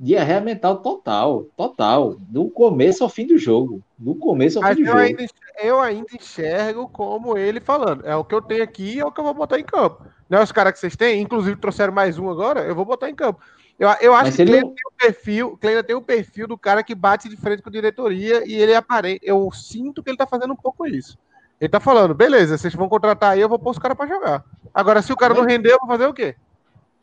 Diarreia 0.00 0.40
mental 0.40 0.78
total, 0.78 1.46
total. 1.56 2.14
Do 2.18 2.48
começo 2.48 3.02
ao 3.02 3.10
fim 3.10 3.26
do 3.26 3.36
jogo. 3.36 3.82
Do 3.96 4.14
começo 4.14 4.58
ao 4.58 4.62
Mas 4.62 4.76
fim 4.76 4.84
do 4.84 4.88
eu 4.88 4.92
jogo. 4.92 5.04
Ainda, 5.04 5.26
eu 5.60 5.80
ainda 5.80 6.06
enxergo 6.14 6.88
como 6.88 7.36
ele 7.36 7.60
falando. 7.60 8.06
É 8.06 8.14
o 8.14 8.24
que 8.24 8.34
eu 8.34 8.40
tenho 8.40 8.62
aqui, 8.62 9.00
é 9.00 9.04
o 9.04 9.10
que 9.10 9.20
eu 9.20 9.24
vou 9.24 9.34
botar 9.34 9.58
em 9.58 9.64
campo. 9.64 10.06
Não 10.28 10.38
é 10.38 10.42
os 10.42 10.52
caras 10.52 10.72
que 10.72 10.78
vocês 10.78 10.94
têm, 10.94 11.20
inclusive 11.20 11.56
trouxeram 11.56 11.92
mais 11.92 12.18
um 12.18 12.30
agora, 12.30 12.60
eu 12.60 12.74
vou 12.74 12.84
botar 12.84 13.10
em 13.10 13.14
campo. 13.14 13.40
Eu, 13.78 13.88
eu 14.00 14.14
acho 14.14 14.26
Mas 14.26 14.36
que 14.36 14.44
não... 14.44 14.52
tem 14.52 14.86
o 14.86 14.92
perfil, 14.96 15.56
Kleina 15.56 15.82
tem 15.82 15.96
o 15.96 16.02
perfil 16.02 16.46
do 16.46 16.58
cara 16.58 16.82
que 16.82 16.94
bate 16.94 17.28
de 17.28 17.36
frente 17.36 17.62
com 17.62 17.68
a 17.68 17.72
diretoria 17.72 18.42
e 18.46 18.54
ele 18.54 18.74
aparente. 18.74 19.20
Eu 19.22 19.50
sinto 19.52 20.02
que 20.02 20.10
ele 20.10 20.16
tá 20.16 20.26
fazendo 20.26 20.52
um 20.52 20.56
pouco 20.56 20.86
isso. 20.86 21.16
Ele 21.60 21.68
tá 21.68 21.80
falando, 21.80 22.14
beleza, 22.14 22.56
vocês 22.56 22.74
vão 22.74 22.88
contratar 22.88 23.32
aí, 23.32 23.40
eu 23.40 23.48
vou 23.48 23.58
pôr 23.58 23.70
os 23.70 23.78
caras 23.78 23.96
pra 23.96 24.06
jogar. 24.06 24.44
Agora, 24.72 25.02
se 25.02 25.12
o 25.12 25.16
cara 25.16 25.34
não 25.34 25.44
render, 25.44 25.72
eu 25.72 25.78
vou 25.80 25.88
fazer 25.88 26.06
o 26.06 26.14
quê? 26.14 26.36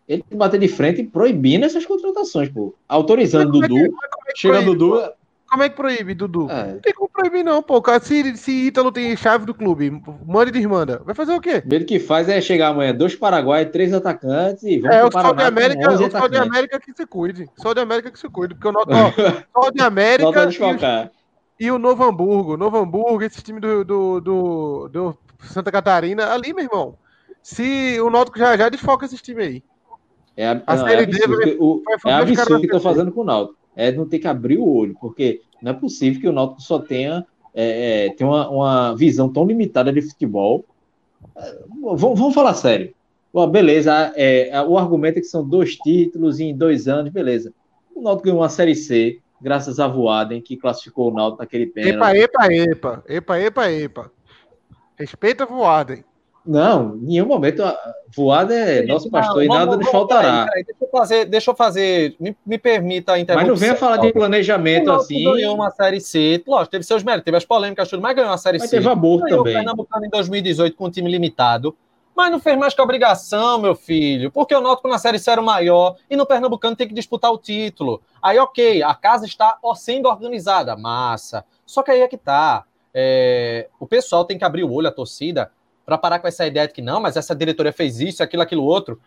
Ele 0.07 0.23
bater 0.33 0.59
de 0.59 0.67
frente 0.67 1.03
proibindo 1.03 1.65
essas 1.65 1.85
contratações, 1.85 2.49
pô. 2.49 2.75
Autorizando 2.87 3.63
é 3.63 3.67
Dudu. 3.67 3.77
É 3.77 3.87
que, 3.87 4.37
chega 4.37 4.53
proíbe, 4.55 4.77
Dudu. 4.77 5.01
Pô? 5.01 5.13
Como 5.49 5.63
é 5.63 5.69
que 5.69 5.75
proíbe, 5.75 6.13
Dudu? 6.13 6.51
É. 6.51 6.73
Não 6.73 6.79
tem 6.79 6.93
como 6.93 7.09
proibir, 7.09 7.43
não, 7.43 7.63
pô. 7.63 7.81
Se, 8.01 8.35
se 8.37 8.51
Ítalo 8.67 8.91
tem 8.91 9.15
chave 9.15 9.45
do 9.45 9.53
clube, 9.53 9.89
manda 10.25 10.49
e 10.49 10.51
desmanda. 10.51 11.01
Vai 11.05 11.15
fazer 11.15 11.33
o 11.33 11.41
quê? 11.41 11.63
O 11.65 11.85
que 11.85 11.99
faz 11.99 12.27
é 12.29 12.41
chegar 12.41 12.69
amanhã, 12.69 12.93
dois 12.93 13.15
Paraguai, 13.15 13.65
três 13.65 13.93
atacantes 13.93 14.63
e 14.63 14.79
vamos 14.79 14.95
É, 14.95 15.03
o 15.03 15.11
Sol 15.11 15.33
de 15.33 15.43
América, 15.43 15.91
o 15.91 16.11
Sol 16.11 16.29
de 16.29 16.37
América 16.37 16.79
que 16.79 16.93
se 16.93 17.05
cuide. 17.05 17.49
Sol 17.55 17.73
de 17.73 17.79
América 17.79 18.11
que 18.11 18.19
se 18.19 18.29
cuide. 18.29 18.53
Porque 18.53 18.67
o 18.67 18.71
noto, 18.71 18.91
Sol 19.53 19.71
de 19.71 19.81
América. 19.81 21.11
e, 21.59 21.65
e, 21.65 21.71
o 21.71 21.79
Novo 21.79 22.03
Hamburgo. 22.03 22.57
Novo 22.57 22.77
Hamburgo, 22.77 23.23
esse 23.23 23.41
time 23.41 23.59
do, 23.59 23.85
do, 23.85 24.19
do, 24.19 24.89
do 24.89 25.17
Santa 25.41 25.71
Catarina, 25.71 26.31
ali, 26.31 26.53
meu 26.53 26.65
irmão. 26.65 26.97
Se 27.41 27.99
o 28.01 28.09
Náutico 28.09 28.39
já, 28.39 28.57
já 28.57 28.69
desfoca 28.69 29.05
esses 29.05 29.21
times 29.21 29.45
aí. 29.45 29.63
É, 30.37 30.47
a, 30.47 30.75
não, 30.75 30.87
é 30.87 31.03
absurdo, 31.03 31.37
vai, 31.37 31.55
o, 31.57 31.81
é 32.05 32.13
absurdo 32.13 32.59
que 32.59 32.65
estou 32.65 32.79
fazendo 32.79 33.11
com 33.11 33.21
o 33.21 33.25
Náutico. 33.25 33.57
É 33.75 33.91
não 33.91 34.07
ter 34.07 34.19
que 34.19 34.27
abrir 34.27 34.57
o 34.57 34.67
olho, 34.67 34.95
porque 34.99 35.41
não 35.61 35.71
é 35.71 35.73
possível 35.73 36.19
que 36.19 36.27
o 36.27 36.33
Náutico 36.33 36.61
só 36.61 36.79
tenha, 36.79 37.25
é, 37.53 38.05
é 38.05 38.09
tenha 38.13 38.29
uma, 38.29 38.49
uma, 38.49 38.95
visão 38.95 39.31
tão 39.31 39.45
limitada 39.45 39.91
de 39.91 40.01
futebol. 40.01 40.65
É, 41.37 41.57
vamos, 41.81 42.19
vamos 42.19 42.33
falar 42.33 42.53
sério. 42.53 42.93
Bom, 43.33 43.47
beleza, 43.49 44.13
é, 44.15 44.61
o 44.61 44.77
argumento 44.77 45.17
é 45.17 45.21
que 45.21 45.27
são 45.27 45.47
dois 45.47 45.75
títulos 45.75 46.39
em 46.39 46.55
dois 46.55 46.87
anos, 46.87 47.11
beleza. 47.11 47.53
O 47.93 48.01
Náutico 48.01 48.25
ganhou 48.25 48.39
uma 48.41 48.49
Série 48.49 48.75
C, 48.75 49.19
graças 49.41 49.79
a 49.79 49.87
Voaden, 49.87 50.41
que 50.41 50.57
classificou 50.57 51.11
o 51.11 51.13
Náutico 51.13 51.41
naquele 51.41 51.67
pênalti. 51.67 52.17
Epa, 52.17 52.17
epa, 52.17 52.53
epa, 52.53 53.03
epa, 53.07 53.39
epa, 53.39 53.71
epa. 53.71 54.11
Respeita 54.97 55.45
Voaden. 55.45 56.03
Não, 56.45 56.95
em 56.97 57.05
nenhum 57.05 57.25
momento. 57.25 57.63
Voada 58.15 58.53
é 58.53 58.85
nosso 58.85 59.09
pastor 59.09 59.37
não, 59.37 59.43
e 59.43 59.47
nada 59.47 59.75
nos 59.75 59.89
faltará. 59.89 60.45
Peraí, 60.45 60.63
deixa 60.63 60.83
eu 60.83 60.89
fazer, 60.89 61.25
deixa 61.25 61.51
eu 61.51 61.55
fazer 61.55 62.15
me, 62.19 62.37
me 62.45 62.57
permita 62.57 63.13
a 63.13 63.19
interrupção. 63.19 63.51
Mas 63.51 63.61
não 63.61 63.67
venha 63.67 63.75
falar 63.75 63.97
de 63.97 64.13
planejamento 64.13 64.91
assim. 64.91 65.23
Ganhou 65.23 65.55
uma 65.55 65.71
Série 65.71 65.99
C, 65.99 66.41
lógico, 66.47 66.71
teve 66.71 66.83
seus 66.85 67.03
méritos, 67.03 67.25
teve 67.25 67.37
as 67.37 67.43
polêmicas, 67.43 67.89
tudo, 67.89 68.01
mas 68.01 68.15
ganhou 68.15 68.29
uma 68.29 68.37
Série 68.37 68.59
mas 68.59 68.69
C. 68.69 68.77
Teve 68.77 68.87
aborto 68.87 69.27
também. 69.27 69.39
o 69.39 69.43
Pernambucano 69.43 70.05
em 70.05 70.09
2018 70.09 70.77
com 70.77 70.85
um 70.85 70.89
time 70.89 71.11
limitado. 71.11 71.75
Mas 72.15 72.31
não 72.31 72.39
fez 72.39 72.57
mais 72.57 72.73
que 72.73 72.81
obrigação, 72.81 73.59
meu 73.59 73.75
filho, 73.75 74.31
porque 74.31 74.55
o 74.55 74.61
Náutico 74.61 74.87
na 74.87 74.97
Série 74.97 75.19
C 75.19 75.31
era 75.31 75.41
o 75.41 75.43
maior 75.43 75.97
e 76.09 76.15
no 76.15 76.25
Pernambucano 76.25 76.75
tem 76.75 76.87
que 76.87 76.93
disputar 76.93 77.29
o 77.29 77.37
título. 77.37 78.01
Aí, 78.21 78.39
ok, 78.39 78.81
a 78.81 78.93
casa 78.93 79.25
está 79.25 79.57
sendo 79.75 80.07
organizada, 80.07 80.77
massa. 80.77 81.43
Só 81.65 81.83
que 81.83 81.91
aí 81.91 82.01
é 82.01 82.07
que 82.07 82.17
tá. 82.17 82.63
É, 82.93 83.67
o 83.77 83.85
pessoal 83.85 84.23
tem 84.23 84.37
que 84.37 84.45
abrir 84.45 84.63
o 84.63 84.71
olho, 84.71 84.87
a 84.87 84.91
torcida, 84.91 85.51
para 85.85 85.97
parar 85.97 86.19
com 86.19 86.27
essa 86.27 86.45
ideia 86.45 86.67
de 86.67 86.73
que 86.73 86.81
não, 86.81 86.99
mas 86.99 87.15
essa 87.15 87.35
diretoria 87.35 87.71
fez 87.71 87.99
isso, 87.99 88.23
aquilo, 88.23 88.41
aquilo 88.41 88.63
outro. 88.63 88.99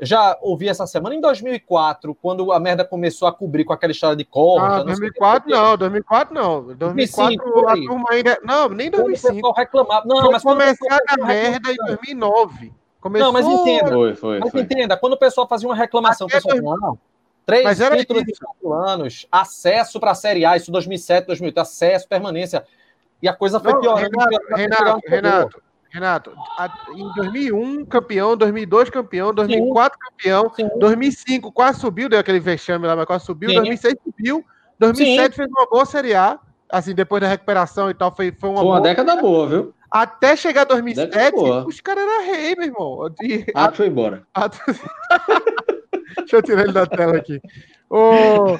Já 0.00 0.36
ouvi 0.40 0.68
essa 0.68 0.86
semana 0.86 1.14
em 1.14 1.20
2004, 1.20 2.14
quando 2.14 2.50
a 2.50 2.58
merda 2.58 2.84
começou 2.84 3.28
a 3.28 3.32
cobrir 3.32 3.64
com 3.64 3.72
aquela 3.72 3.92
história 3.92 4.16
de 4.16 4.24
corte. 4.24 4.80
Ah, 4.80 4.82
2004 4.82 5.50
não, 5.50 5.76
2004 5.76 6.34
não. 6.34 6.62
2004 6.74 7.36
2005, 7.36 7.68
a 7.68 7.74
turma 7.74 8.08
ainda. 8.10 8.38
Não, 8.42 8.68
nem 8.68 8.90
2005. 8.90 9.52
reclamava. 9.52 10.04
Não, 10.06 10.32
mas 10.32 10.42
começar 10.42 10.98
a 11.08 11.24
merda 11.24 11.70
em 11.70 11.76
2009. 11.86 12.72
Começou... 13.00 13.26
Não, 13.26 13.32
mas 13.32 13.46
entenda. 13.46 13.90
Foi, 13.90 14.14
foi, 14.14 14.38
mas 14.38 14.50
foi. 14.50 14.60
entenda, 14.60 14.96
quando 14.96 15.14
o 15.14 15.18
pessoal 15.18 15.46
fazia 15.46 15.68
uma 15.68 15.74
reclamação, 15.74 16.26
o 16.26 16.30
pessoal 16.30 16.56
falava, 16.56 16.80
não, 16.80 16.98
três 17.44 17.64
mas 17.64 17.80
era 17.80 17.96
títulos 17.96 18.24
de 18.24 18.32
quatro 18.32 18.72
anos, 18.72 19.26
acesso 19.30 19.98
para 19.98 20.12
a 20.12 20.14
Série 20.14 20.44
A, 20.44 20.56
isso 20.56 20.70
2007, 20.70 21.26
2008, 21.26 21.58
acesso, 21.58 22.08
permanência. 22.08 22.64
E 23.20 23.28
a 23.28 23.34
coisa 23.34 23.60
foi 23.60 23.78
piorando. 23.78 24.08
Renato, 24.08 24.56
Renato, 24.56 25.00
Renato, 25.08 25.62
Renato, 25.92 26.32
em 26.96 27.12
2001 27.14 27.84
campeão, 27.84 28.34
2002 28.34 28.88
campeão, 28.88 29.34
2004 29.34 29.98
Sim. 29.98 30.10
campeão, 30.10 30.52
Sim. 30.54 30.68
2005 30.78 31.52
quase 31.52 31.80
subiu, 31.80 32.08
deu 32.08 32.18
aquele 32.18 32.40
vexame 32.40 32.86
lá, 32.86 32.96
mas 32.96 33.04
quase 33.04 33.26
subiu, 33.26 33.50
Sim. 33.50 33.56
2006 33.56 33.94
subiu, 34.02 34.44
2007 34.78 35.36
fez 35.36 35.48
uma 35.50 35.66
boa 35.66 35.84
Série 35.84 36.14
A, 36.14 36.38
assim, 36.70 36.94
depois 36.94 37.20
da 37.20 37.28
recuperação 37.28 37.90
e 37.90 37.94
tal, 37.94 38.14
foi, 38.14 38.32
foi 38.32 38.48
uma, 38.48 38.60
foi 38.60 38.66
uma 38.66 38.76
boa, 38.76 38.80
década 38.80 39.16
boa, 39.16 39.46
viu? 39.46 39.74
Até 39.90 40.34
chegar 40.34 40.64
2007, 40.64 41.36
os 41.66 41.80
caras 41.82 42.04
eram 42.04 42.24
rei, 42.24 42.56
meu 42.56 42.66
irmão. 42.66 43.14
E, 43.22 43.44
ah, 43.54 43.70
foi 43.70 43.88
embora. 43.88 44.26
Deixa 46.16 46.36
eu 46.36 46.42
tirar 46.42 46.62
ele 46.62 46.72
da 46.72 46.86
tela 46.86 47.18
aqui. 47.18 47.38
Oh, 47.90 48.58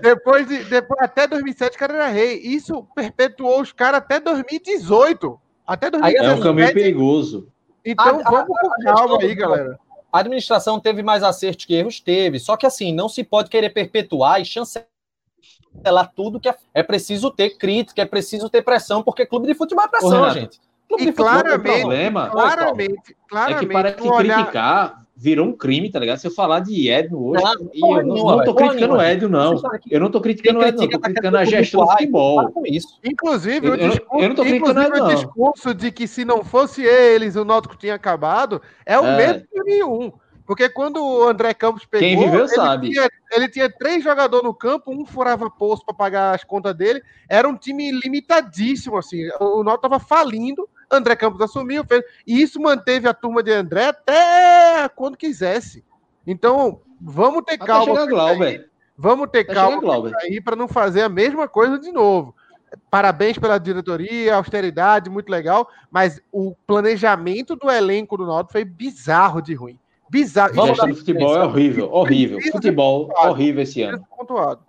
depois 0.00 0.48
de, 0.48 0.64
depois, 0.64 0.98
até 1.02 1.26
2007, 1.26 1.76
o 1.76 1.78
cara 1.78 1.92
era 1.92 2.06
rei. 2.08 2.40
Isso 2.42 2.86
perpetuou 2.94 3.60
os 3.60 3.72
caras 3.72 3.98
até 3.98 4.18
2018. 4.18 5.38
Até 5.66 5.90
2017. 5.90 6.26
É 6.26 6.34
um 6.34 6.42
caminho 6.42 6.72
perigoso. 6.72 7.48
Então 7.84 8.20
a, 8.24 8.30
vamos 8.30 8.58
com 8.58 8.82
calma 8.82 9.18
aí, 9.20 9.34
galera. 9.34 9.78
A 10.12 10.20
administração 10.20 10.78
teve 10.78 11.02
mais 11.02 11.22
acertos 11.22 11.64
que 11.64 11.74
erros? 11.74 12.00
Teve. 12.00 12.38
Só 12.38 12.56
que 12.56 12.66
assim, 12.66 12.94
não 12.94 13.08
se 13.08 13.24
pode 13.24 13.50
querer 13.50 13.70
perpetuar 13.70 14.40
e 14.40 14.44
chancelar 14.44 14.86
tudo 16.14 16.38
que 16.38 16.48
é, 16.48 16.56
é 16.72 16.82
preciso 16.82 17.30
ter 17.30 17.56
crítica, 17.58 18.02
é 18.02 18.06
preciso 18.06 18.48
ter 18.48 18.62
pressão, 18.62 19.02
porque 19.02 19.26
clube 19.26 19.46
de 19.46 19.54
futebol 19.54 19.84
é 19.84 19.88
pressão, 19.88 20.22
Ô, 20.22 20.30
gente. 20.30 20.60
Clube 20.88 21.02
e 21.02 21.06
de 21.06 21.12
claramente, 21.12 21.56
futebol 21.56 21.76
é 21.76 21.80
problema. 21.80 22.30
Claramente, 22.30 23.16
claramente. 23.28 23.64
É 23.64 23.66
que 23.66 23.72
parece 23.72 23.96
que 23.96 24.08
olhar... 24.08 24.36
criticar 24.36 25.03
virou 25.16 25.46
um 25.46 25.52
crime, 25.56 25.90
tá 25.90 25.98
ligado? 25.98 26.18
Se 26.18 26.26
eu 26.26 26.30
falar 26.30 26.60
de 26.60 26.90
Edno 26.90 27.28
hoje, 27.28 27.42
não, 27.42 27.70
e 27.72 27.80
eu 27.80 28.06
não, 28.06 28.14
não 28.14 28.44
tô 28.44 28.54
criticando 28.54 28.94
o 28.94 29.02
Edno, 29.02 29.28
não. 29.28 29.62
Eu 29.88 30.00
não 30.00 30.10
tô 30.10 30.20
criticando 30.20 30.58
o 30.58 30.62
Edno, 30.62 30.80
não. 30.80 30.88
Tô 30.88 31.00
criticando 31.00 31.36
a 31.38 31.44
gestão 31.44 31.84
do 31.84 31.90
futebol. 31.92 32.52
Inclusive, 33.04 33.66
eu, 33.66 33.72
o 33.74 33.76
discurso, 33.76 34.24
eu 34.24 34.28
não 34.28 34.36
tô 34.36 34.42
criticando 34.42 35.04
o 35.04 35.14
discurso 35.14 35.74
de 35.74 35.92
que 35.92 36.08
se 36.08 36.24
não 36.24 36.44
fosse 36.44 36.82
eles, 36.82 37.36
o 37.36 37.44
Náutico 37.44 37.76
tinha 37.76 37.94
acabado, 37.94 38.60
é 38.84 38.98
o 38.98 39.04
é. 39.04 39.16
mesmo 39.16 39.46
que 39.50 39.62
nenhum. 39.62 40.12
Porque 40.46 40.68
quando 40.68 41.02
o 41.02 41.26
André 41.26 41.54
Campos 41.54 41.86
pegou, 41.86 42.06
Quem 42.06 42.18
viveu 42.18 42.40
ele 42.40 42.48
sabe. 42.48 42.90
Tinha, 42.90 43.08
ele 43.32 43.48
tinha 43.48 43.70
três 43.70 44.04
jogadores 44.04 44.44
no 44.44 44.52
campo, 44.52 44.92
um 44.92 45.06
furava 45.06 45.48
poço 45.48 45.84
para 45.86 45.94
pagar 45.94 46.34
as 46.34 46.44
contas 46.44 46.74
dele. 46.76 47.02
Era 47.28 47.48
um 47.48 47.56
time 47.56 47.90
limitadíssimo, 47.90 48.98
assim. 48.98 49.26
O 49.40 49.62
Náutico 49.62 49.88
tava 49.88 49.98
falindo 49.98 50.68
André 50.94 51.16
Campos 51.16 51.40
assumiu, 51.40 51.84
fez, 51.84 52.02
e 52.26 52.40
isso 52.42 52.60
manteve 52.60 53.08
a 53.08 53.14
turma 53.14 53.42
de 53.42 53.52
André 53.52 53.86
até 53.86 54.88
quando 54.94 55.16
quisesse. 55.16 55.84
Então, 56.26 56.80
vamos 57.00 57.42
ter 57.44 57.54
até 57.54 57.66
calma. 57.66 58.06
Glauber. 58.06 58.70
Vamos 58.96 59.28
ter 59.30 59.40
até 59.40 59.54
calma 59.54 60.12
aí 60.22 60.40
para 60.40 60.56
não 60.56 60.68
fazer 60.68 61.02
a 61.02 61.08
mesma 61.08 61.48
coisa 61.48 61.78
de 61.78 61.90
novo. 61.90 62.34
Parabéns 62.90 63.38
pela 63.38 63.58
diretoria, 63.58 64.34
austeridade, 64.34 65.10
muito 65.10 65.28
legal, 65.28 65.68
mas 65.90 66.20
o 66.32 66.54
planejamento 66.66 67.54
do 67.56 67.70
elenco 67.70 68.16
do 68.16 68.26
Náutico 68.26 68.52
foi 68.52 68.64
bizarro 68.64 69.40
de 69.40 69.54
ruim. 69.54 69.78
Bizarro. 70.08 70.54
Vamos 70.54 70.78
dar... 70.78 70.92
futebol 70.94 71.36
é 71.36 71.44
horrível, 71.44 71.92
horrível. 71.92 72.40
Futebol 72.52 73.10
horrível 73.16 73.62
esse 73.62 73.82
ano. 73.82 74.04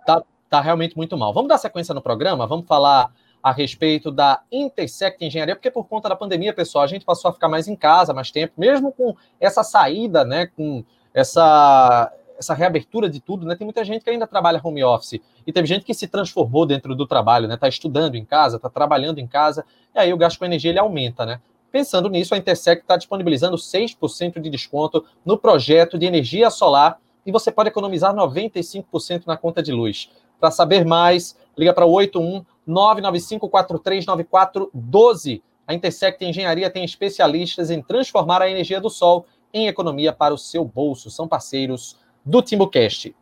Tá, 0.06 0.22
tá 0.48 0.60
realmente 0.60 0.96
muito 0.96 1.16
mal. 1.16 1.32
Vamos 1.32 1.48
dar 1.48 1.58
sequência 1.58 1.94
no 1.94 2.02
programa? 2.02 2.46
Vamos 2.46 2.66
falar 2.66 3.12
a 3.46 3.52
respeito 3.52 4.10
da 4.10 4.42
Intersect 4.50 5.24
Engenharia, 5.24 5.54
porque 5.54 5.70
por 5.70 5.84
conta 5.84 6.08
da 6.08 6.16
pandemia, 6.16 6.52
pessoal, 6.52 6.82
a 6.82 6.88
gente 6.88 7.04
passou 7.04 7.28
a 7.28 7.32
ficar 7.32 7.48
mais 7.48 7.68
em 7.68 7.76
casa, 7.76 8.12
mais 8.12 8.28
tempo, 8.32 8.54
mesmo 8.58 8.90
com 8.90 9.14
essa 9.38 9.62
saída, 9.62 10.24
né, 10.24 10.48
com 10.48 10.84
essa, 11.14 12.12
essa 12.36 12.54
reabertura 12.54 13.08
de 13.08 13.20
tudo, 13.20 13.46
né, 13.46 13.54
tem 13.54 13.64
muita 13.64 13.84
gente 13.84 14.02
que 14.02 14.10
ainda 14.10 14.26
trabalha 14.26 14.60
home 14.60 14.82
office, 14.82 15.20
e 15.46 15.52
teve 15.52 15.64
gente 15.68 15.84
que 15.84 15.94
se 15.94 16.08
transformou 16.08 16.66
dentro 16.66 16.92
do 16.96 17.06
trabalho, 17.06 17.46
né, 17.46 17.54
está 17.54 17.68
estudando 17.68 18.16
em 18.16 18.24
casa, 18.24 18.56
está 18.56 18.68
trabalhando 18.68 19.20
em 19.20 19.28
casa, 19.28 19.64
e 19.94 19.98
aí 20.00 20.12
o 20.12 20.16
gasto 20.16 20.40
com 20.40 20.44
energia 20.44 20.72
ele 20.72 20.80
aumenta, 20.80 21.24
né. 21.24 21.40
Pensando 21.70 22.08
nisso, 22.08 22.34
a 22.34 22.38
Intersect 22.38 22.82
está 22.82 22.96
disponibilizando 22.96 23.56
6% 23.56 24.40
de 24.40 24.50
desconto 24.50 25.04
no 25.24 25.38
projeto 25.38 25.96
de 25.96 26.04
energia 26.04 26.50
solar 26.50 26.98
e 27.24 27.30
você 27.30 27.52
pode 27.52 27.68
economizar 27.68 28.12
95% 28.12 29.22
na 29.24 29.36
conta 29.36 29.62
de 29.62 29.70
luz. 29.70 30.10
Para 30.40 30.50
saber 30.50 30.84
mais, 30.84 31.36
liga 31.56 31.72
para 31.72 31.86
o 31.86 31.92
81 31.92 32.44
995439412. 32.68 35.42
A 35.66 35.74
Intersect 35.74 36.24
Engenharia 36.24 36.70
tem 36.70 36.84
especialistas 36.84 37.70
em 37.70 37.82
transformar 37.82 38.40
a 38.42 38.50
energia 38.50 38.80
do 38.80 38.88
sol 38.88 39.26
em 39.52 39.66
economia 39.66 40.12
para 40.12 40.32
o 40.34 40.38
seu 40.38 40.64
bolso. 40.64 41.10
São 41.10 41.26
parceiros 41.26 41.98
do 42.24 42.40
TimbuCast. 42.42 43.16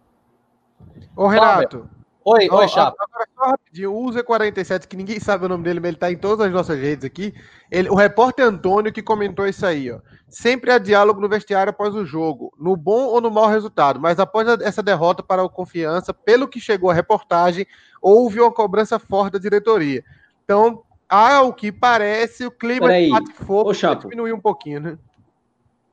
Ô, 1.16 1.26
Renato. 1.26 1.88
Oi, 2.26 2.48
oi, 2.50 2.68
Chapa. 2.68 2.96
Agora 2.98 3.28
só 3.36 3.50
rapidinho, 3.50 3.94
o 3.94 4.10
Z47, 4.10 4.86
que 4.86 4.96
ninguém 4.96 5.20
sabe 5.20 5.44
o 5.44 5.48
nome 5.48 5.62
dele, 5.62 5.78
mas 5.78 5.88
ele 5.88 5.96
está 5.96 6.10
em 6.10 6.16
todas 6.16 6.46
as 6.46 6.52
nossas 6.52 6.78
redes 6.80 7.04
aqui. 7.04 7.34
Ele, 7.70 7.90
o 7.90 7.94
repórter 7.94 8.46
Antônio 8.46 8.92
que 8.92 9.02
comentou 9.02 9.46
isso 9.46 9.66
aí, 9.66 9.92
ó. 9.92 10.00
Sempre 10.30 10.70
há 10.70 10.78
diálogo 10.78 11.20
no 11.20 11.28
vestiário 11.28 11.70
após 11.70 11.94
o 11.94 12.04
jogo, 12.04 12.50
no 12.58 12.76
bom 12.76 13.04
ou 13.08 13.20
no 13.20 13.30
mau 13.30 13.46
resultado, 13.46 14.00
mas 14.00 14.18
após 14.18 14.48
essa 14.62 14.82
derrota 14.82 15.22
para 15.22 15.44
o 15.44 15.50
Confiança, 15.50 16.14
pelo 16.14 16.48
que 16.48 16.58
chegou 16.58 16.90
a 16.90 16.94
reportagem, 16.94 17.66
houve 18.00 18.40
uma 18.40 18.50
cobrança 18.50 18.98
forte 18.98 19.34
da 19.34 19.38
diretoria. 19.38 20.02
Então, 20.44 20.82
ao 21.08 21.52
que 21.52 21.70
parece, 21.70 22.46
o 22.46 22.50
clima 22.50 22.86
Peraí. 22.86 23.10
de 23.10 23.32
fogo 23.34 23.72
diminuiu 24.00 24.34
um 24.34 24.40
pouquinho, 24.40 24.80
né? 24.80 24.98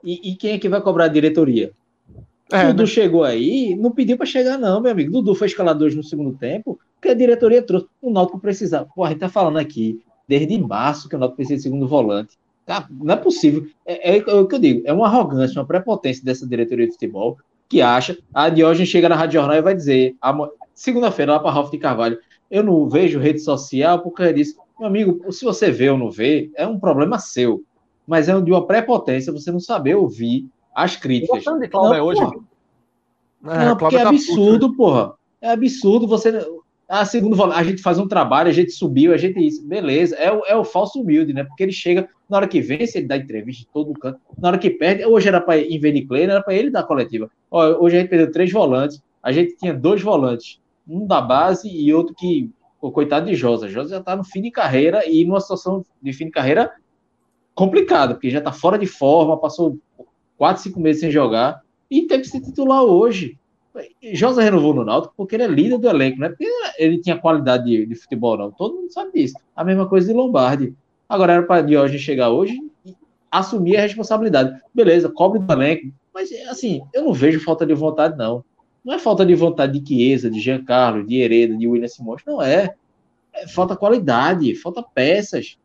E, 0.04 0.32
e, 0.32 0.36
quem 0.36 0.54
é 0.54 0.58
que 0.58 0.70
vai 0.70 0.82
cobrar 0.82 1.06
a 1.06 1.10
diretoria? 1.10 1.74
É, 2.52 2.68
Dudu 2.68 2.84
né? 2.84 2.88
chegou 2.88 3.24
aí, 3.24 3.76
não 3.76 3.92
pediu 3.92 4.18
para 4.18 4.26
chegar, 4.26 4.58
não, 4.58 4.82
meu 4.82 4.92
amigo. 4.92 5.12
Dudu 5.12 5.34
foi 5.36 5.48
escalador 5.48 5.94
no 5.96 6.04
segundo 6.04 6.34
tempo, 6.34 6.80
porque 6.96 7.10
a 7.10 7.14
diretoria 7.14 7.62
trouxe. 7.62 7.88
O 8.02 8.12
Náutico 8.12 8.40
precisava. 8.40 8.88
Pô, 8.94 9.04
a 9.04 9.10
gente 9.10 9.20
tá 9.20 9.30
falando 9.30 9.58
aqui, 9.58 10.02
desde 10.28 10.58
março, 10.58 11.08
que 11.08 11.16
o 11.16 11.20
Náutico 11.20 11.38
precisa 11.38 11.58
de 11.58 11.64
segundo 11.64 11.88
volante. 11.88 12.38
Tá, 12.66 12.88
não 12.90 13.14
é 13.14 13.18
possível. 13.18 13.68
É, 13.86 14.18
é, 14.18 14.18
é, 14.20 14.34
o 14.34 14.48
que 14.48 14.56
eu 14.56 14.60
digo, 14.60 14.82
é 14.86 14.94
uma 14.94 15.08
arrogância, 15.08 15.60
uma 15.60 15.68
prepotência 15.68 16.24
dessa 16.24 16.48
diretoria 16.48 16.86
de 16.86 16.94
futebol 16.94 17.38
que 17.68 17.82
acha. 17.82 18.18
A 18.34 18.50
Diógenes 18.50 18.90
chega 18.90 19.10
na 19.10 19.16
Rádio 19.16 19.40
Jornal 19.40 19.58
e 19.58 19.62
vai 19.62 19.74
dizer: 19.74 20.16
segunda-feira 20.74 21.34
lá 21.34 21.40
para 21.40 21.52
Ralf 21.52 21.72
de 21.72 21.78
Carvalho. 21.78 22.20
Eu 22.50 22.64
não 22.64 22.90
vejo 22.90 23.18
rede 23.18 23.40
social 23.40 24.00
porque 24.00 24.24
ele 24.24 24.34
disse, 24.34 24.58
meu 24.78 24.88
amigo, 24.88 25.32
se 25.32 25.46
você 25.46 25.72
vê 25.72 25.90
ou 25.90 25.98
não 25.98 26.12
vê, 26.12 26.52
é 26.56 26.68
um 26.68 26.78
problema 26.78 27.18
seu. 27.18 27.64
Mas 28.06 28.28
é 28.28 28.42
de 28.42 28.52
uma 28.52 28.68
prepotência 28.68 29.32
você 29.32 29.52
não 29.52 29.60
saber 29.60 29.96
ouvir 29.96 30.48
as 30.74 30.96
críticas. 30.96 31.44
de 31.44 31.68
Cláudio 31.68 31.96
é 31.96 32.02
hoje. 32.02 32.22
É, 33.46 33.66
não, 33.66 33.78
porque 33.78 33.96
é 33.96 34.04
tá 34.04 34.10
absurdo, 34.10 34.68
puto. 34.68 34.78
porra. 34.78 35.14
É 35.42 35.52
absurdo 35.52 36.08
você. 36.08 36.46
Ah, 36.88 37.06
segundo 37.06 37.42
a 37.42 37.64
gente 37.64 37.82
faz 37.82 37.98
um 37.98 38.08
trabalho, 38.08 38.50
a 38.50 38.54
gente 38.54 38.72
subiu, 38.72 39.14
a 39.14 39.18
gente 39.18 39.40
isso. 39.40 39.66
Beleza, 39.66 40.16
é 40.18 40.32
o, 40.32 40.44
é 40.46 40.56
o 40.56 40.64
falso 40.64 41.02
humilde, 41.02 41.34
né? 41.34 41.44
Porque 41.44 41.64
ele 41.64 41.72
chega, 41.72 42.10
na 42.30 42.38
hora 42.38 42.48
que 42.48 42.60
vence, 42.60 42.98
ele 42.98 43.08
dá 43.08 43.16
entrevista 43.16 43.62
de 43.62 43.68
todo 43.70 43.94
canto. 43.94 44.20
Na 44.38 44.50
hora 44.50 44.58
que 44.58 44.70
perde, 44.70 45.06
hoje 45.06 45.28
era 45.28 45.40
para 45.40 45.58
em 45.58 45.80
de 45.80 46.02
Clay, 46.06 46.24
era 46.24 46.44
para 46.44 46.54
ele 46.54 46.70
dar 46.70 46.84
coletiva. 46.84 47.32
Ó, 47.50 47.84
hoje 47.84 47.96
a 47.96 48.00
gente 48.02 48.10
perdeu 48.10 48.32
três 48.32 48.52
volantes, 48.52 49.02
a 49.24 49.32
gente 49.32 49.56
tinha 49.56 49.74
dois 49.74 50.02
volantes 50.02 50.60
um 50.88 51.06
da 51.06 51.22
base 51.22 51.70
e 51.70 51.94
outro 51.94 52.14
que, 52.14 52.50
o 52.82 52.92
coitado 52.92 53.28
de 53.28 53.36
Josa. 53.36 53.70
Josa 53.70 53.92
já 53.92 54.00
está 54.00 54.16
no 54.16 54.24
fim 54.24 54.42
de 54.42 54.52
carreira 54.52 55.08
e 55.08 55.24
numa 55.24 55.40
situação 55.40 55.86
de 56.02 56.14
fim 56.14 56.26
de 56.26 56.32
carreira 56.32 56.72
complicada, 57.54 58.14
porque 58.14 58.30
já 58.30 58.40
está 58.40 58.52
fora 58.52 58.78
de 58.78 58.88
forma, 58.88 59.38
passou 59.38 59.78
quatro, 60.42 60.64
cinco 60.64 60.80
meses 60.80 61.02
sem 61.02 61.12
jogar 61.12 61.62
e 61.88 62.08
tem 62.08 62.20
que 62.20 62.28
ser 62.28 62.42
titular 62.42 62.82
hoje. 62.82 63.38
Josa 64.12 64.42
renovou 64.42 64.74
no 64.74 64.84
Náutico 64.84 65.14
porque 65.16 65.36
ele 65.36 65.44
é 65.44 65.48
líder 65.48 65.78
do 65.78 65.88
elenco, 65.88 66.18
não 66.18 66.26
é 66.26 66.30
porque 66.30 66.48
ele 66.80 67.00
tinha 67.00 67.16
qualidade 67.16 67.66
de, 67.66 67.86
de 67.86 67.94
futebol, 67.94 68.36
não. 68.36 68.50
Todo 68.50 68.74
mundo 68.74 68.92
sabe 68.92 69.12
disso. 69.12 69.36
A 69.56 69.64
mesma 69.64 69.88
coisa 69.88 70.08
de 70.08 70.14
Lombardi. 70.14 70.74
Agora 71.08 71.34
era 71.34 71.44
para 71.44 71.62
Diógenes 71.62 72.02
chegar 72.02 72.32
hoje 72.32 72.58
e 72.84 72.96
assumir 73.30 73.78
a 73.78 73.82
responsabilidade. 73.82 74.60
Beleza, 74.74 75.10
cobre 75.10 75.38
do 75.38 75.54
elenco. 75.54 75.94
Mas, 76.12 76.32
assim, 76.50 76.82
eu 76.92 77.04
não 77.04 77.14
vejo 77.14 77.40
falta 77.40 77.64
de 77.64 77.76
vontade, 77.76 78.18
não. 78.18 78.44
Não 78.84 78.96
é 78.96 78.98
falta 78.98 79.24
de 79.24 79.36
vontade 79.36 79.80
de 79.80 79.88
Chiesa, 79.88 80.28
de 80.28 80.40
Giancarlo, 80.40 81.06
de 81.06 81.18
Hereda, 81.18 81.56
de 81.56 81.68
William 81.68 81.88
Simões. 81.88 82.24
Não 82.26 82.42
é. 82.42 82.74
é. 83.32 83.48
Falta 83.48 83.76
qualidade, 83.76 84.56
falta 84.56 84.82
peças. 84.82 85.60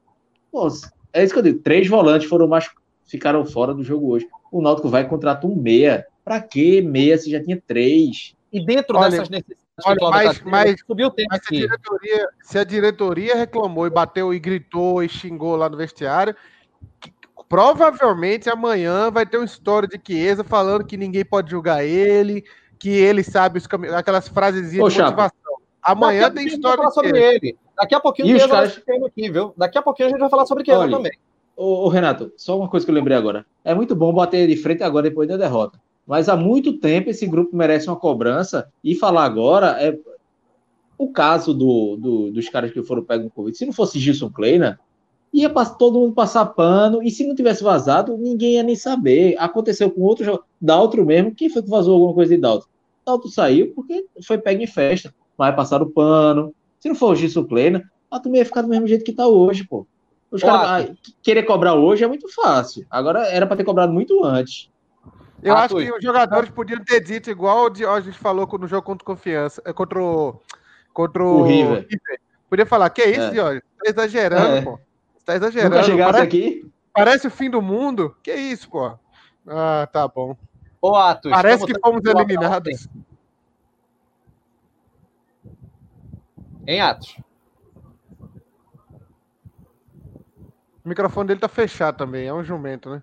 Pô, 0.53 0.68
é 1.14 1.24
isso 1.24 1.33
que 1.33 1.39
eu 1.39 1.43
digo. 1.45 1.61
Três 1.61 1.89
volantes 1.89 2.29
foram 2.29 2.47
mais 2.47 2.68
ficaram 3.07 3.44
fora 3.44 3.72
do 3.72 3.82
jogo 3.82 4.11
hoje. 4.11 4.28
O 4.50 4.61
Náutico 4.61 4.88
vai 4.88 5.09
contratar 5.09 5.50
um 5.50 5.57
meia. 5.57 6.07
Para 6.24 6.40
que 6.40 6.82
meia 6.82 7.16
se 7.16 7.30
já 7.30 7.42
tinha 7.42 7.61
três? 7.66 8.34
E 8.52 8.64
dentro 8.64 8.96
olha, 8.96 9.11
dessas 9.11 9.28
necessidades 9.28 9.66
olha, 9.84 9.98
mas, 10.11 10.38
tá 10.38 10.44
mas, 10.44 10.80
subiu 10.86 11.09
o 11.09 11.11
tempo 11.11 11.28
mas 11.30 11.40
se, 11.44 11.54
a 11.54 11.59
diretoria, 11.59 12.28
se 12.42 12.59
a 12.59 12.64
diretoria 12.64 13.36
reclamou 13.36 13.86
e 13.86 13.90
bateu 13.90 14.32
e 14.32 14.38
gritou 14.38 15.02
e 15.02 15.09
xingou 15.09 15.57
lá 15.57 15.68
no 15.68 15.76
vestiário, 15.76 16.34
provavelmente 17.48 18.48
amanhã 18.48 19.11
vai 19.11 19.26
ter 19.26 19.36
uma 19.36 19.44
história 19.44 19.88
de 19.88 20.00
Chiesa 20.04 20.42
falando 20.42 20.84
que 20.84 20.96
ninguém 20.96 21.24
pode 21.24 21.50
julgar 21.50 21.84
ele, 21.84 22.44
que 22.78 22.88
ele 22.88 23.22
sabe 23.22 23.59
os 23.59 23.66
cam... 23.66 23.82
aquelas 23.96 24.28
frases 24.28 24.70
de 24.70 24.78
motivação. 24.78 25.30
Amanhã 25.82 26.30
tem 26.30 26.46
história 26.46 26.90
sobre 26.90 27.22
ele. 27.22 27.57
Daqui 27.76 27.94
a 27.94 28.00
pouquinho 28.00 28.28
e 28.28 28.34
os 28.34 28.46
caras... 28.46 28.82
aqui, 29.07 29.30
viu? 29.30 29.54
Daqui 29.57 29.78
a 29.78 29.82
pouquinho 29.82 30.09
a 30.09 30.11
gente 30.11 30.20
vai 30.20 30.30
falar 30.30 30.46
sobre 30.46 30.64
Chiesa 30.64 30.88
também. 30.88 31.12
Ô, 31.57 31.86
ô, 31.86 31.88
Renato, 31.88 32.32
só 32.36 32.59
uma 32.59 32.68
coisa 32.68 32.84
que 32.84 32.90
eu 32.90 32.94
lembrei 32.94 33.16
agora. 33.16 33.46
É 33.64 33.74
muito 33.74 33.96
bom 33.96 34.12
bater 34.12 34.46
de 34.46 34.57
frente 34.57 34.82
agora 34.82 35.09
depois 35.09 35.26
da 35.28 35.38
derrota. 35.38 35.80
Mas 36.07 36.28
há 36.28 36.36
muito 36.36 36.78
tempo 36.78 37.09
esse 37.11 37.26
grupo 37.26 37.57
merece 37.57 37.88
uma 37.88 37.96
cobrança 37.96 38.70
e 38.84 38.94
falar 38.94 39.24
agora 39.24 39.82
é 39.82 39.98
o 40.98 41.09
caso 41.11 41.52
do, 41.52 41.96
do 41.96 42.32
dos 42.32 42.48
caras 42.48 42.70
que 42.70 42.82
foram 42.82 43.02
pegos 43.02 43.24
no 43.24 43.30
Covid. 43.30 43.57
Se 43.57 43.66
não 43.66 43.72
fosse 43.72 43.98
Gilson 43.98 44.30
Kleina, 44.30 44.78
ia 45.32 45.50
todo 45.50 45.98
mundo 45.98 46.14
passar 46.14 46.46
pano, 46.46 47.02
e 47.02 47.11
se 47.11 47.26
não 47.26 47.34
tivesse 47.34 47.62
vazado, 47.62 48.16
ninguém 48.16 48.54
ia 48.54 48.62
nem 48.62 48.76
saber. 48.76 49.34
Aconteceu 49.38 49.90
com 49.90 50.02
outro 50.02 50.24
jogo, 50.24 50.44
Daltro 50.61 51.04
mesmo, 51.04 51.34
quem 51.34 51.48
foi 51.48 51.62
que 51.62 51.68
vazou 51.68 51.94
alguma 51.94 52.14
coisa 52.14 52.34
de 52.34 52.40
Daltro? 52.40 52.68
Daltro 53.04 53.28
saiu 53.28 53.72
porque 53.74 54.07
foi 54.22 54.38
pego 54.38 54.62
em 54.62 54.66
festa, 54.66 55.14
mas 55.36 55.54
passaram 55.54 55.90
pano. 55.90 56.54
Se 56.78 56.88
não 56.88 56.94
for 56.94 57.12
o 57.12 57.14
Gilson 57.14 57.44
Kleina, 57.44 57.82
a 58.11 58.20
turma 58.20 58.38
ia 58.38 58.44
ficar 58.44 58.62
do 58.62 58.68
mesmo 58.68 58.86
jeito 58.86 59.04
que 59.04 59.12
tá 59.12 59.26
hoje, 59.26 59.66
pô. 59.66 59.86
Os 60.31 60.43
caras 60.43 60.91
querer 61.22 61.45
cobrar 61.45 61.74
hoje 61.74 62.05
é 62.05 62.07
muito 62.07 62.33
fácil. 62.33 62.87
Agora 62.91 63.27
era 63.29 63.47
para 63.47 63.57
ter 63.57 63.64
cobrado 63.64 63.93
muito 63.93 64.24
antes. 64.24 64.70
Eu 65.43 65.55
ah, 65.55 65.64
acho 65.64 65.77
que 65.77 65.93
os 65.93 66.03
jogadores 66.03 66.51
podiam 66.51 66.83
ter 66.83 67.01
dito 67.01 67.31
igual 67.31 67.66
a 67.66 68.01
gente 68.01 68.18
falou 68.18 68.49
no 68.59 68.66
jogo 68.66 68.83
contra 68.83 69.05
confiança, 69.05 69.62
eh, 69.64 69.72
contra 69.72 70.03
o, 70.03 70.41
contra 70.93 71.22
o, 71.22 71.41
o 71.41 71.43
River. 71.45 71.87
Podia 72.49 72.66
falar, 72.66 72.91
que 72.91 73.03
é 73.03 73.11
isso, 73.11 73.20
é. 73.20 73.31
Diógenes? 73.31 73.62
Tá 73.79 73.91
exagerando, 73.91 74.57
é. 74.57 74.62
pô. 74.62 74.81
Tá 75.24 75.37
exagerando. 75.37 75.77
Nunca 75.77 75.87
chegasse 75.87 76.12
parece, 76.12 76.27
aqui? 76.27 76.70
Parece 76.93 77.27
o 77.27 77.31
fim 77.31 77.51
do 77.51 77.61
mundo? 77.61 78.16
Que 78.22 78.35
isso, 78.35 78.68
pô? 78.70 78.99
Ah, 79.47 79.89
tá 79.93 80.09
bom. 80.09 80.37
Ô, 80.81 80.95
Atos, 80.97 81.31
parece 81.31 81.66
que 81.66 81.79
fomos 81.81 82.03
eliminados. 82.05 82.89
Em 86.66 86.81
Atos? 86.81 87.16
O 90.87 90.89
microfone 90.89 91.26
dele 91.26 91.41
tá 91.41 91.49
fechado 91.49 91.97
também, 91.97 92.28
é 92.28 92.32
um 92.32 92.45
jumento, 92.45 92.89
né? 92.89 93.03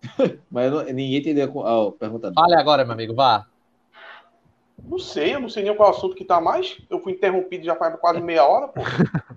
Mas 0.48 0.72
ninguém 0.94 1.16
entendeu 1.16 1.66
a 1.66 1.90
pergunta. 1.90 2.32
Fale 2.32 2.54
agora, 2.54 2.84
meu 2.84 2.92
amigo, 2.92 3.12
vá. 3.12 3.48
Não 4.84 4.96
sei, 4.96 5.34
eu 5.34 5.40
não 5.40 5.48
sei 5.48 5.64
nem 5.64 5.76
qual 5.76 5.90
assunto 5.90 6.14
que 6.14 6.24
tá 6.24 6.40
mais. 6.40 6.80
Eu 6.88 7.00
fui 7.00 7.14
interrompido 7.14 7.64
já 7.64 7.74
faz 7.74 7.98
quase 7.98 8.20
meia 8.20 8.46
hora, 8.46 8.68
pô. 8.68 8.80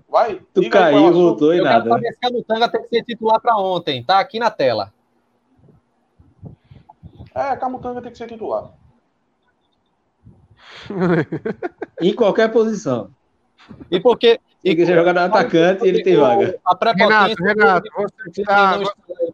Vai. 0.07 0.39
Tu 0.53 0.69
caiu, 0.69 1.11
voltou 1.11 1.51
e 1.51 1.57
eu 1.57 1.63
nada. 1.63 1.89
Eu 1.89 1.95
quero 1.95 1.95
saber 1.95 2.13
se 2.13 2.19
Camutanga 2.19 2.69
tem 2.69 2.83
que 2.83 2.89
ser 2.89 3.03
titular 3.05 3.41
para 3.41 3.57
ontem. 3.57 4.03
Tá 4.03 4.19
aqui 4.19 4.37
na 4.37 4.51
tela. 4.51 4.93
É, 7.33 7.55
Camutanga 7.55 8.03
tem 8.03 8.11
que 8.11 8.17
ser 8.19 8.27
titular. 8.27 8.71
em 11.99 12.13
qualquer 12.13 12.51
posição. 12.51 13.09
E 13.89 13.99
porque. 13.99 14.39
E 14.63 14.75
que 14.75 14.85
jogar 14.85 15.13
no 15.13 15.19
atacante, 15.19 15.85
ele 15.85 16.01
tem 16.03 16.15
vaga. 16.15 16.59
A 16.65 16.91
Renato, 16.93 17.43
Renato, 17.43 17.89
você 17.95 18.41
está 18.41 18.79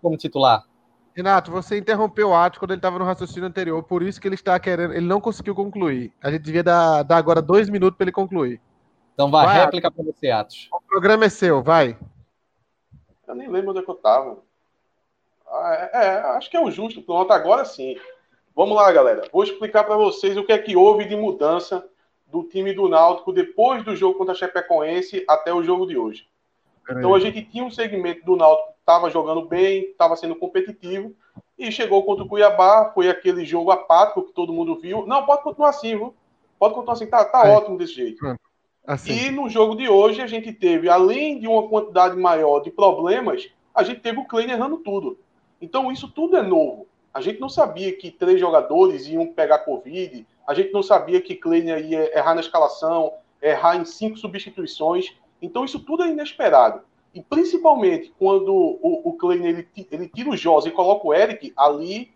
como 0.02 0.18
titular. 0.18 0.66
Renato, 1.16 1.52
você 1.52 1.78
interrompeu 1.78 2.30
o 2.30 2.36
ato 2.36 2.60
quando 2.60 2.72
ele 2.72 2.80
estava 2.80 2.98
no 2.98 3.06
raciocínio 3.06 3.48
anterior, 3.48 3.84
por 3.84 4.02
isso 4.02 4.20
que 4.20 4.28
ele 4.28 4.36
está 4.36 4.60
querendo. 4.60 4.94
Ele 4.94 5.06
não 5.06 5.22
conseguiu 5.22 5.54
concluir. 5.54 6.12
A 6.24 6.32
gente 6.32 6.44
devia 6.44 6.64
dar, 6.64 7.04
dar 7.04 7.18
agora 7.18 7.42
dois 7.42 7.70
minutos 7.70 7.98
para 7.98 8.06
ele 8.06 8.12
concluir. 8.12 8.60
Então 9.14 9.30
vai, 9.30 9.46
vai 9.46 9.60
réplica 9.60 9.92
para 9.92 10.04
você, 10.04 10.32
Atos. 10.32 10.68
O 10.72 10.82
programa 10.82 11.26
é 11.26 11.30
seu, 11.30 11.62
vai. 11.62 11.98
Eu 13.28 13.36
nem 13.36 13.50
lembro 13.50 13.72
onde 13.72 13.80
é 13.80 13.84
que 13.84 13.90
eu 13.92 13.96
estava. 13.96 14.40
Ah, 15.46 15.90
é, 15.94 16.06
é, 16.06 16.20
acho 16.38 16.50
que 16.50 16.58
é 16.58 16.62
o 16.62 16.72
justo. 16.72 17.02
Pronto, 17.02 17.32
agora 17.32 17.66
sim. 17.66 17.98
Vamos 18.56 18.76
lá, 18.76 18.92
galera. 18.92 19.24
Vou 19.32 19.44
explicar 19.44 19.84
para 19.84 19.98
vocês 19.98 20.38
o 20.38 20.44
que 20.44 20.52
é 20.52 20.58
que 20.58 20.76
houve 20.76 21.06
de 21.06 21.16
mudança 21.16 21.86
do 22.32 22.44
time 22.44 22.74
do 22.74 22.88
Náutico 22.88 23.34
depois 23.34 23.84
do 23.84 23.96
jogo 23.96 24.18
contra 24.18 24.34
a 24.34 24.38
Chapecoense 24.38 25.24
até 25.28 25.54
o 25.54 25.64
jogo 25.64 25.86
de 25.86 25.98
hoje. 25.98 26.28
Então 26.90 27.14
a 27.14 27.20
gente 27.20 27.44
tinha 27.44 27.64
um 27.64 27.72
segmento 27.72 28.26
do 28.26 28.36
Náutico 28.36 28.74
que 28.74 28.80
estava 28.80 29.10
jogando 29.10 29.46
bem, 29.46 29.86
estava 29.86 30.16
sendo 30.16 30.36
competitivo, 30.36 31.14
e 31.58 31.72
chegou 31.72 32.04
contra 32.04 32.24
o 32.24 32.28
Cuiabá, 32.28 32.92
foi 32.94 33.10
aquele 33.10 33.46
jogo 33.46 33.70
apático 33.70 34.24
que 34.24 34.34
todo 34.34 34.54
mundo 34.54 34.80
viu. 34.80 35.06
Não, 35.06 35.26
pode 35.26 35.44
continuar 35.44 35.70
assim, 35.70 35.96
viu? 35.96 36.16
Pode 36.58 36.74
continuar 36.74 36.94
assim, 36.94 37.06
tá, 37.06 37.24
tá 37.26 37.48
é. 37.48 37.56
ótimo 37.56 37.78
desse 37.78 37.94
jeito. 37.94 38.38
Assim. 38.88 39.12
E 39.12 39.32
no 39.32 39.50
jogo 39.50 39.76
de 39.76 39.88
hoje 39.88 40.22
a 40.22 40.28
gente 40.28 40.52
teve, 40.52 40.90
além 40.90 41.40
de 41.40 41.48
uma 41.48 41.68
quantidade 41.68 42.18
maior 42.18 42.62
de 42.62 42.72
problemas, 42.72 43.48
a 43.76 43.84
gente 43.84 44.00
teve 44.00 44.20
o 44.20 44.26
Klein 44.26 44.50
errando 44.50 44.78
tudo. 44.78 45.20
Então 45.62 45.92
isso 45.92 46.08
tudo 46.08 46.38
é 46.38 46.42
novo. 46.42 46.88
A 47.14 47.22
gente 47.22 47.40
não 47.40 47.50
sabia 47.50 47.96
que 47.96 48.12
três 48.12 48.40
jogadores 48.40 49.08
iam 49.08 49.28
pegar 49.28 49.60
Covid, 49.60 50.26
a 50.48 50.54
gente 50.54 50.72
não 50.72 50.82
sabia 50.82 51.22
que 51.22 51.36
Klein 51.36 51.68
ia 51.68 52.18
errar 52.18 52.34
na 52.34 52.42
escalação, 52.42 53.14
errar 53.42 53.78
em 53.78 53.86
cinco 53.86 54.18
substituições. 54.18 55.16
Então 55.42 55.64
isso 55.64 55.80
tudo 55.80 56.04
é 56.04 56.10
inesperado. 56.10 56.82
E 57.14 57.22
principalmente 57.22 58.14
quando 58.18 58.54
o, 58.54 59.10
o 59.10 59.14
Klein 59.14 59.46
ele, 59.46 59.68
ele 59.92 60.08
tira 60.08 60.30
o 60.30 60.38
Josa 60.38 60.68
e 60.68 60.72
coloca 60.72 61.08
o 61.08 61.14
Eric, 61.14 61.54
ali, 61.58 62.12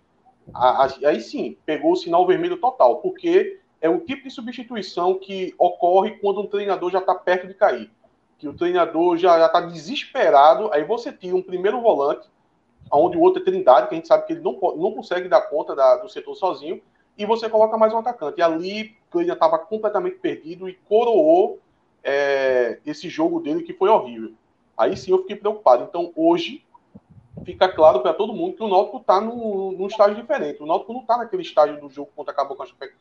a, 0.53 0.85
a, 0.85 1.09
aí 1.09 1.21
sim, 1.21 1.57
pegou 1.65 1.93
o 1.93 1.95
sinal 1.95 2.25
vermelho 2.27 2.57
total, 2.57 2.97
porque 2.97 3.59
é 3.81 3.89
um 3.89 3.99
tipo 3.99 4.23
de 4.23 4.29
substituição 4.29 5.15
que 5.19 5.53
ocorre 5.57 6.11
quando 6.11 6.41
um 6.41 6.47
treinador 6.47 6.89
já 6.89 6.99
está 6.99 7.13
perto 7.15 7.47
de 7.47 7.53
cair. 7.53 7.91
Que 8.37 8.47
o 8.47 8.53
treinador 8.53 9.17
já 9.17 9.45
está 9.45 9.61
desesperado, 9.61 10.71
aí 10.71 10.83
você 10.83 11.11
tira 11.11 11.35
um 11.35 11.41
primeiro 11.41 11.81
volante, 11.81 12.27
onde 12.97 13.17
o 13.17 13.21
outro 13.21 13.41
é 13.41 13.45
Trindade, 13.45 13.87
que 13.87 13.95
a 13.95 13.97
gente 13.97 14.07
sabe 14.07 14.25
que 14.25 14.33
ele 14.33 14.41
não, 14.41 14.53
não 14.53 14.91
consegue 14.91 15.27
dar 15.27 15.41
conta 15.41 15.75
da, 15.75 15.97
do 15.97 16.09
setor 16.09 16.35
sozinho, 16.35 16.81
e 17.17 17.25
você 17.25 17.49
coloca 17.49 17.77
mais 17.77 17.93
um 17.93 17.99
atacante. 17.99 18.39
E 18.39 18.41
ali, 18.41 18.95
Klein 19.11 19.31
estava 19.31 19.59
completamente 19.59 20.17
perdido 20.17 20.67
e 20.67 20.73
coroou 20.73 21.59
é, 22.03 22.79
esse 22.85 23.07
jogo 23.07 23.39
dele 23.39 23.63
que 23.63 23.73
foi 23.73 23.89
horrível. 23.89 24.33
Aí 24.77 24.97
sim 24.97 25.11
eu 25.11 25.19
fiquei 25.19 25.35
preocupado. 25.35 25.83
Então 25.83 26.11
hoje 26.15 26.65
fica 27.45 27.69
claro 27.69 28.01
para 28.01 28.13
todo 28.13 28.33
mundo 28.33 28.55
que 28.55 28.63
o 28.63 28.67
Náutico 28.67 28.97
está 28.97 29.21
num, 29.21 29.71
num, 29.71 29.87
estágio 29.87 30.15
diferente. 30.15 30.61
O 30.61 30.65
Náutico 30.65 30.93
não 30.93 31.01
está 31.01 31.17
naquele 31.17 31.41
estágio 31.43 31.79
do 31.79 31.89
jogo 31.89 32.11
quando 32.15 32.29
acabou 32.29 32.57
com 32.57 32.63
a 32.63 32.65
Chape... 32.65 32.93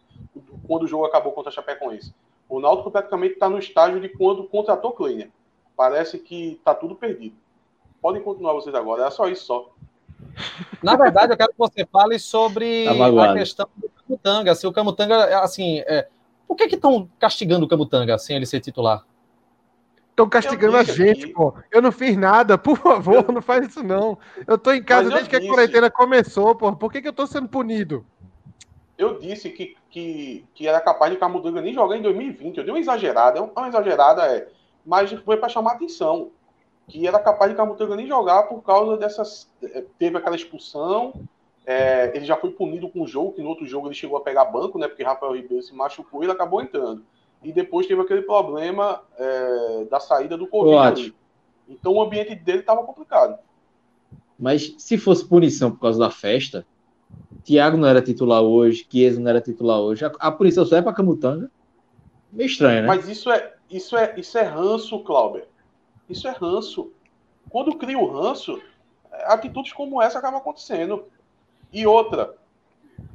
quando 0.67 0.83
o 0.83 0.89
jogo 0.89 1.07
acabou 1.07 1.33
contra 1.33 1.51
a 1.51 1.53
Chapecoense. 1.53 2.15
O 2.49 2.61
Náutico 2.61 2.91
praticamente 2.91 3.35
está 3.35 3.49
no 3.49 3.59
estágio 3.59 4.01
de 4.01 4.09
quando 4.11 4.45
contratou 4.45 4.93
Kleiner. 4.93 5.31
Parece 5.75 6.19
que 6.19 6.53
está 6.53 6.75
tudo 6.75 6.95
perdido. 6.95 7.35
Podem 8.01 8.23
continuar 8.23 8.53
vocês 8.53 8.75
agora. 8.75 9.07
É 9.07 9.11
só 9.11 9.27
isso 9.29 9.45
só. 9.45 9.71
Na 10.83 10.97
verdade, 10.97 11.33
eu 11.33 11.37
quero 11.37 11.51
que 11.51 11.59
você 11.59 11.87
fale 11.87 12.19
sobre 12.19 12.85
tá 12.85 13.31
a 13.31 13.35
questão 13.35 13.69
do 13.77 13.89
Camutanga. 13.89 14.55
Se 14.55 14.67
o 14.67 14.73
Camutanga, 14.73 15.41
assim, 15.41 15.81
é, 15.81 16.09
por 16.47 16.57
que 16.57 16.65
estão 16.65 17.09
castigando 17.19 17.65
o 17.67 17.69
Camutanga 17.69 18.19
sem 18.19 18.37
ele 18.37 18.47
ser 18.47 18.61
titular? 18.61 19.05
Estão 20.11 20.29
castigando 20.29 20.77
a 20.77 20.83
gente, 20.83 21.25
aqui. 21.25 21.33
pô. 21.33 21.55
Eu 21.71 21.81
não 21.81 21.91
fiz 21.91 22.17
nada, 22.17 22.59
por 22.59 22.77
favor, 22.77 23.25
eu... 23.27 23.33
não 23.33 23.41
faz 23.41 23.67
isso 23.67 23.83
não. 23.83 24.19
Eu 24.47 24.59
tô 24.59 24.71
em 24.73 24.83
casa 24.83 25.09
desde 25.09 25.31
que 25.31 25.37
a 25.37 25.41
quarentena 25.41 25.91
começou, 25.91 26.55
pô. 26.55 26.75
Por 26.77 26.93
que, 26.93 27.01
que 27.01 27.09
eu 27.09 27.13
tô 27.13 27.27
sendo 27.27 27.49
punido? 27.49 28.05
Eu 28.99 29.19
disse 29.19 29.49
que, 29.49 29.75
que, 29.89 30.45
que 30.55 30.69
era 30.69 30.81
capaz 30.81 31.11
de 31.11 31.19
Camutanga 31.19 31.63
nem 31.63 31.73
jogar 31.73 31.97
em 31.97 32.03
2020. 32.03 32.59
Eu 32.59 32.65
dei 32.65 32.73
uma 32.73 32.81
exagerada, 32.81 33.39
é 33.39 33.43
uma 33.43 33.69
exagerada, 33.69 34.27
é. 34.27 34.49
Mas 34.85 35.11
foi 35.11 35.39
para 35.39 35.49
chamar 35.49 35.73
atenção. 35.73 36.31
Que 36.89 37.07
era 37.07 37.19
capaz 37.19 37.51
de 37.51 37.57
Camutanga 37.57 37.97
nem 37.97 38.07
jogar 38.07 38.45
por 38.45 38.63
causa 38.63 38.97
dessas. 38.97 39.49
É, 39.63 39.85
teve 39.99 40.17
aquela 40.17 40.37
expulsão, 40.37 41.15
é, 41.65 42.11
ele 42.15 42.25
já 42.25 42.37
foi 42.37 42.51
punido 42.51 42.89
com 42.89 43.03
o 43.03 43.07
jogo, 43.07 43.33
que 43.33 43.43
no 43.43 43.49
outro 43.49 43.67
jogo 43.67 43.87
ele 43.87 43.95
chegou 43.95 44.17
a 44.17 44.21
pegar 44.21 44.47
banco, 44.47 44.79
né? 44.79 44.89
Porque 44.89 45.05
Rafael 45.05 45.35
Ribeiro 45.35 45.63
se 45.63 45.75
machucou 45.75 46.23
e 46.23 46.27
ele 46.27 46.33
acabou 46.33 46.61
entrando. 46.61 47.05
E 47.43 47.53
depois 47.53 47.87
teve 47.87 48.01
aquele 48.01 48.23
problema 48.23 49.03
é, 49.17 49.85
da 49.91 50.01
saída 50.01 50.37
do 50.37 50.47
Covid. 50.47 51.15
Então 51.69 51.93
o 51.93 52.03
ambiente 52.03 52.35
dele 52.35 52.61
estava 52.61 52.83
complicado. 52.85 53.39
Mas 54.39 54.75
se 54.79 54.99
fosse 54.99 55.25
punição 55.25 55.71
por 55.71 55.81
causa 55.81 55.99
da 55.99 56.11
festa, 56.11 56.67
Thiago 57.45 57.77
não 57.77 57.89
era 57.89 58.03
titular 58.03 58.43
hoje, 58.43 58.87
Chiesa 58.91 59.21
não 59.21 59.31
era 59.31 59.41
titular 59.41 59.79
hoje. 59.81 60.05
A, 60.05 60.13
a 60.19 60.33
punição 60.33 60.65
só 60.65 60.77
é 60.77 60.83
para 60.83 60.93
Camutanga. 60.93 61.51
Meio 62.33 62.47
estranho, 62.47 62.83
né? 62.83 62.89
Mas 62.89 63.09
isso 63.09 63.31
é, 63.31 63.55
isso 63.71 63.97
é, 63.97 64.15
isso 64.17 64.39
é 64.39 64.43
ranço, 64.43 64.99
Clauber. 65.01 65.47
Isso 66.13 66.29
é 66.29 66.31
ranço. 66.31 66.93
Quando 67.51 67.77
cria 67.77 67.99
o 67.99 68.07
ranço, 68.07 68.61
atitudes 69.25 69.73
como 69.73 70.01
essa 70.01 70.19
acabam 70.19 70.41
acontecendo. 70.41 71.05
E 71.73 71.87
outra, 71.87 72.35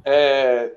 é, 0.03 0.73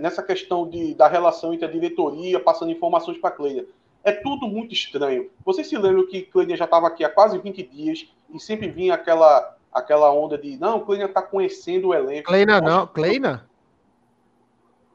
nessa 0.00 0.22
questão 0.22 0.68
de, 0.68 0.94
da 0.94 1.08
relação 1.08 1.52
entre 1.52 1.66
a 1.66 1.70
diretoria 1.70 2.38
passando 2.38 2.70
informações 2.70 3.18
para 3.18 3.30
a 3.30 3.32
Cleia. 3.32 3.66
É 4.04 4.12
tudo 4.12 4.46
muito 4.46 4.74
estranho. 4.74 5.30
Vocês 5.44 5.68
se 5.68 5.76
lembram 5.76 6.06
que 6.06 6.22
Cleia 6.22 6.56
já 6.56 6.64
estava 6.64 6.86
aqui 6.86 7.04
há 7.04 7.08
quase 7.08 7.38
20 7.38 7.62
dias 7.62 8.08
e 8.32 8.40
sempre 8.40 8.68
vinha 8.68 8.94
aquela, 8.94 9.56
aquela 9.72 10.12
onda 10.12 10.36
de 10.36 10.56
não, 10.56 10.84
Cleia 10.84 11.04
está 11.04 11.22
conhecendo 11.22 11.88
o 11.88 11.94
elenco. 11.94 12.28
Kleina 12.28 12.60
não, 12.60 12.86
Kleina? 12.86 13.48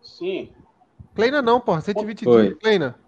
Sim. 0.01 0.51
Kleina 1.15 1.41
não, 1.41 1.59
porra, 1.59 1.82
120 1.82 2.23
Foi. 2.23 2.43
dias. 2.43 2.59
Kleina. 2.59 3.06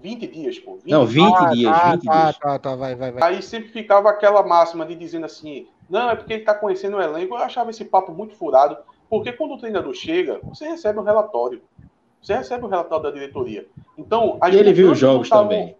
20 0.00 0.26
dias, 0.26 0.58
pô. 0.58 0.76
20 0.76 0.90
não, 0.90 1.06
20 1.06 1.34
ah, 1.34 1.50
dias, 1.50 1.72
tá, 1.72 1.90
20 1.92 2.04
tá, 2.04 2.22
dias. 2.24 2.38
Tá, 2.38 2.58
tá, 2.58 2.76
vai, 2.76 2.94
vai, 2.94 3.12
vai. 3.12 3.34
Aí 3.34 3.42
sempre 3.42 3.68
ficava 3.68 4.10
aquela 4.10 4.42
máxima 4.42 4.86
de 4.86 4.94
dizendo 4.94 5.26
assim, 5.26 5.66
não, 5.88 6.10
é 6.10 6.16
porque 6.16 6.32
ele 6.34 6.42
está 6.42 6.54
conhecendo 6.54 6.96
o 6.96 7.02
elenco. 7.02 7.34
Eu 7.34 7.38
achava 7.38 7.70
esse 7.70 7.84
papo 7.84 8.12
muito 8.12 8.34
furado, 8.34 8.76
porque 9.08 9.32
quando 9.32 9.54
o 9.54 9.58
treinador 9.58 9.94
chega, 9.94 10.40
você 10.42 10.66
recebe 10.68 10.98
um 10.98 11.04
relatório. 11.04 11.62
Você 12.20 12.34
recebe 12.34 12.64
um 12.64 12.68
relatório 12.68 13.04
da 13.04 13.10
diretoria. 13.10 13.66
Então, 13.96 14.38
e 14.50 14.56
ele 14.56 14.72
viu 14.72 14.90
os 14.90 14.98
jogos 14.98 15.28
tavam, 15.28 15.44
também. 15.44 15.76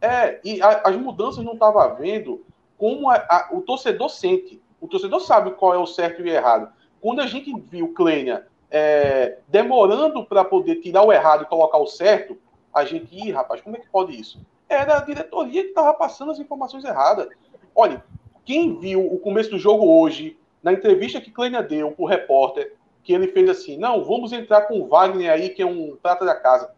É, 0.00 0.40
e 0.44 0.60
a, 0.62 0.82
as 0.84 0.96
mudanças 0.96 1.44
não 1.44 1.54
estavam 1.54 1.94
vendo 1.96 2.44
como 2.76 3.10
a, 3.10 3.16
a, 3.16 3.48
o 3.52 3.60
torcedor 3.60 4.08
sente. 4.08 4.60
O 4.80 4.88
torcedor 4.88 5.20
sabe 5.20 5.50
qual 5.52 5.74
é 5.74 5.78
o 5.78 5.86
certo 5.86 6.20
e 6.20 6.24
o 6.24 6.28
errado. 6.28 6.68
Quando 7.00 7.20
a 7.20 7.26
gente 7.26 7.52
viu 7.60 7.92
Kleina 7.92 8.46
é, 8.70 9.38
demorando 9.48 10.24
para 10.24 10.44
poder 10.44 10.76
tirar 10.76 11.02
o 11.02 11.12
errado 11.12 11.42
e 11.42 11.46
colocar 11.46 11.78
o 11.78 11.86
certo, 11.86 12.38
a 12.72 12.84
gente, 12.84 13.14
ih, 13.14 13.30
rapaz, 13.30 13.60
como 13.60 13.76
é 13.76 13.80
que 13.80 13.88
pode 13.88 14.18
isso? 14.18 14.40
Era 14.68 14.98
a 14.98 15.00
diretoria 15.00 15.62
que 15.62 15.70
estava 15.70 15.92
passando 15.94 16.30
as 16.30 16.38
informações 16.38 16.84
erradas. 16.84 17.28
Olha, 17.74 18.04
quem 18.44 18.78
viu 18.78 19.04
o 19.12 19.18
começo 19.18 19.50
do 19.50 19.58
jogo 19.58 19.84
hoje, 19.84 20.38
na 20.62 20.72
entrevista 20.72 21.20
que 21.20 21.30
Kleina 21.30 21.62
deu 21.62 21.90
para 21.92 22.02
o 22.02 22.06
repórter, 22.06 22.74
que 23.02 23.12
ele 23.12 23.28
fez 23.28 23.48
assim: 23.48 23.76
não, 23.76 24.04
vamos 24.04 24.32
entrar 24.32 24.62
com 24.62 24.80
o 24.80 24.86
Wagner 24.86 25.30
aí, 25.30 25.48
que 25.50 25.62
é 25.62 25.66
um 25.66 25.96
prata 26.00 26.24
da 26.24 26.34
casa. 26.34 26.70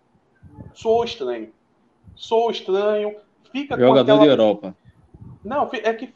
Sou 0.73 1.05
estranho. 1.05 1.53
Sou 2.15 2.51
estranho. 2.51 3.17
Fica 3.51 3.79
Jogador 3.79 4.01
aquela... 4.01 4.21
de 4.21 4.29
Europa. 4.29 4.77
Não, 5.45 5.69
é 5.73 5.93
que 5.93 6.15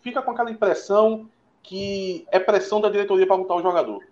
fica 0.00 0.20
com 0.20 0.30
aquela 0.32 0.50
impressão 0.50 1.28
que 1.62 2.26
é 2.30 2.38
pressão 2.38 2.80
da 2.80 2.88
diretoria 2.88 3.26
para 3.26 3.36
montar 3.36 3.54
o 3.54 3.62
jogador. 3.62 4.02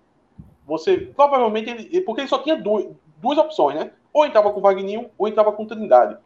Você 0.67 0.97
provavelmente 0.97 1.71
ele, 1.71 2.01
porque 2.01 2.23
ele 2.23 2.29
só 2.29 2.39
tinha 2.39 2.57
duas, 2.57 2.87
duas 3.19 3.39
opções, 3.39 3.77
né? 3.77 3.93
Ou 4.15 4.25
entrava 4.25 4.53
com 4.53 4.61
o 4.61 4.63
Wagner 4.63 5.11
ou 5.19 5.27
entrava 5.27 5.53
com 5.53 5.65
o 5.65 5.67
Trindade. 5.67 6.17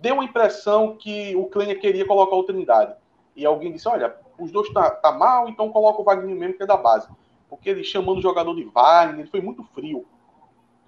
Deu 0.00 0.20
a 0.20 0.24
impressão 0.24 0.96
que 0.96 1.36
o 1.36 1.46
Kleiner 1.46 1.80
queria 1.80 2.04
colocar 2.04 2.34
o 2.34 2.42
Trindade. 2.42 2.94
E 3.36 3.46
alguém 3.46 3.72
disse: 3.72 3.88
olha, 3.88 4.16
os 4.36 4.50
dois 4.50 4.68
tá, 4.70 4.90
tá 4.90 5.12
mal, 5.12 5.48
então 5.48 5.70
coloca 5.70 6.00
o 6.00 6.04
Wagner 6.04 6.34
mesmo, 6.34 6.56
que 6.56 6.64
é 6.64 6.66
da 6.66 6.76
base. 6.76 7.08
Porque 7.48 7.70
ele 7.70 7.84
chamando 7.84 8.18
o 8.18 8.22
jogador 8.22 8.54
de 8.56 8.64
Wagner, 8.64 9.20
ele 9.20 9.30
foi 9.30 9.40
muito 9.40 9.62
frio. 9.62 10.04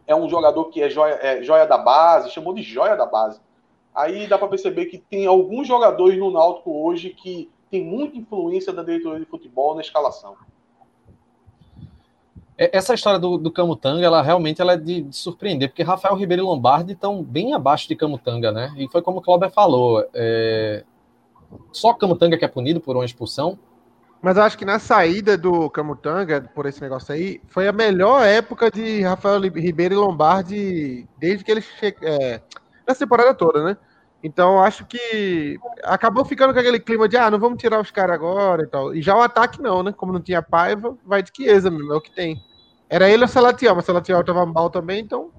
É 0.05 0.17
um 0.17 0.29
jogador 0.29 0.65
que 0.65 0.83
é 0.83 0.91
joia, 0.91 1.15
é 1.23 1.43
joia 1.43 1.65
da 1.65 1.79
base, 1.79 2.31
chamou 2.31 2.53
de 2.53 2.63
joia 2.63 2.97
da 2.97 3.07
base. 3.07 3.41
Aí 3.95 4.27
dá 4.27 4.37
para 4.37 4.49
perceber 4.49 4.87
que 4.87 4.99
tem 4.99 5.27
alguns 5.27 5.69
jogadores 5.69 6.19
no 6.19 6.33
Náutico 6.33 6.73
hoje 6.73 7.11
que 7.11 7.51
tem 7.71 7.85
muita 7.85 8.17
influência 8.17 8.73
da 8.73 8.83
diretoria 8.83 9.21
de 9.21 9.27
futebol 9.27 9.75
na 9.75 9.81
escalação. 9.81 10.37
É, 12.63 12.71
essa 12.73 12.95
história 12.95 13.19
do, 13.19 13.37
do 13.37 13.51
Camutanga, 13.51 14.07
ela 14.07 14.23
realmente 14.23 14.63
ela 14.63 14.75
é 14.75 14.77
de, 14.77 15.03
de, 15.03 15.17
surpreender, 15.17 15.69
porque 15.69 15.83
Rafael 15.83 16.15
Ribeiro 16.15 16.45
e 16.45 16.47
Lombardi 16.47 16.93
estão 16.93 17.21
bem 17.21 17.55
abaixo 17.55 17.89
de 17.89 17.97
Camutanga, 17.97 18.53
né? 18.53 18.73
E 18.77 18.87
foi 18.89 19.03
como 19.03 19.19
o 19.19 19.21
Cláudio 19.21 19.51
falou, 19.51 20.09
é... 20.15 20.85
só 21.73 21.93
Camutanga 21.93 22.39
que 22.39 22.45
é 22.45 22.49
punido 22.49 22.81
por 22.81 22.95
uma 22.95 23.05
expulsão, 23.05 23.59
mas 24.23 24.37
eu 24.37 24.45
acho 24.45 24.57
que 24.57 24.65
na 24.65 24.79
saída 24.79 25.37
do 25.37 25.69
Camutanga, 25.69 26.49
por 26.55 26.67
esse 26.67 26.81
negócio 26.81 27.13
aí, 27.13 27.41
foi 27.49 27.67
a 27.67 27.73
melhor 27.73 28.25
época 28.25 28.71
de 28.71 29.03
Rafael 29.03 29.41
Ribeiro 29.41 29.95
e 29.95 29.97
Lombardi 29.97 31.09
desde 31.19 31.43
que 31.43 31.51
ele 31.51 31.61
chegou. 31.61 32.09
É, 32.09 32.41
nessa 32.87 33.01
temporada 33.01 33.35
toda, 33.35 33.65
né? 33.65 33.77
Então 34.23 34.63
acho 34.63 34.87
que 34.87 35.59
acabou 35.83 36.25
ficando 36.25 36.55
com 36.55 36.61
aquele 36.61 36.79
clima 36.79 37.09
de 37.09 37.17
ah, 37.17 37.29
não 37.29 37.41
vamos 37.41 37.61
tirar 37.61 37.81
os 37.81 37.91
caras 37.91 38.15
agora 38.15 38.63
e 38.63 38.67
tal. 38.69 38.95
E 38.95 39.03
já 39.03 39.17
o 39.17 39.21
ataque 39.21 39.61
não, 39.61 39.83
né? 39.83 39.91
Como 39.91 40.13
não 40.13 40.21
tinha 40.21 40.41
Paiva, 40.41 40.97
vai 41.05 41.25
de 41.25 41.33
Chiesa 41.35 41.69
mesmo, 41.69 41.93
é 41.93 41.97
o 41.97 42.01
que 42.01 42.13
tem. 42.13 42.41
Era 42.93 43.09
ele 43.09 43.23
ou 43.23 43.29
Salatiel, 43.29 43.75
mas 43.75 43.87
Salatiel 43.87 44.23
tava 44.23 44.45
mal 44.45 44.69
também, 44.69 45.01
então 45.01 45.31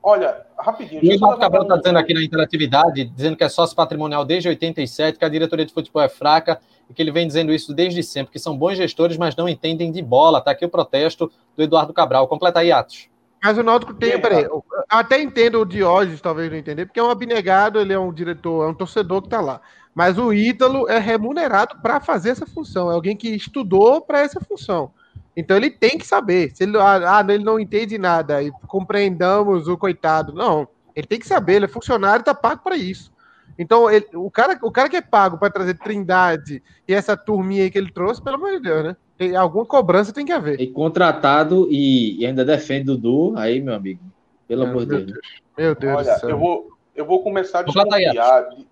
Olha, 0.00 0.46
rapidinho. 0.58 1.02
O 1.02 1.12
Eduardo 1.12 1.40
Cabral 1.40 1.62
está 1.62 1.76
dizendo 1.78 1.98
aqui 1.98 2.12
na 2.12 2.22
interatividade, 2.22 3.04
dizendo 3.06 3.36
que 3.36 3.42
é 3.42 3.48
sócio 3.48 3.74
patrimonial 3.74 4.22
desde 4.22 4.48
87, 4.50 5.18
que 5.18 5.24
a 5.24 5.28
diretoria 5.30 5.64
de 5.64 5.72
futebol 5.72 6.02
é 6.02 6.10
fraca 6.10 6.60
e 6.90 6.92
que 6.92 7.00
ele 7.00 7.10
vem 7.10 7.26
dizendo 7.26 7.52
isso 7.54 7.72
desde 7.74 8.02
sempre, 8.02 8.30
que 8.30 8.38
são 8.38 8.56
bons 8.56 8.76
gestores, 8.76 9.16
mas 9.16 9.34
não 9.34 9.48
entendem 9.48 9.90
de 9.90 10.02
bola. 10.02 10.40
Está 10.40 10.50
aqui 10.50 10.64
o 10.64 10.68
protesto 10.68 11.32
do 11.56 11.62
Eduardo 11.62 11.94
Cabral. 11.94 12.28
Completa 12.28 12.60
aí, 12.60 12.70
Atos. 12.70 13.08
Mas 13.42 13.56
o 13.56 13.62
Náutico 13.62 13.94
tem, 13.94 14.20
peraí, 14.20 14.46
até 14.88 15.20
entendo 15.22 15.60
o 15.60 15.64
Diógenes, 15.64 16.20
talvez 16.20 16.50
não 16.50 16.58
entender, 16.58 16.84
porque 16.84 17.00
é 17.00 17.02
um 17.02 17.10
abnegado, 17.10 17.80
ele 17.80 17.92
é 17.92 17.98
um 17.98 18.12
diretor, 18.12 18.64
é 18.64 18.68
um 18.68 18.74
torcedor 18.74 19.22
que 19.22 19.26
está 19.26 19.40
lá. 19.40 19.60
Mas 19.94 20.18
o 20.18 20.32
Ítalo 20.34 20.88
é 20.88 20.98
remunerado 20.98 21.80
para 21.80 21.98
fazer 21.98 22.30
essa 22.30 22.46
função, 22.46 22.90
é 22.90 22.94
alguém 22.94 23.16
que 23.16 23.28
estudou 23.28 24.02
para 24.02 24.20
essa 24.20 24.40
função. 24.40 24.92
Então 25.36 25.56
ele 25.56 25.70
tem 25.70 25.98
que 25.98 26.06
saber. 26.06 26.54
Se 26.54 26.64
ele, 26.64 26.76
ah, 26.78 27.18
ah, 27.18 27.32
ele 27.32 27.44
não 27.44 27.58
entende 27.58 27.98
nada 27.98 28.42
e 28.42 28.52
compreendamos 28.66 29.68
o 29.68 29.76
coitado. 29.76 30.32
Não, 30.32 30.68
ele 30.94 31.06
tem 31.06 31.18
que 31.18 31.26
saber, 31.26 31.54
ele 31.54 31.64
é 31.64 31.68
funcionário 31.68 32.20
e 32.20 32.22
está 32.22 32.34
pago 32.34 32.62
para 32.62 32.76
isso. 32.76 33.12
Então, 33.58 33.90
ele, 33.90 34.06
o, 34.14 34.30
cara, 34.30 34.58
o 34.62 34.70
cara 34.70 34.88
que 34.88 34.96
é 34.96 35.00
pago 35.00 35.38
para 35.38 35.50
trazer 35.50 35.74
Trindade 35.74 36.62
e 36.88 36.94
essa 36.94 37.16
turminha 37.16 37.62
aí 37.62 37.70
que 37.70 37.78
ele 37.78 37.92
trouxe, 37.92 38.22
pelo 38.22 38.36
amor 38.36 38.52
de 38.52 38.60
Deus, 38.60 38.84
né? 38.84 38.96
Tem, 39.16 39.36
alguma 39.36 39.64
cobrança 39.64 40.12
tem 40.12 40.26
que 40.26 40.32
haver. 40.32 40.60
E 40.60 40.66
contratado 40.66 41.68
e, 41.70 42.20
e 42.20 42.26
ainda 42.26 42.44
defende 42.44 42.90
o 42.90 42.96
Dudu, 42.96 43.38
aí, 43.38 43.60
meu 43.60 43.74
amigo. 43.74 44.00
Pelo 44.48 44.64
amor 44.64 44.80
de 44.80 44.86
Deus. 44.86 45.06
Deus. 45.06 45.18
Meu 45.56 45.74
Deus 45.74 45.96
Olha, 45.98 46.14
do 46.14 46.20
céu. 46.20 46.30
Eu 46.30 46.38
vou, 46.38 46.68
eu 46.96 47.06
vou 47.06 47.22
começar 47.22 47.60
a 47.60 47.62
desconfiar. 47.62 48.48
De, 48.50 48.66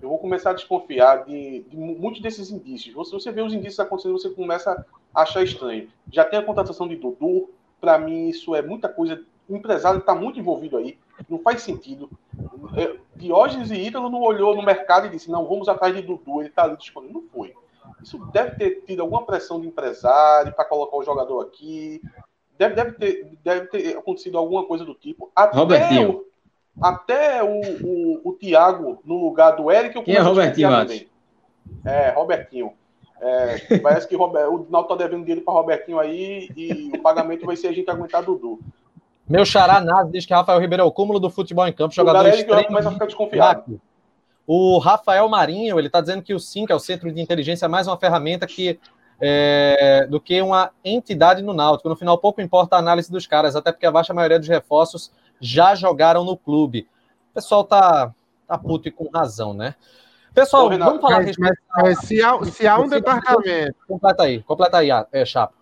eu 0.00 0.08
vou 0.08 0.18
começar 0.18 0.50
a 0.50 0.54
desconfiar 0.54 1.24
de, 1.24 1.60
de 1.62 1.76
muitos 1.76 2.20
desses 2.20 2.50
indícios. 2.50 2.94
Você, 2.94 3.12
você 3.12 3.32
vê 3.32 3.42
os 3.42 3.54
indícios 3.54 3.80
acontecendo, 3.80 4.18
você 4.18 4.30
começa 4.30 4.84
achar 5.14 5.42
estranho. 5.42 5.88
Já 6.12 6.24
tem 6.24 6.38
a 6.38 6.42
contratação 6.42 6.86
de 6.86 6.96
Dudu, 6.96 7.50
para 7.80 7.98
mim 7.98 8.28
isso 8.28 8.54
é 8.54 8.62
muita 8.62 8.88
coisa. 8.88 9.22
O 9.48 9.56
empresário 9.56 10.00
está 10.00 10.14
muito 10.14 10.38
envolvido 10.38 10.76
aí, 10.76 10.98
não 11.28 11.38
faz 11.38 11.62
sentido. 11.62 12.10
É, 12.76 12.96
Diógenes 13.14 13.70
e 13.70 13.76
Ítalo 13.76 14.10
não 14.10 14.20
olhou 14.20 14.54
no 14.54 14.62
mercado 14.62 15.06
e 15.06 15.10
disse: 15.10 15.30
não, 15.30 15.46
vamos 15.46 15.68
atrás 15.68 15.94
de 15.94 16.02
Dudu, 16.02 16.40
ele 16.40 16.48
está 16.48 16.64
ali 16.64 16.76
disponível. 16.76 17.22
Não 17.22 17.28
foi. 17.28 17.54
Isso 18.02 18.18
deve 18.32 18.56
ter 18.56 18.82
tido 18.86 19.00
alguma 19.00 19.24
pressão 19.24 19.60
de 19.60 19.66
empresário 19.66 20.52
para 20.52 20.64
colocar 20.64 20.96
o 20.96 21.04
jogador 21.04 21.40
aqui. 21.40 22.02
Deve, 22.58 22.74
deve, 22.74 22.92
ter, 22.92 23.38
deve 23.42 23.66
ter 23.68 23.96
acontecido 23.96 24.36
alguma 24.36 24.64
coisa 24.66 24.84
do 24.84 24.94
tipo. 24.94 25.30
Até 25.34 25.56
Robertinho. 25.56 26.10
O, 26.10 26.26
até 26.80 27.42
o, 27.42 27.60
o, 27.82 28.20
o 28.24 28.32
Thiago 28.32 28.98
no 29.04 29.24
lugar 29.24 29.52
do 29.52 29.70
Eric. 29.70 30.02
Quem 30.02 30.14
é 30.14 30.20
Robertinho? 30.20 30.68
É, 31.84 32.10
Robertinho. 32.10 32.72
É, 33.20 33.78
parece 33.78 34.06
que 34.06 34.14
Robert, 34.14 34.48
o 34.48 34.66
Naldo 34.70 34.88
tá 34.88 34.96
devendo 34.96 35.22
dinheiro 35.22 35.40
para 35.40 35.54
Robertinho 35.54 35.98
aí 35.98 36.50
e 36.54 36.90
o 36.94 37.00
pagamento 37.00 37.46
vai 37.46 37.56
ser 37.56 37.68
a 37.68 37.72
gente 37.72 37.90
aguentar 37.90 38.22
Dudu. 38.22 38.60
Meu 39.28 39.44
xará 39.44 39.80
Naz 39.80 40.10
diz 40.10 40.24
que 40.26 40.34
Rafael 40.34 40.60
Ribeiro 40.60 40.82
é 40.82 40.86
o 40.86 40.92
cúmulo 40.92 41.18
do 41.18 41.30
futebol 41.30 41.66
em 41.66 41.72
campo, 41.72 41.94
jogador 41.94 42.26
extremo. 42.28 42.66
Começa 42.66 42.88
a 42.88 42.92
ficar 42.92 43.06
desconfiado. 43.06 43.80
O 44.46 44.78
Rafael 44.78 45.28
Marinho, 45.28 45.78
ele 45.78 45.88
está 45.88 46.00
dizendo 46.00 46.22
que 46.22 46.32
o 46.32 46.38
SINC, 46.38 46.70
é 46.70 46.74
o 46.74 46.78
Centro 46.78 47.10
de 47.12 47.20
Inteligência, 47.20 47.64
é 47.64 47.68
mais 47.68 47.88
uma 47.88 47.96
ferramenta 47.96 48.46
que, 48.46 48.78
é, 49.20 50.06
do 50.08 50.20
que 50.20 50.40
uma 50.40 50.70
entidade 50.84 51.42
no 51.42 51.52
Náutico. 51.52 51.88
No 51.88 51.96
final, 51.96 52.16
pouco 52.18 52.40
importa 52.40 52.76
a 52.76 52.78
análise 52.78 53.10
dos 53.10 53.26
caras, 53.26 53.56
até 53.56 53.72
porque 53.72 53.86
a 53.86 53.90
baixa 53.90 54.14
maioria 54.14 54.38
dos 54.38 54.46
reforços 54.46 55.10
já 55.40 55.74
jogaram 55.74 56.24
no 56.24 56.36
clube. 56.36 56.88
O 57.30 57.34
pessoal 57.34 57.64
tá, 57.64 58.12
tá 58.46 58.58
puto 58.58 58.88
e 58.88 58.90
com 58.90 59.08
razão, 59.10 59.52
né? 59.52 59.74
Pessoal, 60.34 60.66
Ô, 60.66 60.78
vamos 60.78 61.00
falar 61.00 61.22
mas, 61.22 61.36
mas, 61.38 61.56
mas 61.74 61.98
se 62.00 62.22
há, 62.22 62.44
se 62.44 62.66
há 62.66 62.78
um 62.78 62.88
departamento. 62.88 63.74
Completa 63.88 64.22
aí, 64.24 64.42
completa 64.42 64.78
aí, 64.78 64.90
é, 65.12 65.24
Chapa. 65.24 65.54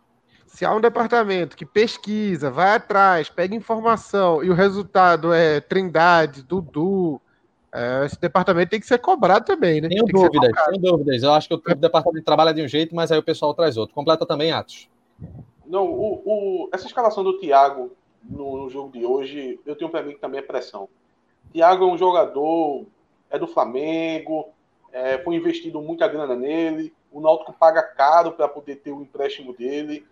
Se 0.46 0.64
há 0.64 0.72
um 0.72 0.80
departamento 0.80 1.56
que 1.56 1.66
pesquisa, 1.66 2.50
vai 2.50 2.76
atrás, 2.76 3.28
pega 3.28 3.54
informação 3.54 4.42
e 4.42 4.50
o 4.50 4.54
resultado 4.54 5.32
é 5.32 5.60
Trindade, 5.60 6.42
Dudu, 6.42 7.20
é, 7.74 8.04
esse 8.06 8.20
departamento 8.20 8.70
tem 8.70 8.78
que 8.78 8.86
ser 8.86 8.98
cobrado 8.98 9.44
também, 9.44 9.80
né? 9.80 9.88
Tenho 9.88 10.04
dúvidas, 10.04 10.52
tenho 10.66 10.80
dúvidas. 10.80 11.22
Eu 11.24 11.32
acho 11.32 11.48
que 11.48 11.54
o 11.54 11.74
departamento 11.74 12.24
trabalha 12.24 12.54
de 12.54 12.62
um 12.62 12.68
jeito, 12.68 12.94
mas 12.94 13.10
aí 13.10 13.18
o 13.18 13.22
pessoal 13.22 13.52
traz 13.52 13.76
outro. 13.76 13.92
Completa 13.92 14.24
também, 14.24 14.52
Atos. 14.52 14.88
Não, 15.66 15.84
o, 15.84 16.22
o, 16.24 16.68
essa 16.72 16.86
escalação 16.86 17.24
do 17.24 17.36
Thiago 17.40 17.90
no, 18.28 18.64
no 18.64 18.70
jogo 18.70 18.90
de 18.90 19.04
hoje, 19.04 19.60
eu 19.64 19.76
tenho 19.76 19.90
para 19.90 20.02
mim 20.02 20.14
que 20.14 20.20
também 20.20 20.40
é 20.40 20.42
pressão. 20.42 20.88
Thiago 21.52 21.84
é 21.84 21.86
um 21.86 21.98
jogador, 21.98 22.86
é 23.30 23.38
do 23.38 23.46
Flamengo, 23.46 24.48
é, 24.92 25.18
foi 25.18 25.34
investido 25.34 25.80
muita 25.80 26.08
grana 26.08 26.34
nele. 26.34 26.94
o 27.10 27.20
Náutico 27.20 27.52
paga 27.52 27.82
caro 27.82 28.32
para 28.32 28.48
poder 28.48 28.76
ter 28.76 28.92
o 28.92 29.02
empréstimo 29.02 29.52
dele. 29.52 30.06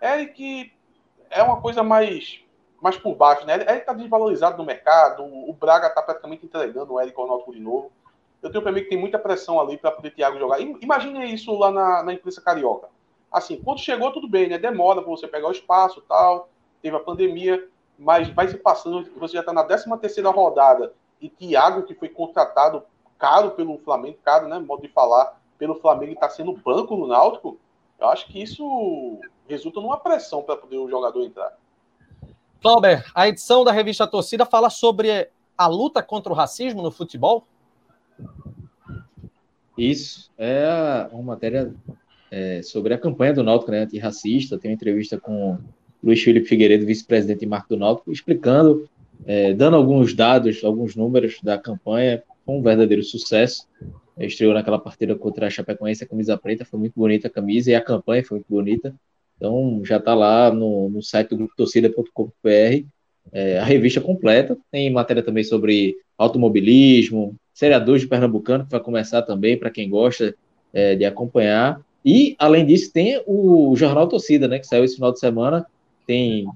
Eric 0.00 0.72
é 1.30 1.42
uma 1.42 1.60
coisa 1.60 1.82
mais, 1.82 2.40
mais 2.80 2.96
por 2.96 3.14
baixo, 3.14 3.44
né? 3.46 3.54
Eric 3.54 3.78
está 3.78 3.92
desvalorizado 3.92 4.56
no 4.56 4.64
mercado, 4.64 5.24
o 5.24 5.52
Braga 5.52 5.88
está 5.88 6.02
praticamente 6.02 6.46
entregando 6.46 6.94
o 6.94 7.00
Eric 7.00 7.18
ao 7.18 7.26
Náutico 7.26 7.52
de 7.52 7.60
novo. 7.60 7.90
Eu 8.40 8.50
tenho 8.50 8.62
para 8.62 8.70
mim 8.70 8.82
que 8.82 8.88
tem 8.88 8.98
muita 8.98 9.18
pressão 9.18 9.60
ali 9.60 9.76
para 9.76 9.90
poder 9.90 10.12
Thiago 10.12 10.38
jogar. 10.38 10.60
Imagine 10.60 11.32
isso 11.32 11.52
lá 11.58 11.72
na, 11.72 12.02
na 12.04 12.12
imprensa 12.12 12.40
carioca. 12.40 12.88
Assim, 13.30 13.60
quando 13.60 13.80
chegou, 13.80 14.12
tudo 14.12 14.28
bem, 14.28 14.48
né? 14.48 14.56
Demora 14.56 15.02
para 15.02 15.10
você 15.10 15.26
pegar 15.26 15.48
o 15.48 15.52
espaço 15.52 16.00
tal, 16.08 16.48
teve 16.82 16.96
a 16.96 17.00
pandemia, 17.00 17.68
mas 17.98 18.28
vai 18.30 18.48
se 18.48 18.56
passando, 18.56 19.08
você 19.18 19.34
já 19.34 19.40
está 19.40 19.52
na 19.52 19.64
13 19.64 19.84
terceira 19.98 20.30
rodada, 20.30 20.92
e 21.20 21.28
Thiago, 21.28 21.82
que 21.82 21.94
foi 21.94 22.08
contratado 22.08 22.82
caro 23.18 23.50
pelo 23.52 23.78
Flamengo, 23.78 24.18
caro, 24.24 24.46
né? 24.46 24.58
Modo 24.58 24.82
de 24.82 24.88
falar, 24.88 25.40
pelo 25.58 25.74
Flamengo 25.74 26.12
está 26.12 26.30
sendo 26.30 26.52
banco 26.52 26.96
no 26.96 27.08
Náutico, 27.08 27.58
eu 27.98 28.08
acho 28.08 28.26
que 28.28 28.40
isso 28.40 29.18
resulta 29.48 29.80
numa 29.80 29.98
pressão 29.98 30.42
para 30.42 30.56
poder 30.56 30.78
o 30.78 30.88
jogador 30.88 31.24
entrar. 31.24 31.52
Clauber, 32.62 33.04
a 33.14 33.28
edição 33.28 33.64
da 33.64 33.72
revista 33.72 34.06
Torcida 34.06 34.46
fala 34.46 34.70
sobre 34.70 35.28
a 35.56 35.66
luta 35.66 36.02
contra 36.02 36.32
o 36.32 36.36
racismo 36.36 36.82
no 36.82 36.90
futebol? 36.90 37.44
Isso, 39.76 40.30
é 40.38 41.08
uma 41.12 41.22
matéria 41.22 41.74
é, 42.30 42.62
sobre 42.62 42.94
a 42.94 42.98
campanha 42.98 43.34
do 43.34 43.42
Náutico 43.42 43.70
né, 43.70 43.80
antirracista. 43.80 44.58
Tem 44.58 44.70
uma 44.70 44.74
entrevista 44.74 45.18
com 45.18 45.58
Luiz 46.02 46.22
Felipe 46.22 46.48
Figueiredo, 46.48 46.86
vice-presidente 46.86 47.44
e 47.44 47.48
marco 47.48 47.68
do 47.68 47.76
Náutico, 47.76 48.12
explicando, 48.12 48.88
é, 49.26 49.52
dando 49.52 49.76
alguns 49.76 50.14
dados, 50.14 50.62
alguns 50.64 50.94
números 50.94 51.38
da 51.42 51.58
campanha. 51.58 52.22
Foi 52.44 52.54
um 52.54 52.62
verdadeiro 52.62 53.02
sucesso 53.02 53.66
estreou 54.26 54.52
naquela 54.52 54.78
partida 54.78 55.14
contra 55.14 55.46
a 55.46 55.50
Chapecoense, 55.50 56.02
a 56.02 56.06
camisa 56.06 56.36
preta, 56.36 56.64
foi 56.64 56.78
muito 56.78 56.94
bonita 56.96 57.28
a 57.28 57.30
camisa 57.30 57.70
e 57.70 57.74
a 57.74 57.80
campanha 57.80 58.24
foi 58.24 58.38
muito 58.38 58.48
bonita. 58.48 58.94
Então 59.36 59.82
já 59.84 59.98
está 59.98 60.14
lá 60.14 60.52
no, 60.52 60.88
no 60.88 61.02
site 61.02 61.30
do 61.30 61.36
grupo 61.36 61.54
torcida.com.br 61.56 62.84
é, 63.32 63.58
a 63.58 63.64
revista 63.64 64.00
completa. 64.00 64.56
Tem 64.70 64.90
matéria 64.90 65.22
também 65.22 65.44
sobre 65.44 65.96
automobilismo, 66.16 67.36
Série 67.54 67.78
2 67.78 68.02
de 68.02 68.08
Pernambucano, 68.08 68.64
que 68.64 68.70
vai 68.70 68.80
começar 68.80 69.22
também 69.22 69.56
para 69.56 69.70
quem 69.70 69.88
gosta 69.88 70.34
é, 70.72 70.94
de 70.96 71.04
acompanhar. 71.04 71.80
E, 72.04 72.34
além 72.38 72.64
disso, 72.64 72.92
tem 72.92 73.22
o 73.26 73.74
Jornal 73.76 74.08
Torcida, 74.08 74.48
né, 74.48 74.58
que 74.58 74.66
saiu 74.66 74.84
esse 74.84 74.94
final 74.94 75.12
de 75.12 75.18
semana. 75.18 75.66
Tem, 76.08 76.48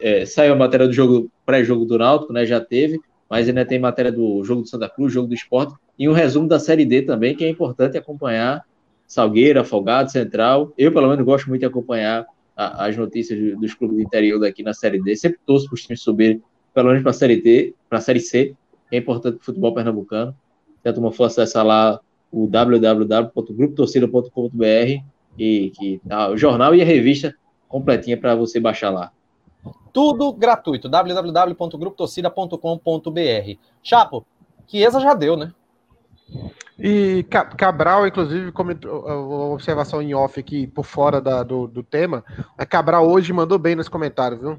é, 0.00 0.24
saiu 0.24 0.54
a 0.54 0.56
matéria 0.56 0.86
do 0.86 0.94
jogo 0.94 1.30
pré-jogo 1.44 1.84
do 1.84 1.98
Náutico, 1.98 2.32
né, 2.32 2.46
já 2.46 2.58
teve, 2.58 2.98
mas 3.28 3.46
ainda 3.46 3.66
tem 3.66 3.78
matéria 3.78 4.10
do 4.10 4.42
jogo 4.42 4.62
do 4.62 4.68
Santa 4.68 4.88
Cruz, 4.88 5.12
jogo 5.12 5.28
do 5.28 5.34
esporte, 5.34 5.74
e 5.98 6.08
um 6.08 6.12
resumo 6.12 6.48
da 6.48 6.58
Série 6.58 6.86
D 6.86 7.02
também, 7.02 7.36
que 7.36 7.44
é 7.44 7.50
importante 7.50 7.98
acompanhar. 7.98 8.64
Salgueira, 9.06 9.60
Afogado, 9.60 10.10
Central. 10.10 10.72
Eu, 10.78 10.90
pelo 10.90 11.06
menos, 11.08 11.22
gosto 11.24 11.48
muito 11.48 11.60
de 11.60 11.66
acompanhar 11.66 12.26
a, 12.56 12.86
as 12.86 12.96
notícias 12.96 13.38
dos 13.58 13.74
clubes 13.74 13.98
do 13.98 14.02
interior 14.02 14.40
daqui 14.40 14.62
na 14.62 14.72
Série 14.72 15.02
D. 15.02 15.14
Sempre 15.16 15.38
torço 15.44 15.66
para 15.66 15.74
os 15.74 15.82
times 15.82 16.00
subirem, 16.00 16.42
pelo 16.72 16.88
menos 16.88 17.02
para 17.02 17.10
a 17.10 17.14
Série 17.14 17.42
D, 17.42 17.74
para 17.90 17.98
a 17.98 18.00
Série 18.00 18.20
C, 18.20 18.54
que 18.88 18.96
é 18.96 18.98
importante 18.98 19.34
para 19.34 19.42
o 19.42 19.44
futebol 19.44 19.74
pernambucano. 19.74 20.34
Se 20.82 20.88
a 20.88 20.94
turma 20.94 21.12
for 21.12 21.24
acessar 21.24 21.66
lá 21.66 22.00
o 22.30 22.46
www.grupotorcida.com.br 22.46 25.02
e 25.38 25.70
que 25.70 26.00
tá, 26.08 26.30
o 26.30 26.36
jornal 26.36 26.74
e 26.74 26.82
a 26.82 26.84
revista 26.84 27.34
completinha 27.68 28.16
para 28.16 28.34
você 28.34 28.58
baixar 28.58 28.90
lá. 28.90 29.12
Tudo 29.92 30.32
gratuito, 30.32 30.88
www.grupotorcida.com.br. 30.88 33.58
Chapo, 33.82 34.24
Chiesa 34.66 35.00
já 35.00 35.12
deu, 35.14 35.36
né? 35.36 35.52
E 36.78 37.26
Cabral, 37.56 38.06
inclusive, 38.06 38.52
comentou 38.52 39.04
uma 39.04 39.54
observação 39.54 40.00
em 40.00 40.14
off 40.14 40.38
aqui 40.38 40.68
por 40.68 40.84
fora 40.84 41.20
da, 41.20 41.42
do, 41.42 41.66
do 41.66 41.82
tema. 41.82 42.24
A 42.56 42.64
Cabral 42.64 43.08
hoje 43.08 43.32
mandou 43.32 43.58
bem 43.58 43.74
nos 43.74 43.88
comentários, 43.88 44.40
viu? 44.40 44.56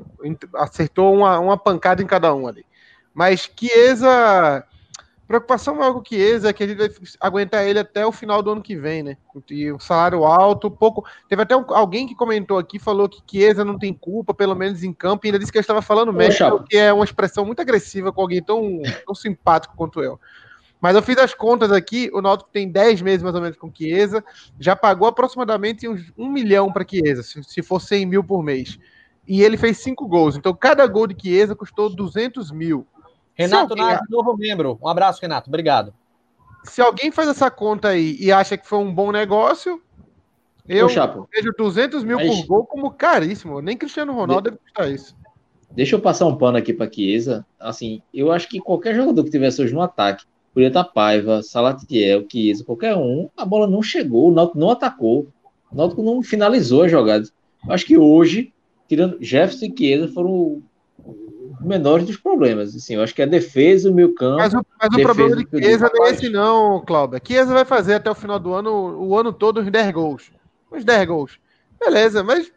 Acertou 0.55 1.16
uma, 1.16 1.39
uma 1.39 1.57
pancada 1.57 2.03
em 2.03 2.07
cada 2.07 2.34
um 2.34 2.47
ali. 2.47 2.66
Mas 3.14 3.49
Chiesa. 3.57 4.66
Preocupação 5.30 5.76
maior 5.76 5.94
com 5.94 6.00
o 6.00 6.04
Chiesa 6.04 6.50
é 6.50 6.54
que 6.54 6.64
a 6.64 6.68
gente 6.68 6.80
vai 6.80 6.90
aguentar 7.20 7.64
ele 7.64 7.78
até 7.78 8.04
o 8.04 8.12
final 8.12 8.42
do 8.42 8.50
ano 8.50 8.64
que 8.64 8.76
vem, 8.76 9.04
né? 9.04 9.16
E 9.52 9.72
o 9.72 9.78
salário 9.78 10.26
alto, 10.26 10.72
pouco. 10.72 11.06
Teve 11.28 11.44
até 11.44 11.56
um, 11.56 11.64
alguém 11.68 12.08
que 12.08 12.16
comentou 12.16 12.58
aqui, 12.58 12.80
falou 12.80 13.08
que 13.08 13.22
Chiesa 13.30 13.64
não 13.64 13.78
tem 13.78 13.94
culpa, 13.94 14.34
pelo 14.34 14.56
menos 14.56 14.82
em 14.82 14.92
campo, 14.92 15.24
e 15.24 15.28
ainda 15.28 15.38
disse 15.38 15.52
que 15.52 15.60
eu 15.60 15.62
estava 15.62 15.84
falando 15.84 16.12
mesmo, 16.12 16.64
que 16.64 16.76
é 16.76 16.92
uma 16.92 17.06
expressão 17.06 17.46
muito 17.46 17.62
agressiva 17.62 18.12
com 18.12 18.22
alguém 18.22 18.42
tão, 18.42 18.82
tão 19.06 19.14
simpático 19.14 19.76
quanto 19.78 20.02
eu. 20.02 20.20
Mas 20.82 20.96
eu 20.96 21.04
fiz 21.04 21.16
as 21.20 21.36
contas 21.36 21.72
aqui, 21.72 22.10
o 22.12 22.24
Náutico 22.24 22.50
tem 22.52 22.68
10 22.68 23.04
meses 23.04 23.22
mais 23.22 23.36
ou 23.36 23.42
menos 23.42 23.56
com 23.56 23.72
Chiesa, 23.72 24.26
já 24.60 24.76
pagou 24.76 25.08
aproximadamente 25.08 25.88
uns 25.88 26.12
1 26.18 26.28
milhão 26.28 26.74
para 26.74 26.84
Chiesa, 26.90 27.22
se, 27.22 27.44
se 27.44 27.62
for 27.62 27.80
100 27.80 28.04
mil 28.08 28.24
por 28.24 28.42
mês. 28.42 28.80
E 29.28 29.44
ele 29.44 29.58
fez 29.58 29.78
5 29.78 30.08
gols, 30.08 30.36
então 30.36 30.56
cada 30.56 30.88
gol 30.88 31.06
de 31.06 31.16
Chiesa 31.22 31.56
custou 31.56 31.88
200 31.88 32.50
mil. 32.50 32.88
Renato 33.40 33.74
alguém... 33.74 33.98
Novo 34.10 34.38
membro. 34.38 34.78
Um 34.82 34.88
abraço, 34.88 35.22
Renato, 35.22 35.50
obrigado. 35.50 35.94
Se 36.64 36.82
alguém 36.82 37.12
faz 37.12 37.30
essa 37.30 37.50
conta 37.50 37.90
aí 37.90 38.18
e 38.20 38.32
acha 38.32 38.58
que 38.58 38.68
foi 38.68 38.80
um 38.80 38.94
bom 38.94 39.12
negócio, 39.12 39.82
eu 40.68 40.86
Ô, 40.86 41.28
vejo 41.34 41.52
200 41.58 42.04
mil 42.04 42.18
Mas... 42.18 42.42
por 42.42 42.46
gol 42.46 42.66
como 42.66 42.92
caríssimo. 42.92 43.62
Nem 43.62 43.78
Cristiano 43.78 44.14
Ronaldo 44.14 44.44
de... 44.44 44.50
deve 44.52 44.58
custar 44.64 44.92
isso. 44.92 45.16
Deixa 45.72 45.96
eu 45.96 46.02
passar 46.02 46.26
um 46.26 46.36
pano 46.36 46.58
aqui 46.58 46.74
para 46.74 46.92
Chiesa. 46.92 47.46
Assim, 47.60 48.02
eu 48.14 48.32
acho 48.32 48.48
que 48.50 48.60
qualquer 48.60 48.94
jogador 48.96 49.24
que 49.24 49.32
tivesse 49.32 49.62
hoje 49.62 49.74
no 49.74 49.82
ataque 49.82 50.26
Podia 50.54 50.68
estar 50.68 50.84
Paiva, 50.84 51.44
Salatiel, 51.44 52.26
Chiesa, 52.30 52.64
qualquer 52.64 52.96
um, 52.96 53.30
a 53.38 53.46
bola 53.46 53.68
não 53.68 53.84
chegou, 53.84 54.30
o 54.30 54.34
Náutico 54.34 54.60
não 54.60 54.72
atacou, 54.72 55.28
o 55.72 55.76
Náutico 55.76 56.02
não 56.02 56.24
finalizou 56.24 56.84
as 56.84 56.92
jogadas. 56.92 57.32
Acho 57.70 57.86
que 57.86 57.98
hoje, 57.98 58.52
tirando 58.88 59.18
Jefferson 59.22 59.66
e 59.66 59.78
Chiesa, 59.78 60.08
foram 60.08 60.62
menores 61.62 62.06
dos 62.06 62.18
problemas. 62.18 62.76
Assim, 62.76 62.95
eu 62.95 63.04
acho 63.04 63.14
que 63.14 63.22
a 63.22 63.26
defesa, 63.26 63.89
o 63.89 63.93
meio 63.93 64.14
campo. 64.14 64.38
Mas 64.38 64.54
o, 64.54 64.66
mas 64.80 64.93
o 64.93 65.02
problema 65.02 65.36
de 65.36 65.47
Chiesa 65.50 65.91
não 65.93 66.06
é 66.06 66.10
esse, 66.12 66.30
não, 66.30 66.84
Cláudio. 66.86 67.22
Chiesa 67.26 67.54
vai 67.54 67.66
fazer 67.66 67.95
até 67.95 68.10
o 68.10 68.16
final 68.16 68.39
do 68.39 68.54
ano, 68.54 69.02
o 69.02 69.18
ano 69.18 69.34
todo, 69.34 69.62
uns 69.62 69.70
10 69.70 69.91
gols. 69.91 70.32
Uns 70.72 70.84
10 70.84 71.08
gols. 71.08 71.39
Beleza, 71.80 72.24
mas 72.24 72.52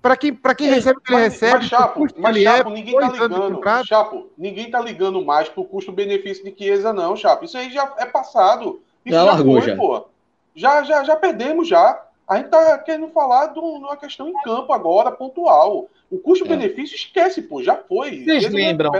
para 0.00 0.16
quem, 0.16 0.32
pra 0.32 0.54
quem 0.54 0.68
recebe 0.68 0.98
o 0.98 1.00
que 1.00 1.12
ele 1.12 1.22
recebe. 1.22 1.54
Mas, 1.54 1.66
Chapo, 1.66 2.06
mas, 2.16 2.36
Chapo 2.36 2.70
é, 2.70 2.72
ninguém 2.72 2.98
tá 2.98 3.08
ligando. 3.10 3.60
Chapo, 3.84 4.30
ninguém 4.38 4.70
tá 4.70 4.80
ligando 4.80 5.24
mais 5.24 5.48
pro 5.48 5.64
custo-benefício 5.64 6.44
de 6.44 6.54
Chiesa, 6.56 6.92
não, 6.92 7.16
Chapo. 7.16 7.44
Isso 7.44 7.58
aí 7.58 7.72
já 7.72 7.92
é 7.98 8.06
passado. 8.06 8.80
Isso 9.04 9.14
já, 9.14 9.24
já 9.24 9.32
largou, 9.32 9.60
foi, 9.60 9.70
já. 9.70 9.76
pô. 9.76 10.06
Já, 10.54 10.82
já, 10.82 11.04
já 11.04 11.16
perdemos 11.16 11.68
já. 11.68 12.02
A 12.26 12.36
gente 12.36 12.48
tá 12.48 12.78
querendo 12.78 13.08
falar 13.08 13.46
de 13.48 13.58
uma 13.58 13.96
questão 13.96 14.28
em 14.28 14.42
campo 14.42 14.72
agora, 14.72 15.12
pontual. 15.12 15.88
O 16.10 16.18
custo-benefício, 16.18 16.94
é. 16.94 16.96
esquece, 16.96 17.42
pô, 17.42 17.62
já 17.62 17.76
foi. 17.76 18.24
Vocês 18.24 18.48
lembram? 18.52 18.92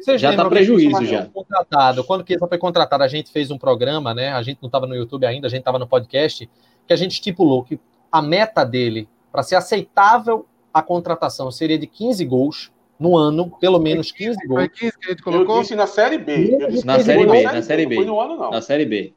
Vocês 0.00 0.20
já 0.20 0.36
tá 0.36 0.48
prejuízo, 0.48 1.04
já. 1.04 1.26
Contratado. 1.26 2.04
Quando 2.04 2.22
o 2.22 2.26
Chiesa 2.26 2.46
foi 2.46 2.58
contratado, 2.58 3.02
a 3.02 3.08
gente 3.08 3.32
fez 3.32 3.50
um 3.50 3.58
programa, 3.58 4.14
né? 4.14 4.32
A 4.32 4.42
gente 4.42 4.58
não 4.62 4.68
estava 4.68 4.86
no 4.86 4.94
YouTube 4.94 5.26
ainda, 5.26 5.48
a 5.48 5.50
gente 5.50 5.60
estava 5.60 5.78
no 5.78 5.86
podcast, 5.86 6.48
que 6.86 6.92
a 6.92 6.96
gente 6.96 7.12
estipulou 7.12 7.64
que 7.64 7.78
a 8.10 8.22
meta 8.22 8.64
dele 8.64 9.08
para 9.32 9.42
ser 9.42 9.56
aceitável 9.56 10.46
a 10.72 10.80
contratação 10.80 11.50
seria 11.50 11.78
de 11.78 11.88
15 11.88 12.24
gols 12.24 12.72
no 12.98 13.16
ano, 13.16 13.50
pelo 13.60 13.80
menos 13.80 14.12
15 14.12 14.46
gols. 14.46 14.60
Foi 14.60 14.68
15 14.68 14.98
que 14.98 15.06
a 15.06 15.10
gente 15.10 15.22
colocou? 15.22 15.56
Eu 15.56 15.62
disse 15.62 15.74
na 15.74 15.86
Série 15.86 16.18
B. 16.18 16.56
na 16.84 17.00
Série 17.00 17.26
B, 17.26 17.42
na 17.42 17.62
Série 17.62 17.86
B. 17.86 17.96
Foi 17.96 18.04
no 18.04 18.20
ano, 18.20 18.36
não. 18.36 18.50
Na 18.50 18.62
Série 18.62 18.84
B. 18.84 19.12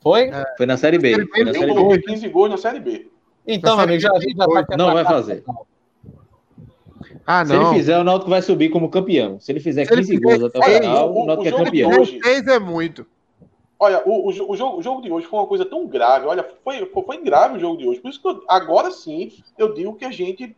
Foi? 0.00 0.28
É. 0.28 0.44
Foi 0.56 0.66
na 0.66 0.76
Série 0.76 0.98
B. 0.98 1.26
Foi 1.26 1.44
na 1.44 1.52
série 1.52 1.74
B. 1.74 1.98
15 2.02 2.28
gols 2.28 2.50
na 2.50 2.56
Série 2.56 2.80
B. 2.80 3.10
Então, 3.46 3.76
meu 3.76 3.84
amigo, 3.84 4.00
já, 4.00 4.12
a 4.12 4.20
gente 4.20 4.36
já 4.36 4.46
tá 4.46 4.76
Não 4.76 4.92
vai 4.92 5.04
fazer. 5.04 5.44
Ah, 7.26 7.44
não. 7.44 7.46
Se 7.46 7.54
ele 7.54 7.78
fizer, 7.78 7.98
o 7.98 8.04
Náutico 8.04 8.30
vai 8.30 8.42
subir 8.42 8.70
como 8.70 8.88
campeão. 8.88 9.38
Se 9.40 9.52
ele 9.52 9.60
fizer 9.60 9.86
15 9.86 10.16
gols 10.18 10.42
até 10.44 10.58
o 10.58 10.62
final, 10.62 11.14
o 11.14 11.26
Náutico 11.26 11.48
é 11.48 11.64
campeão. 11.64 12.04
6 12.04 12.46
é 12.46 12.58
muito. 12.58 13.06
Olha, 13.78 14.02
o, 14.04 14.26
o, 14.26 14.28
o, 14.28 14.56
jogo, 14.56 14.78
o 14.78 14.82
jogo 14.82 15.00
de 15.00 15.10
hoje 15.10 15.26
foi 15.26 15.38
uma 15.38 15.46
coisa 15.46 15.64
tão 15.64 15.86
grave. 15.86 16.26
Olha, 16.26 16.46
foi, 16.62 16.84
foi, 16.84 17.02
foi 17.02 17.16
grave 17.22 17.56
o 17.56 17.60
jogo 17.60 17.78
de 17.78 17.88
hoje. 17.88 18.00
Por 18.00 18.10
isso 18.10 18.20
que 18.20 18.28
eu, 18.28 18.44
agora 18.46 18.90
sim 18.90 19.32
eu 19.56 19.72
digo 19.72 19.94
que 19.94 20.04
a 20.04 20.10
gente 20.10 20.54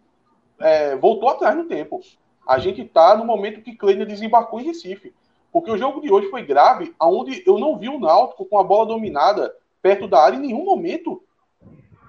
é, 0.58 0.96
voltou 0.96 1.28
atrás 1.28 1.56
no 1.56 1.64
tempo. 1.64 2.00
A 2.46 2.58
gente 2.58 2.82
está 2.82 3.16
no 3.16 3.24
momento 3.24 3.62
que 3.62 3.76
Kleiner 3.76 4.06
desembarcou 4.06 4.60
em 4.60 4.64
Recife. 4.64 5.14
Porque 5.52 5.70
o 5.70 5.76
jogo 5.76 6.00
de 6.00 6.10
hoje 6.10 6.30
foi 6.30 6.42
grave, 6.42 6.94
aonde 6.98 7.42
eu 7.46 7.58
não 7.58 7.78
vi 7.78 7.88
o 7.88 8.00
Náutico 8.00 8.46
com 8.46 8.58
a 8.58 8.64
bola 8.64 8.86
dominada 8.86 9.54
perto 9.82 10.08
da 10.08 10.20
área 10.20 10.36
em 10.36 10.40
nenhum 10.40 10.64
momento. 10.64 11.22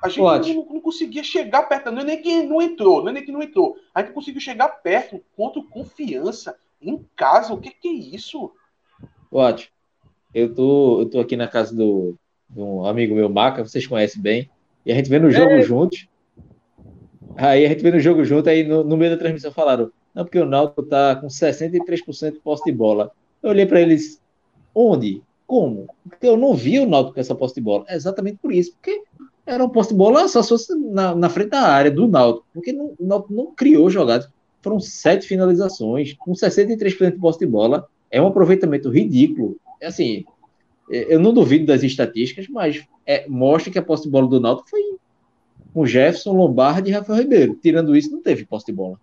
A 0.03 0.09
gente 0.09 0.53
não, 0.53 0.65
não, 0.65 0.81
conseguia 0.81 1.23
chegar 1.23 1.63
perto, 1.63 1.89
não 1.89 2.01
é 2.01 2.03
nem 2.03 2.21
que 2.21 2.43
não 2.43 2.61
entrou, 2.61 3.01
não 3.01 3.07
é 3.07 3.13
nem 3.13 3.23
que 3.23 3.31
não 3.31 3.41
entrou. 3.41 3.77
A 3.95 4.01
gente 4.01 4.11
conseguiu 4.11 4.41
chegar 4.41 4.67
perto, 4.67 5.23
contra 5.33 5.63
confiança, 5.63 6.57
em 6.81 7.05
casa. 7.15 7.53
O 7.53 7.57
que, 7.57 7.71
que 7.71 7.87
é 7.87 7.93
isso? 7.93 8.51
Ótimo. 9.31 9.71
Eu 10.33 10.53
tô, 10.53 10.99
eu 10.99 11.09
tô 11.09 11.19
aqui 11.21 11.37
na 11.37 11.47
casa 11.47 11.73
do, 11.73 12.15
de 12.49 12.59
um 12.59 12.85
amigo 12.85 13.15
meu, 13.15 13.29
Maca, 13.29 13.63
vocês 13.63 13.87
conhecem 13.87 14.21
bem, 14.21 14.49
e 14.85 14.91
a 14.91 14.95
gente 14.95 15.09
vê 15.09 15.19
no 15.19 15.31
jogo 15.31 15.51
é. 15.51 15.61
juntos. 15.61 16.05
Aí 17.37 17.65
a 17.65 17.69
gente 17.69 17.81
vê 17.81 17.91
no 17.91 17.99
jogo 17.99 18.25
junto, 18.25 18.49
aí 18.49 18.65
no, 18.65 18.83
no 18.83 18.97
meio 18.97 19.11
da 19.11 19.17
transmissão 19.17 19.53
falaram, 19.53 19.89
não, 20.13 20.25
porque 20.25 20.37
o 20.37 20.45
Náutico 20.45 20.83
tá 20.83 21.15
com 21.15 21.27
63% 21.27 22.33
de 22.33 22.39
posse 22.39 22.65
de 22.65 22.73
bola. 22.73 23.09
Eu 23.41 23.51
olhei 23.51 23.65
para 23.65 23.79
eles, 23.79 24.21
onde? 24.75 25.23
como? 25.53 25.87
Porque 26.09 26.25
eu 26.25 26.35
não 26.35 26.55
vi 26.55 26.79
o 26.79 26.87
Náutico 26.87 27.13
com 27.13 27.19
essa 27.19 27.35
posse 27.35 27.53
de 27.53 27.61
bola. 27.61 27.85
É 27.87 27.95
exatamente 27.95 28.37
por 28.41 28.51
isso, 28.51 28.73
porque 28.73 29.03
era 29.45 29.63
um 29.63 29.69
posse 29.69 29.89
de 29.89 29.95
bola 29.95 30.27
só 30.27 30.41
se 30.41 30.49
fosse 30.49 30.75
na, 30.75 31.13
na 31.13 31.29
frente 31.29 31.49
da 31.49 31.61
área 31.61 31.91
do 31.91 32.07
Náutico, 32.07 32.45
porque 32.53 32.71
não, 32.71 32.93
o 32.97 33.05
Náutico 33.05 33.33
não 33.33 33.53
criou 33.53 33.89
jogadas. 33.89 34.27
Foram 34.61 34.79
sete 34.79 35.27
finalizações, 35.27 36.13
com 36.13 36.31
63% 36.31 37.11
de 37.11 37.19
posse 37.19 37.39
de 37.39 37.45
bola. 37.45 37.87
É 38.09 38.21
um 38.21 38.27
aproveitamento 38.27 38.89
ridículo. 38.89 39.57
É 39.81 39.87
assim, 39.87 40.23
é, 40.89 41.13
eu 41.13 41.19
não 41.19 41.33
duvido 41.33 41.65
das 41.65 41.83
estatísticas, 41.83 42.47
mas 42.47 42.85
é, 43.05 43.27
mostra 43.27 43.71
que 43.71 43.79
a 43.79 43.83
posse 43.83 44.03
de 44.03 44.09
bola 44.09 44.27
do 44.27 44.39
Náutico 44.39 44.69
foi 44.69 44.81
com 45.73 45.85
Jefferson, 45.85 46.33
Lombardi 46.33 46.91
e 46.91 46.93
Rafael 46.93 47.19
Ribeiro. 47.19 47.57
Tirando 47.61 47.95
isso, 47.95 48.11
não 48.11 48.21
teve 48.21 48.45
posse 48.45 48.67
de 48.67 48.71
bola. 48.71 48.99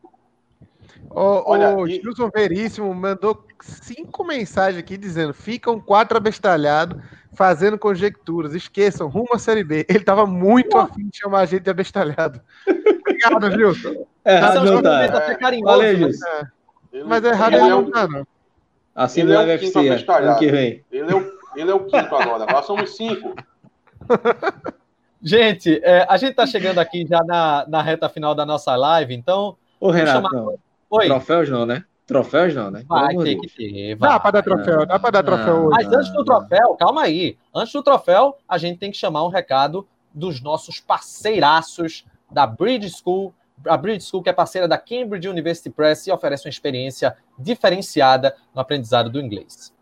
O, 1.11 1.51
Olha, 1.51 1.77
o 1.77 1.89
e... 1.89 2.01
Gilson 2.01 2.31
Veríssimo 2.33 2.95
mandou 2.95 3.45
cinco 3.61 4.25
mensagens 4.25 4.79
aqui 4.79 4.97
dizendo: 4.97 5.35
ficam 5.35 5.81
quatro 5.81 6.17
abestalhados 6.17 7.03
fazendo 7.33 7.77
conjecturas. 7.77 8.55
Esqueçam, 8.55 9.09
rumo 9.09 9.35
à 9.35 9.39
Série 9.39 9.65
B. 9.65 9.85
Ele 9.89 9.99
estava 9.99 10.25
muito 10.25 10.77
Ué. 10.77 10.83
afim 10.83 11.09
de 11.09 11.19
chamar 11.19 11.41
a 11.41 11.47
gente 11.47 11.63
de 11.63 11.71
abestalhado. 11.71 12.41
Obrigado, 12.67 13.51
Gilson. 13.59 14.07
É, 14.25 14.37
errado 14.37 14.65
não 14.65 14.83
tá. 14.83 15.03
É, 15.03 15.35
carinhoso, 15.35 15.77
Valeu, 15.77 15.97
Gilson. 15.97 16.27
É. 16.27 17.05
Mas 17.05 17.25
é 17.25 17.29
errado 17.29 17.55
ele 17.55 17.69
não 17.69 17.91
tá, 17.91 18.09
não. 18.09 18.27
Assim 18.95 19.21
ele 19.23 19.33
é 19.33 19.39
o 19.39 19.47
UFC, 19.47 19.89
ano 20.09 20.39
que 20.39 20.51
vem. 20.51 20.85
Ele 20.91 21.11
é 21.11 21.17
o, 21.17 21.33
ele 21.57 21.71
é 21.71 21.75
o 21.75 21.85
quinto 21.87 22.15
agora. 22.15 22.47
Nós 22.51 22.67
somos 22.67 22.97
cinco. 22.97 23.35
Gente, 25.23 25.81
é, 25.85 26.07
a 26.09 26.17
gente 26.17 26.31
está 26.31 26.47
chegando 26.47 26.79
aqui 26.79 27.07
já 27.07 27.23
na, 27.23 27.67
na 27.69 27.83
reta 27.83 28.09
final 28.09 28.35
da 28.35 28.47
nossa 28.47 28.75
live, 28.75 29.15
então. 29.15 29.55
Ô, 29.79 29.91
Renato, 29.91 30.29
chamar... 30.29 30.55
Oi. 30.91 31.07
Troféus 31.07 31.49
não, 31.49 31.65
né? 31.65 31.85
Troféus 32.07 32.55
não, 32.55 32.71
né? 32.73 32.83
Vai 32.89 33.15
ter 33.17 33.37
que 33.37 33.49
ter. 33.49 33.95
Vai. 33.95 34.11
Dá 34.11 34.19
para 34.19 34.31
dar 34.33 34.43
troféu, 34.43 34.87
dá 34.87 34.99
para 34.99 35.11
dar 35.11 35.23
troféu 35.23 35.67
hoje. 35.67 35.69
Mas 35.71 35.93
antes 35.93 36.13
do 36.13 36.25
troféu, 36.25 36.75
calma 36.75 37.03
aí. 37.03 37.39
Antes 37.55 37.73
do 37.73 37.83
troféu, 37.85 38.37
a 38.49 38.59
gente 38.59 38.79
tem 38.79 38.91
que 38.91 38.97
chamar 38.97 39.25
um 39.25 39.29
recado 39.29 39.87
dos 40.13 40.41
nossos 40.41 40.81
parceiraços 40.81 42.05
da 42.29 42.47
Bridge 42.49 42.91
School. 42.91 43.33
A 43.65 43.77
Bridge 43.77 44.05
School, 44.05 44.25
que 44.25 44.29
é 44.29 44.33
parceira 44.33 44.67
da 44.67 44.77
Cambridge 44.77 45.29
University 45.29 45.71
Press 45.71 46.09
e 46.09 46.11
oferece 46.11 46.47
uma 46.47 46.51
experiência 46.51 47.17
diferenciada 47.39 48.35
no 48.53 48.61
aprendizado 48.61 49.09
do 49.09 49.21
inglês. 49.21 49.73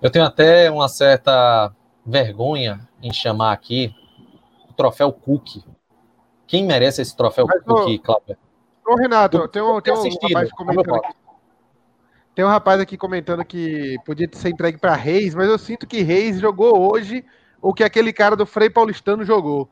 Eu 0.00 0.10
tenho 0.10 0.24
até 0.24 0.70
uma 0.70 0.88
certa 0.88 1.72
vergonha 2.04 2.86
em 3.02 3.12
chamar 3.12 3.52
aqui 3.52 3.94
o 4.68 4.72
troféu 4.72 5.12
Cook. 5.12 5.64
Quem 6.46 6.64
merece 6.64 7.02
esse 7.02 7.16
troféu 7.16 7.46
Mas, 7.46 7.62
Cook, 7.62 7.88
ô, 7.88 7.98
Cláudio? 8.00 8.36
Ô, 8.86 8.94
Renato, 8.94 9.48
tem 9.48 9.62
um, 9.62 9.80
tem 9.80 9.92
um 9.92 10.02
rapaz 10.02 10.52
comentando 10.52 10.94
aqui. 10.94 11.14
Tem 12.34 12.44
um 12.44 12.48
rapaz 12.48 12.80
aqui 12.80 12.96
comentando 12.98 13.44
que 13.44 13.96
podia 14.04 14.28
ser 14.32 14.50
entregue 14.50 14.78
para 14.78 14.94
Reis, 14.94 15.34
mas 15.34 15.48
eu 15.48 15.58
sinto 15.58 15.86
que 15.86 16.02
Reis 16.02 16.38
jogou 16.38 16.92
hoje 16.92 17.24
o 17.62 17.72
que 17.72 17.82
aquele 17.82 18.12
cara 18.12 18.36
do 18.36 18.44
Frei 18.44 18.68
Paulistano 18.68 19.24
jogou. 19.24 19.68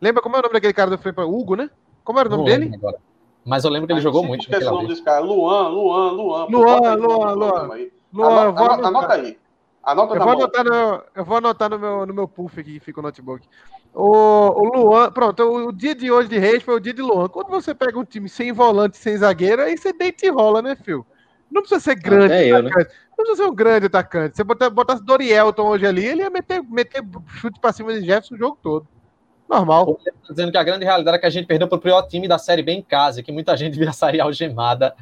Lembra 0.00 0.22
como 0.22 0.36
é 0.36 0.38
o 0.38 0.42
nome 0.42 0.52
daquele 0.52 0.74
cara 0.74 0.90
do 0.90 0.98
Frei 0.98 1.12
Paulistano? 1.12 1.42
Hugo, 1.42 1.56
né? 1.56 1.70
Como 2.04 2.20
era 2.20 2.28
o 2.28 2.36
nome 2.36 2.44
dele? 2.44 2.74
Agora. 2.74 2.98
Mas 3.44 3.64
eu 3.64 3.70
lembro 3.70 3.86
que 3.86 3.94
ele 3.94 4.02
jogou 4.02 4.22
muito. 4.22 4.42
Esquece 4.42 4.66
o 4.66 4.70
nome 4.70 4.88
desse 4.88 5.02
cara. 5.02 5.20
Luan, 5.20 5.68
Luan, 5.68 6.10
Luan. 6.12 6.46
Luan, 6.46 6.94
Luan, 6.94 7.32
Luan. 7.32 7.62
Luan, 7.62 7.88
anota, 8.14 8.86
anota 8.86 9.14
aí. 9.14 9.38
Anota 9.82 10.16
eu, 10.16 10.20
vou 10.20 10.32
anotar 10.32 10.64
no, 10.64 11.02
eu 11.14 11.24
vou 11.24 11.36
anotar 11.38 11.70
no 11.70 11.78
meu, 11.78 12.06
no 12.06 12.14
meu 12.14 12.28
puff 12.28 12.60
aqui 12.60 12.74
que 12.74 12.80
fica 12.80 13.00
o 13.00 13.02
notebook. 13.02 13.46
O, 13.94 14.04
o 14.04 14.76
Luan, 14.76 15.10
pronto, 15.10 15.42
o, 15.42 15.68
o, 15.68 15.72
dia 15.72 15.94
de 15.94 16.10
hoje 16.10 16.28
de 16.28 16.38
Reis 16.38 16.62
foi 16.62 16.74
o 16.74 16.80
dia 16.80 16.92
de 16.92 17.00
Luan. 17.00 17.28
Quando 17.28 17.48
você 17.48 17.74
pega 17.74 17.98
um 17.98 18.04
time 18.04 18.28
sem 18.28 18.52
volante, 18.52 18.98
sem 18.98 19.16
zagueiro, 19.16 19.62
aí 19.62 19.78
você 19.78 19.92
deita 19.92 20.26
e 20.26 20.30
rola, 20.30 20.60
né, 20.60 20.76
Phil? 20.76 21.06
Não 21.50 21.62
precisa 21.62 21.80
ser 21.80 21.94
grande 21.94 22.34
eu, 22.34 22.62
né? 22.62 22.70
Não 22.70 23.24
precisa 23.24 23.44
ser 23.44 23.50
um 23.50 23.54
grande 23.54 23.86
atacante. 23.86 24.36
Você 24.36 24.44
botasse, 24.44 24.70
botasse 24.70 25.04
Dorielton 25.04 25.66
hoje 25.66 25.86
ali, 25.86 26.04
ele 26.04 26.20
ia 26.20 26.30
meter, 26.30 26.62
meter 26.62 27.02
chute 27.26 27.58
pra 27.58 27.72
cima 27.72 27.92
de 27.94 28.04
Jefferson 28.04 28.34
o 28.34 28.38
jogo 28.38 28.58
todo. 28.62 28.86
Normal. 29.48 29.98
Tá 30.04 30.12
dizendo 30.30 30.52
que 30.52 30.58
a 30.58 30.62
grande 30.62 30.84
realidade 30.84 31.16
é 31.16 31.20
que 31.20 31.26
a 31.26 31.30
gente 31.30 31.46
perdeu 31.46 31.66
pro 31.66 31.80
pior 31.80 32.02
time 32.02 32.28
da 32.28 32.36
Série 32.36 32.62
B 32.62 32.72
em 32.72 32.82
casa, 32.82 33.22
que 33.22 33.32
muita 33.32 33.56
gente 33.56 33.78
via 33.80 33.92
sair 33.92 34.20
algemada 34.20 34.94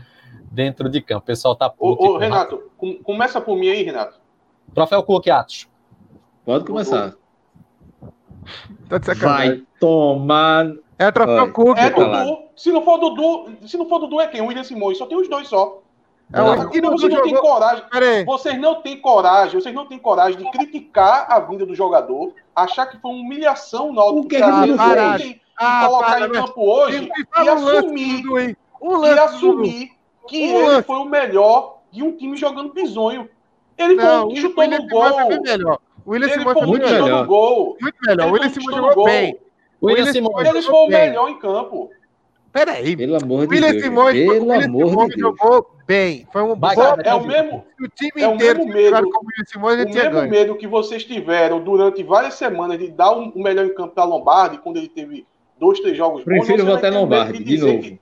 dentro 0.51 0.89
de 0.89 1.01
campo. 1.01 1.23
O 1.23 1.27
pessoal 1.27 1.55
tá 1.55 1.69
puto. 1.69 2.03
Ô, 2.03 2.15
ô 2.15 2.19
Renato, 2.19 2.71
com, 2.77 2.97
começa 3.03 3.41
por 3.41 3.57
mim 3.57 3.69
aí, 3.69 3.83
Renato. 3.83 4.19
Troféu 4.75 5.03
Cook, 5.03 5.29
Atos. 5.29 5.69
Pode 6.45 6.65
começar. 6.65 7.15
Tá 8.89 8.99
de 8.99 9.15
Vai 9.15 9.63
tomar. 9.81 10.73
É 10.99 11.11
troféu 11.11 11.53
Cook. 11.53 11.79
É 11.79 11.91
Dudu. 11.91 12.47
Se 12.57 12.73
não 12.73 12.83
for 12.83 12.99
Dudu, 12.99 13.57
se 13.67 13.77
não 13.77 13.89
for 13.89 13.99
Dudu, 13.99 14.21
é 14.21 14.29
quem? 14.29 14.41
O 14.41 14.47
William 14.47 14.65
Simões. 14.65 14.99
Só 14.99 15.07
tem 15.07 15.19
os 15.19 15.29
dois 15.29 15.49
só. 15.49 15.83
É, 16.33 16.43
vocês 16.43 16.83
não 16.83 16.99
jogou... 16.99 17.23
têm 17.23 17.37
coragem. 17.37 17.85
Vocês 18.25 18.59
não 18.59 18.83
têm 18.83 19.01
coragem, 19.01 19.61
vocês 19.61 19.75
não 19.75 19.87
têm 19.87 19.99
coragem 19.99 20.39
de 20.39 20.51
criticar 20.51 21.27
a 21.31 21.39
vinda 21.39 21.65
do 21.65 21.75
jogador, 21.75 22.33
achar 22.55 22.87
que 22.87 22.99
foi 22.99 23.13
uma 23.13 23.21
humilhação 23.21 23.93
na 23.93 24.03
hora 24.03 24.27
que 24.27 24.37
ah, 24.37 24.67
e 25.21 25.87
colocar 25.87 26.07
para, 26.07 26.27
em 26.27 26.33
campo 26.33 26.61
hoje 26.61 27.09
e 27.43 27.49
assumir, 27.49 28.25
um 28.83 29.05
e 29.05 29.19
assumir 29.19 29.96
que 30.27 30.43
ele 30.43 30.83
foi 30.83 30.97
o 30.97 31.05
melhor 31.05 31.79
de 31.91 32.03
um 32.03 32.13
time 32.13 32.37
jogando 32.37 32.73
bisonho. 32.73 33.29
Ele 33.79 33.95
não, 33.95 34.05
foi 34.05 34.25
o 34.25 34.29
que 34.29 34.41
chutou 34.41 34.69
no 34.69 34.89
gol. 34.89 35.13
Foi 35.13 35.41
melhor. 35.41 35.79
O 36.05 36.11
William 36.13 36.29
Simões 36.29 36.59
foi 36.59 36.67
muito 36.67 36.87
melhor. 36.87 37.27
Gol. 37.27 37.77
Muito 37.81 37.97
melhor. 38.07 38.29
O 38.29 38.33
William 38.33 38.49
Simões 38.49 38.77
jogou 38.77 39.05
bem. 39.05 39.39
O 39.81 39.87
William 39.87 40.13
Simões 40.13 40.49
ele 40.49 40.63
foi 40.63 40.75
o 40.75 40.89
melhor 40.89 41.29
em 41.29 41.39
campo. 41.39 41.91
Peraí. 42.53 42.97
Pelo 42.97 43.17
amor 43.17 43.47
de 43.47 43.55
William 43.55 43.71
Deus. 43.73 43.83
Simões, 43.83 44.15
Pelo 44.15 44.31
William 44.31 44.65
amor 44.65 44.89
Simões 44.89 45.15
de 45.15 45.21
jogou 45.21 45.71
bem. 45.87 46.27
Foi 46.33 46.43
um 46.43 46.55
bom. 46.55 46.69
É 47.05 47.15
o 47.15 47.27
mesmo. 47.27 47.65
O 47.81 47.89
time 47.89 48.23
é 48.23 48.27
inteiro 48.27 48.63
o 48.63 48.67
mesmo 48.67 48.75
medo, 48.75 49.11
com 49.11 49.25
o 49.25 49.27
William 49.27 49.45
Simões, 49.47 49.75
o 49.75 49.85
mesmo 49.85 50.11
ganho. 50.11 50.31
medo 50.31 50.55
que 50.55 50.67
vocês 50.67 51.05
tiveram 51.05 51.63
durante 51.63 52.03
várias 52.03 52.35
semanas 52.35 52.79
de 52.79 52.91
dar 52.91 53.11
o 53.11 53.39
melhor 53.39 53.67
em 53.67 53.75
campo 53.75 53.95
para 53.95 54.05
Lombardi, 54.05 54.59
quando 54.59 54.79
ele 54.79 54.89
teve 54.89 55.27
dois, 55.59 55.81
três 55.81 55.97
jogos 55.97 56.25
bons. 56.25 56.47
Prefiro 56.47 56.65
votar 56.65 56.93
Lombardi, 56.93 57.39
de, 57.39 57.45
de 57.45 57.59
novo. 57.59 57.81
Que, 57.81 58.01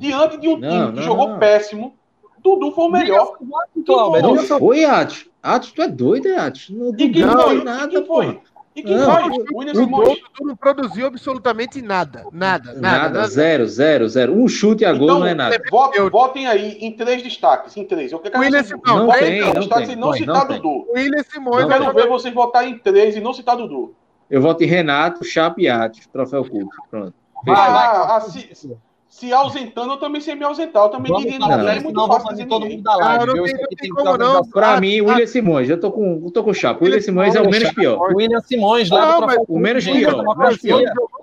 diante 0.00 0.38
de 0.38 0.48
um 0.48 0.56
não, 0.56 0.68
time 0.68 0.84
não, 0.86 0.92
que 0.94 1.02
jogou 1.02 1.28
não. 1.28 1.38
péssimo, 1.38 1.94
Dudu 2.42 2.72
foi 2.72 2.84
o 2.84 2.90
melhor. 2.90 3.36
Não 3.40 4.36
foi, 4.58 4.84
Atos. 4.84 5.28
Atos, 5.42 5.72
tu 5.72 5.82
é 5.82 5.88
doido, 5.88 6.28
é, 6.28 6.38
Atos? 6.38 6.70
Não, 6.70 6.94
e 6.98 7.10
quem 7.10 7.24
não 7.24 7.40
foi? 7.40 7.64
nada, 7.64 7.98
e 7.98 8.06
foi? 8.06 8.40
E 8.74 8.82
quem 8.82 8.96
não, 8.96 9.12
foi? 9.12 9.22
O. 9.52 9.72
Dudu 9.72 10.16
não 10.42 10.56
produziu 10.56 11.06
absolutamente 11.06 11.82
nada. 11.82 12.24
Nada, 12.32 12.72
nada. 12.72 12.80
Nada, 12.80 13.08
nada. 13.10 13.28
zero, 13.28 13.66
zero, 13.66 14.08
zero. 14.08 14.34
Um 14.34 14.48
chute 14.48 14.84
a 14.84 14.92
gol 14.92 15.04
então, 15.04 15.18
não 15.20 15.26
é 15.26 15.34
nada. 15.34 15.62
Votem, 15.70 16.08
votem 16.08 16.46
aí 16.46 16.78
em 16.80 16.92
três 16.92 17.22
destaques, 17.22 17.76
em 17.76 17.84
três. 17.84 18.10
Eu 18.10 18.18
quero 18.20 18.34
que 18.34 18.40
William 18.40 18.62
Simões. 18.62 18.86
Não, 18.86 19.06
não 19.06 19.12
tem, 19.12 19.40
não 19.40 19.68
tem. 19.68 19.90
e 19.90 19.96
não 19.96 20.12
citar 20.12 20.48
não 20.48 20.56
Dudu. 20.56 20.86
William 20.94 21.22
Simões. 21.22 21.62
Eu 21.62 21.68
quero 21.68 21.94
ver 21.94 22.08
vocês 22.08 22.34
votarem 22.34 22.72
em 22.72 22.78
três 22.78 23.16
e 23.16 23.20
não 23.20 23.34
citar 23.34 23.56
Dudu. 23.56 23.94
Eu 24.30 24.40
voto 24.40 24.62
em 24.62 24.66
Renato, 24.66 25.24
Chape 25.24 25.62
e 25.62 25.68
Atos. 25.68 26.06
Troféu 26.06 26.44
Culto. 26.44 26.76
Pronto. 26.90 27.14
Ah, 27.48 28.16
assim, 28.16 28.76
se 29.10 29.32
ausentando, 29.32 29.94
eu 29.94 29.96
também 29.96 30.20
sei 30.20 30.36
me 30.36 30.44
ausentar. 30.44 30.84
Eu 30.84 30.88
também 30.88 31.10
vamos 31.10 31.24
diria 31.24 31.40
não, 31.40 31.68
é 31.68 31.80
muito 31.80 32.06
fácil 32.06 32.28
fazer 32.28 32.46
todo 32.46 32.64
mundo 32.64 32.80
da 32.80 32.94
live. 32.94 33.26
Não, 33.26 33.34
não 33.34 33.44
tem, 33.44 33.56
tem, 33.76 33.90
como 33.90 34.16
não. 34.16 34.44
Pra 34.44 34.80
mim, 34.80 35.00
William 35.00 35.26
Simões, 35.26 35.68
eu 35.68 35.80
tô 35.80 35.90
com, 35.90 36.22
eu 36.24 36.30
tô 36.30 36.44
com 36.44 36.50
o 36.50 36.54
chapo. 36.54 36.84
William 36.84 37.00
Simões 37.00 37.34
é 37.34 37.40
o 37.40 37.50
menos 37.50 37.72
pior. 37.72 38.14
William 38.14 38.40
Simões 38.40 38.88
lá 38.88 39.18
O 39.48 39.58
menos 39.58 39.84
pior. 39.84 40.24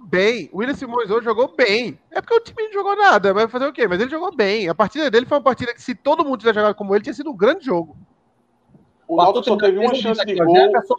bem. 0.01 0.49
O 0.51 0.57
William 0.57 0.75
Simões 0.75 1.09
hoje 1.09 1.23
jogou 1.23 1.53
bem. 1.55 1.97
É 2.11 2.19
porque 2.19 2.35
o 2.35 2.41
time 2.41 2.61
não 2.63 2.73
jogou 2.73 2.97
nada, 2.97 3.33
vai 3.33 3.47
fazer 3.47 3.67
o 3.67 3.71
quê? 3.71 3.88
Mas 3.88 4.01
ele 4.01 4.11
jogou 4.11 4.35
bem. 4.35 4.67
A 4.67 4.75
partida 4.75 5.09
dele 5.09 5.25
foi 5.25 5.38
uma 5.38 5.43
partida 5.43 5.73
que, 5.73 5.81
se 5.81 5.95
todo 5.95 6.25
mundo 6.25 6.39
tivesse 6.39 6.59
jogado 6.59 6.75
como 6.75 6.93
ele, 6.93 7.05
tinha 7.05 7.13
sido 7.13 7.31
um 7.31 7.38
grande 7.38 7.65
jogo. 7.65 7.95
O 9.07 9.15
Náutico 9.15 9.45
só 9.45 9.55
teve 9.55 9.77
uma 9.79 9.95
chance 9.95 10.25
de 10.25 10.35
gol. 10.35 10.53
Jefferson, 10.53 10.95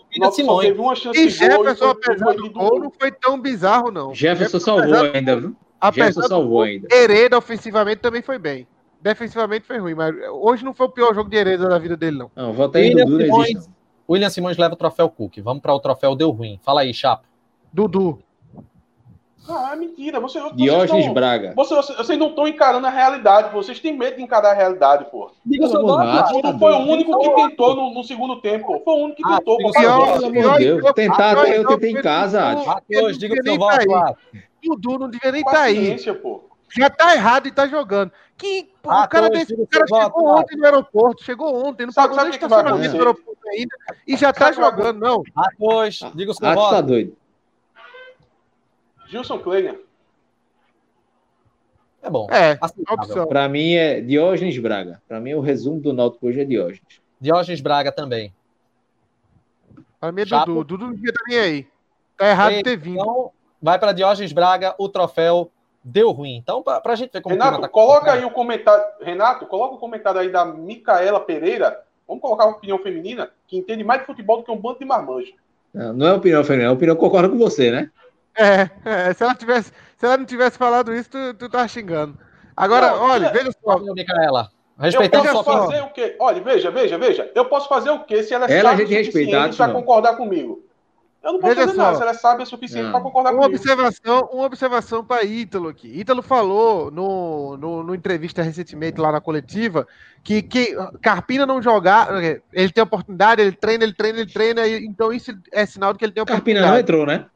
só 0.46 0.60
teve 0.62 0.80
uma 0.80 0.94
chance 0.94 1.20
e 1.20 1.28
Jefferson, 1.28 1.90
apesar 1.90 2.32
do 2.32 2.50
gol, 2.50 2.80
não 2.80 2.90
foi 2.90 3.12
tão 3.12 3.38
bizarro, 3.38 3.90
não. 3.90 4.14
Jefferson, 4.14 4.58
salvou 4.58 4.94
ainda, 5.12 5.36
viu? 5.36 5.54
Apesar 5.80 6.22
salvou 6.24 6.62
ainda. 6.62 6.88
Hereda, 6.90 7.38
ofensivamente, 7.38 7.98
também 7.98 8.22
foi 8.22 8.38
bem. 8.38 8.66
Defensivamente 9.00 9.66
foi 9.66 9.78
ruim, 9.78 9.94
mas 9.94 10.14
hoje 10.32 10.64
não 10.64 10.74
foi 10.74 10.86
o 10.86 10.90
pior 10.90 11.14
jogo 11.14 11.30
de 11.30 11.36
Hereda 11.36 11.68
da 11.68 11.78
vida 11.78 11.96
dele, 11.96 12.18
não. 12.18 12.30
Não, 12.34 12.52
aí, 12.74 12.94
Dudu, 12.94 13.20
Simões, 13.20 13.70
William 14.08 14.30
Simões 14.30 14.56
leva 14.56 14.74
o 14.74 14.76
troféu 14.76 15.08
Cook. 15.08 15.38
Vamos 15.38 15.62
para 15.62 15.72
o 15.72 15.78
troféu 15.78 16.16
Deu 16.16 16.30
Ruim. 16.30 16.58
Fala 16.62 16.80
aí, 16.80 16.92
Chapo. 16.92 17.24
Dudu. 17.72 18.18
Ah, 19.48 19.70
é 19.72 19.76
mentira. 19.76 20.20
Você, 20.20 20.40
Diógenes 20.54 21.06
não, 21.06 21.14
Braga. 21.14 21.52
Você, 21.54 21.74
vocês 21.74 22.18
não 22.18 22.28
estão 22.28 22.48
encarando 22.48 22.86
a 22.86 22.90
realidade. 22.90 23.52
Vocês 23.52 23.80
têm 23.80 23.96
medo 23.96 24.16
de 24.16 24.22
encarar 24.22 24.50
a 24.50 24.54
realidade, 24.54 25.06
pô. 25.10 25.30
Diga 25.44 25.66
o 25.66 25.68
seu 25.68 25.82
nome. 25.82 26.04
Não 26.42 26.58
foi 26.58 26.72
o 26.72 26.78
único 26.78 27.18
que 27.18 27.30
tentou 27.34 27.74
no, 27.74 27.94
no, 27.94 28.04
segundo 28.04 28.40
tempo. 28.40 28.80
Foi 28.84 28.94
o 28.94 29.04
único 29.04 29.16
que 29.16 29.22
ah, 29.26 29.38
tentou. 29.38 29.56
Pelo 29.56 30.26
amor 30.26 30.58
de 30.58 30.64
Deus. 30.64 30.92
Tentar 30.92 31.38
até 31.38 31.58
eu 31.58 31.66
tentei 31.66 31.90
em 31.92 32.02
casa, 32.02 32.56
Matheus, 32.64 33.18
diga 33.18 33.34
o 33.34 33.42
seu 33.42 33.56
voto. 33.56 34.18
Dudu 34.62 34.98
não 34.98 35.08
deveria 35.08 35.32
nem 35.32 35.40
estar 35.40 35.52
tá 35.52 35.62
aí. 35.62 36.14
Pô. 36.14 36.48
Já 36.76 36.90
tá 36.90 37.14
errado 37.14 37.48
e 37.48 37.52
tá 37.52 37.66
jogando. 37.66 38.12
Que, 38.36 38.68
ah, 38.86 39.04
o 39.04 39.08
cara, 39.08 39.30
desse, 39.30 39.52
o 39.52 39.66
cara 39.66 39.84
chegou 39.86 40.00
voto, 40.00 40.24
ontem 40.24 40.56
no 40.56 40.64
aeroporto, 40.64 41.24
chegou 41.24 41.66
ontem, 41.66 41.86
não 41.86 41.92
sabe, 41.92 42.14
pagou 42.14 42.24
nem 42.24 42.34
estacionamento 42.34 42.92
no 42.92 42.98
aeroporto 42.98 43.48
ainda 43.48 43.76
e 44.06 44.16
já 44.16 44.32
tá 44.32 44.52
jogando, 44.52 45.00
não. 45.00 45.24
Ah, 45.36 45.48
pois, 45.58 45.98
diga 46.14 46.30
o 46.30 46.34
seu 46.34 46.46
ah, 46.46 46.54
voto. 46.54 46.70
tá 46.70 46.80
doido. 46.80 47.16
Gilson 49.08 49.38
Kleiner. 49.38 49.80
É 52.02 52.10
bom. 52.10 52.28
É, 52.30 52.58
opção. 52.92 53.26
Pra 53.26 53.48
mim 53.48 53.74
é 53.74 54.00
Diógenes 54.00 54.56
Braga. 54.58 55.02
Pra 55.08 55.18
mim 55.18 55.34
o 55.34 55.40
resumo 55.40 55.80
do 55.80 55.92
Náutico 55.92 56.28
hoje 56.28 56.40
é 56.40 56.44
Diógenes. 56.44 57.00
Diógenes 57.20 57.60
Braga 57.60 57.90
também. 57.90 58.32
Pra 59.98 60.12
mim 60.12 60.22
é 60.22 60.24
Dudu. 60.24 60.64
Dudu 60.64 60.86
não 60.86 60.94
devia 60.94 61.10
estar 61.10 61.24
nem 61.26 61.38
aí. 61.38 61.66
Tá 62.16 62.28
errado 62.28 62.54
de 62.54 62.62
ter 62.62 62.76
vindo. 62.76 63.00
Então, 63.00 63.32
vai 63.60 63.78
para 63.78 63.92
Diógenes 63.92 64.32
Braga 64.32 64.74
o 64.78 64.88
troféu 64.88 65.50
deu 65.82 66.10
ruim. 66.10 66.36
Então, 66.36 66.62
para 66.62 66.82
a 66.84 66.94
gente 66.94 67.12
ver 67.12 67.20
como 67.20 67.34
Renato, 67.34 67.60
tá 67.60 67.68
coloca 67.68 68.12
aí 68.12 68.24
o 68.24 68.30
comentário. 68.30 68.84
Renato, 69.00 69.46
coloca 69.46 69.74
o 69.74 69.78
comentário 69.78 70.20
aí 70.20 70.30
da 70.30 70.44
Micaela 70.44 71.20
Pereira. 71.20 71.82
Vamos 72.06 72.22
colocar 72.22 72.46
uma 72.46 72.56
opinião 72.56 72.78
feminina 72.78 73.30
que 73.46 73.56
entende 73.56 73.82
mais 73.84 74.00
de 74.00 74.06
futebol 74.06 74.38
do 74.38 74.44
que 74.44 74.50
um 74.50 74.56
bando 74.56 74.78
de 74.78 74.84
marmanjos. 74.84 75.34
Não, 75.72 75.92
não 75.92 76.06
é 76.06 76.12
opinião 76.14 76.44
feminina, 76.44 76.70
é 76.70 76.72
opinião 76.72 76.96
concorda 76.96 77.28
com 77.28 77.38
você, 77.38 77.70
né? 77.70 77.90
É, 78.38 78.70
é, 78.84 79.12
se 79.12 79.24
ela 79.24 79.34
tivesse, 79.34 79.72
se 79.96 80.06
ela 80.06 80.16
não 80.16 80.24
tivesse 80.24 80.56
falado 80.56 80.94
isso, 80.94 81.10
tu, 81.10 81.34
tu 81.34 81.48
tá 81.48 81.66
xingando. 81.66 82.16
Agora, 82.56 82.92
não, 82.92 83.02
olha, 83.02 83.26
é, 83.26 83.32
veja 83.32 83.50
só. 83.62 83.78
Micaela. 83.78 84.50
Respeitando 84.78 85.26
eu 85.26 85.32
posso 85.32 85.44
fazer 85.44 85.82
o 85.82 85.90
quê? 85.90 86.16
Olha, 86.20 86.40
veja, 86.40 86.70
veja, 86.70 86.98
veja. 86.98 87.32
Eu 87.34 87.46
posso 87.46 87.68
fazer 87.68 87.90
o 87.90 88.04
quê 88.04 88.22
se 88.22 88.32
ela 88.32 88.46
é 88.46 88.58
ela 88.58 88.70
sábia 88.70 88.84
o 88.84 89.04
suficiente 89.04 89.56
para 89.56 89.72
concordar 89.72 90.16
comigo? 90.16 90.64
Eu 91.20 91.32
não 91.32 91.40
posso 91.40 91.52
Veja 91.52 91.66
fazer 91.66 91.76
só, 91.76 91.82
nada, 91.82 91.96
se 91.96 92.02
ela 92.02 92.10
é 92.12 92.14
sábia 92.14 92.44
o 92.44 92.46
suficiente 92.46 92.90
para 92.92 93.00
concordar 93.00 93.32
uma 93.32 93.42
comigo. 93.42 93.56
Observação, 93.56 94.28
uma 94.32 94.44
observação 94.44 95.04
para 95.04 95.24
Ítalo 95.24 95.68
aqui. 95.68 95.88
Ítalo 95.98 96.22
falou 96.22 96.92
no, 96.92 97.56
no, 97.56 97.82
no, 97.82 97.94
entrevista 97.94 98.40
recentemente 98.40 99.00
lá 99.00 99.10
na 99.10 99.20
coletiva 99.20 99.84
que, 100.22 100.42
que 100.42 100.76
Carpina 101.02 101.44
não 101.44 101.60
jogar, 101.60 102.08
ele 102.52 102.70
tem 102.70 102.84
oportunidade, 102.84 103.42
ele 103.42 103.52
treina, 103.52 103.82
ele 103.82 103.94
treina, 103.94 104.20
ele 104.20 104.32
treina, 104.32 104.68
então 104.68 105.12
isso 105.12 105.36
é 105.50 105.66
sinal 105.66 105.92
de 105.92 105.98
que 105.98 106.04
ele 106.04 106.12
tem 106.12 106.22
oportunidade. 106.22 106.64
Carpina 106.64 106.72
não 106.72 106.80
entrou, 106.80 107.04
né? 107.04 107.26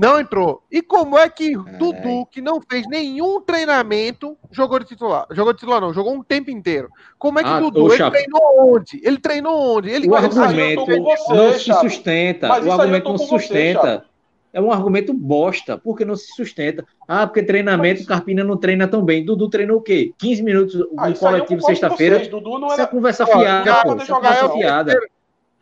Não 0.00 0.18
entrou. 0.18 0.62
E 0.72 0.80
como 0.80 1.18
é 1.18 1.28
que 1.28 1.54
Ai. 1.54 1.76
Dudu, 1.76 2.24
que 2.30 2.40
não 2.40 2.58
fez 2.58 2.88
nenhum 2.88 3.38
treinamento, 3.42 4.34
jogou 4.50 4.78
de 4.78 4.86
titular? 4.86 5.26
Jogou 5.30 5.52
de 5.52 5.58
titular, 5.58 5.78
não, 5.78 5.92
jogou 5.92 6.14
um 6.14 6.22
tempo 6.22 6.50
inteiro. 6.50 6.88
Como 7.18 7.38
é 7.38 7.42
que 7.42 7.50
ah, 7.50 7.60
Dudu, 7.60 7.92
ele 7.92 8.10
treinou 8.10 8.42
onde? 8.58 9.00
Ele 9.04 9.18
treinou 9.18 9.76
onde? 9.76 9.90
Ele 9.90 10.08
o 10.08 10.14
argumento 10.14 10.86
você, 10.86 11.34
não 11.34 11.52
se 11.52 11.74
sustenta. 11.80 12.48
Mas 12.48 12.64
o 12.64 12.72
argumento 12.72 13.10
não 13.10 13.18
sustenta. 13.18 13.98
Você, 13.98 14.10
é 14.54 14.60
um 14.60 14.72
argumento 14.72 15.12
bosta, 15.12 15.76
porque 15.76 16.02
não 16.02 16.16
se 16.16 16.34
sustenta. 16.34 16.86
Ah, 17.06 17.26
porque 17.26 17.42
treinamento, 17.42 18.00
Mas... 18.00 18.08
Carpina 18.08 18.42
não 18.42 18.56
treina 18.56 18.88
tão 18.88 19.04
bem. 19.04 19.22
Dudu 19.22 19.50
treinou 19.50 19.80
o 19.80 19.82
quê? 19.82 20.14
15 20.18 20.42
minutos 20.42 20.74
no 20.76 20.88
ah, 20.96 21.12
coletivo 21.12 21.60
sexta-feira. 21.60 22.26
Dudu 22.26 22.58
não 22.58 22.68
era... 22.68 22.74
Isso 22.74 22.82
é 22.82 22.86
conversa 22.86 23.26
fiada, 23.26 23.82
pô. 23.82 23.96
Isso 23.96 24.10
é 24.10 24.14
conversa 24.14 24.48
fiada. 24.48 24.98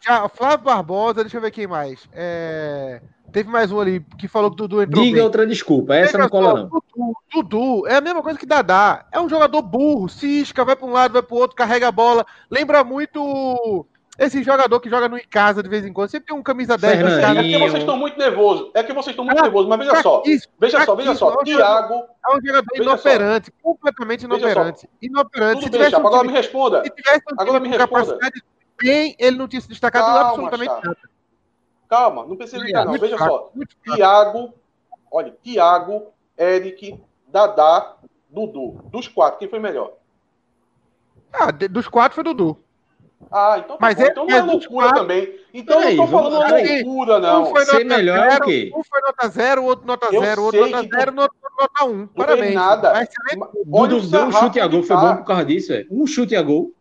Já, 0.01 0.29
Flávio 0.29 0.65
Barbosa, 0.65 1.25
deixa 1.25 1.39
eu 1.39 1.41
ver 1.41 1.51
quem 1.51 1.67
mais. 1.67 2.09
É... 2.13 3.03
Teve 3.33 3.51
mais 3.51 3.71
um 3.71 3.81
ali 3.81 4.05
que 4.19 4.27
falou 4.27 4.51
que 4.51 4.55
o 4.55 4.67
Dudu 4.67 4.83
entrou. 4.83 5.03
Diga 5.03 5.17
bem. 5.17 5.23
outra 5.23 5.47
desculpa, 5.47 5.95
essa 5.95 6.17
não 6.17 6.29
cola 6.29 6.55
não. 6.55 6.69
Dudu, 6.69 7.15
Dudu 7.33 7.87
é 7.87 7.97
a 7.97 8.01
mesma 8.01 8.23
coisa 8.23 8.39
que 8.39 8.47
Dadá. 8.47 9.07
É 9.13 9.21
um 9.21 9.29
jogador 9.29 9.61
burro, 9.63 10.09
cisca, 10.09 10.65
vai 10.65 10.75
para 10.75 10.87
um 10.87 10.93
lado, 10.93 11.13
vai 11.13 11.23
para 11.23 11.35
o 11.35 11.39
outro, 11.39 11.57
carrega 11.57 11.89
a 11.89 11.93
bola. 11.93 12.25
Lembra 12.51 12.83
muito 12.83 13.87
esse 14.19 14.43
jogador 14.43 14.81
que 14.81 14.91
joga 14.91 15.09
no 15.09 15.21
casa 15.29 15.63
de 15.63 15.69
vez 15.69 15.87
em 15.87 15.93
quando. 15.93 16.11
Sempre 16.11 16.27
tem 16.27 16.37
um 16.37 16.43
camisa 16.43 16.77
10. 16.77 16.93
É 16.93 17.43
que 17.43 17.59
vocês 17.59 17.75
estão 17.75 17.97
muito 17.97 18.19
nervosos. 18.19 18.71
É 18.75 18.83
que 18.83 18.93
vocês 18.93 19.13
estão 19.13 19.25
muito 19.25 19.39
ah, 19.39 19.43
nervosos, 19.43 19.69
mas 19.69 19.79
veja 19.79 20.03
só. 20.03 20.23
Isso, 20.27 20.49
veja 20.59 20.85
só, 20.85 20.95
veja 20.97 21.15
só. 21.15 21.37
Thiago. 21.45 21.95
É 21.95 22.37
um 22.37 22.41
jogador 22.45 22.77
inoperante, 22.77 23.47
só. 23.47 23.63
completamente 23.63 24.25
inoperante. 24.25 24.89
Inoperante. 25.01 25.61
Tudo 25.63 25.79
bem, 25.79 25.95
agora 25.95 26.25
me 26.25 26.33
responda. 26.33 26.83
Se 26.83 26.91
tivesse 26.91 27.23
um 27.31 27.41
agora 27.41 27.61
me 27.61 27.69
responda. 27.69 28.19
bem, 28.83 29.15
ele 29.19 29.37
não 29.37 29.47
tinha 29.47 29.61
se 29.61 29.69
destacado 29.69 30.07
Calma, 30.07 30.29
absolutamente 30.29 30.73
nada. 30.73 30.97
Calma, 31.89 32.27
não 32.27 32.37
precisa 32.37 32.65
ficar, 32.65 32.85
não. 32.85 32.93
Veja 32.99 33.17
só. 33.17 33.51
Tiago, 33.95 34.53
olha, 35.11 35.35
Tiago, 35.43 36.13
Eric, 36.39 37.01
Dadá, 37.27 37.97
Dudu. 38.29 38.81
Dos 38.91 39.09
quatro, 39.09 39.39
quem 39.39 39.49
foi 39.49 39.59
melhor? 39.59 39.95
Ah, 41.33 41.51
de, 41.51 41.67
dos 41.67 41.89
quatro 41.89 42.15
foi 42.15 42.25
Dudu. 42.25 42.59
Ah, 43.33 43.57
então 43.59 43.77
tá 43.77 43.79
Mas 43.81 43.97
bom. 43.97 44.03
É, 44.03 44.07
então 44.07 44.27
não 44.27 44.35
é, 44.35 44.39
é 44.39 44.43
loucura 44.43 44.87
quatro... 44.87 45.01
também. 45.01 45.41
Então 45.53 45.83
eu 45.83 45.97
não 45.97 46.07
tô 46.07 46.13
falando 46.13 46.37
uma 46.37 46.49
loucura, 46.49 47.19
não. 47.19 47.43
Um 47.43 47.47
foi 47.47 47.65
Ser 47.65 47.85
melhor 47.85 48.31
zero, 48.31 48.45
o 48.45 48.47
quê? 48.47 48.73
Um 48.75 48.85
foi 48.85 49.01
nota 49.01 49.29
zero, 49.29 49.63
o 49.63 49.65
outro 49.65 49.87
nota 49.87 50.09
eu 50.13 50.21
zero, 50.21 50.43
o 50.43 50.45
outro 50.45 50.61
nota 50.61 50.89
zero, 50.89 51.13
o 51.13 51.21
outro 51.21 51.37
nota 51.59 51.85
um. 51.85 52.07
Parabéns. 52.07 52.55
nada. 52.55 52.93
Mas, 52.93 53.09
Olha 53.73 53.89
Dudu 53.89 54.07
deu 54.09 54.25
um 54.25 54.33
chute 54.33 54.61
a 54.61 54.67
gol, 54.67 54.83
foi 54.83 54.97
bom 54.97 55.17
por 55.17 55.25
causa 55.25 55.45
disso, 55.45 55.73
é. 55.73 55.87
Um 55.91 56.07
chute 56.07 56.37
a 56.37 56.43
gol. 56.43 56.73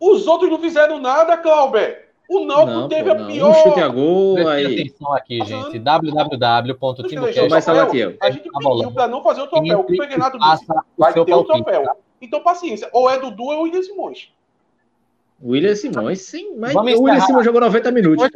Os 0.00 0.26
outros 0.26 0.50
não 0.50 0.58
fizeram 0.58 0.98
nada, 0.98 1.36
Clauber. 1.36 2.09
O 2.30 2.44
Náutico 2.44 2.88
teve 2.88 3.12
pô, 3.12 3.22
a 3.22 3.26
pior. 3.26 3.50
Um 3.50 3.54
chute 3.54 3.80
a 3.80 3.88
gol 3.88 4.48
aí. 4.48 4.64
atenção 4.64 5.12
aqui, 5.14 5.44
gente. 5.44 5.80
www.timocast. 5.80 7.48
Lá 7.48 7.58
A 8.20 8.30
gente 8.30 8.48
pediu 8.48 8.92
para 8.92 9.08
não 9.08 9.20
fazer 9.20 9.40
o 9.40 9.48
troféu. 9.48 9.80
O 9.80 9.84
que 9.84 10.00
o 10.00 10.06
Renato 10.06 10.38
disse? 10.38 10.64
Vai 10.96 11.12
ter 11.12 11.20
o 11.20 11.24
troféu. 11.24 11.82
Tá? 11.82 11.96
Então, 12.22 12.40
paciência. 12.40 12.88
Ou 12.92 13.10
é 13.10 13.18
Dudu 13.18 13.42
ou 13.42 13.52
é 13.52 13.56
o 13.56 13.62
William 13.62 13.82
Simões. 13.82 14.28
William 15.42 15.74
Simões, 15.74 16.20
sim. 16.20 16.54
Mas 16.56 16.72
Vamos 16.72 16.94
o 16.94 17.02
William 17.02 17.20
Simões 17.20 17.44
jogou 17.44 17.60
90 17.62 17.90
minutos. 17.90 18.28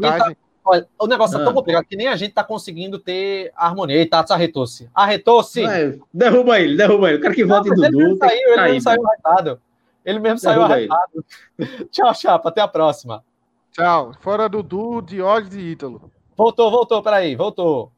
Tá, 0.00 0.32
olha, 0.64 0.88
o 0.98 1.06
negócio 1.06 1.36
é 1.36 1.44
tão 1.44 1.52
ah. 1.52 1.54
complicado 1.54 1.84
que 1.84 1.96
nem 1.96 2.08
a 2.08 2.16
gente 2.16 2.32
tá 2.32 2.42
conseguindo 2.42 2.98
ter 2.98 3.52
harmonia. 3.54 4.02
E 4.02 4.06
Tats 4.06 4.32
arretou-se. 4.32 4.90
Arretou-se. 4.92 5.62
Derruba 6.12 6.58
ele, 6.58 6.76
derruba 6.76 7.10
ele. 7.10 7.18
O 7.18 7.20
cara 7.20 7.34
que 7.34 7.44
volta 7.44 7.68
em 7.68 7.74
Dudu. 7.74 8.00
Ele 8.00 8.16
saiu, 8.16 8.54
ele 8.54 8.72
não 8.72 8.80
saiu 8.80 9.06
arretado. 9.06 9.60
Ele 10.04 10.18
mesmo 10.18 10.38
saiu 10.38 10.62
arrasado. 10.62 11.24
Tchau, 11.90 12.14
Chapa. 12.14 12.48
Até 12.48 12.60
a 12.60 12.68
próxima. 12.68 13.24
Tchau. 13.72 14.12
Fora 14.20 14.48
Dudu, 14.48 15.00
Diógenes 15.00 15.54
e 15.54 15.60
Ítalo. 15.60 16.12
Voltou, 16.36 16.70
voltou. 16.70 17.02
Peraí, 17.02 17.34
voltou. 17.34 17.90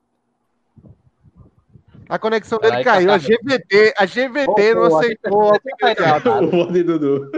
A 2.09 2.19
conexão 2.19 2.59
dele 2.59 2.85
caiu. 2.85 3.13
A 3.13 3.19
GVT, 3.19 3.95
a 3.97 4.07
GVT 4.07 4.75
voltou, 4.75 4.75
não 4.75 4.99
aceitou 4.99 5.55
a 5.55 5.59
Dudu. 6.85 7.31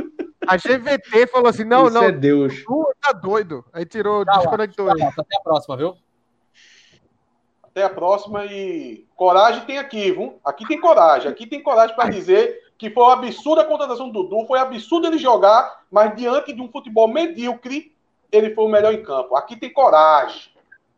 A 0.46 0.56
GVT 0.56 1.26
falou 1.28 1.48
assim: 1.48 1.64
não, 1.64 1.86
Isso 1.86 1.94
não. 1.94 2.04
É 2.04 2.12
Deus. 2.12 2.64
Dudu 2.64 2.88
tá 3.00 3.12
doido. 3.12 3.64
Aí 3.72 3.86
tirou, 3.86 4.24
tchau, 4.24 4.38
desconectou. 4.38 4.94
Tchau, 4.94 5.08
até 5.16 5.36
a 5.36 5.42
próxima, 5.42 5.76
viu? 5.76 5.96
Até 7.62 7.82
a 7.84 7.90
próxima 7.90 8.44
e 8.44 9.06
coragem 9.16 9.64
tem 9.64 9.78
aqui, 9.78 10.12
viu? 10.12 10.38
Aqui 10.44 10.66
tem 10.66 10.80
coragem. 10.80 11.30
Aqui 11.30 11.46
tem 11.46 11.62
coragem 11.62 11.96
para 11.96 12.10
dizer 12.10 12.67
que 12.78 12.88
foi 12.88 13.02
uma 13.02 13.14
absurda 13.14 13.62
a 13.62 13.64
contratação 13.64 14.08
do 14.08 14.22
Dudu, 14.22 14.46
foi 14.46 14.60
absurdo 14.60 15.08
ele 15.08 15.18
jogar, 15.18 15.82
mas 15.90 16.16
diante 16.16 16.52
de 16.52 16.62
um 16.62 16.70
futebol 16.70 17.08
medíocre, 17.08 17.92
ele 18.30 18.54
foi 18.54 18.64
o 18.64 18.68
melhor 18.68 18.94
em 18.94 19.02
campo. 19.02 19.34
Aqui 19.34 19.56
tem 19.56 19.72
coragem. 19.72 20.52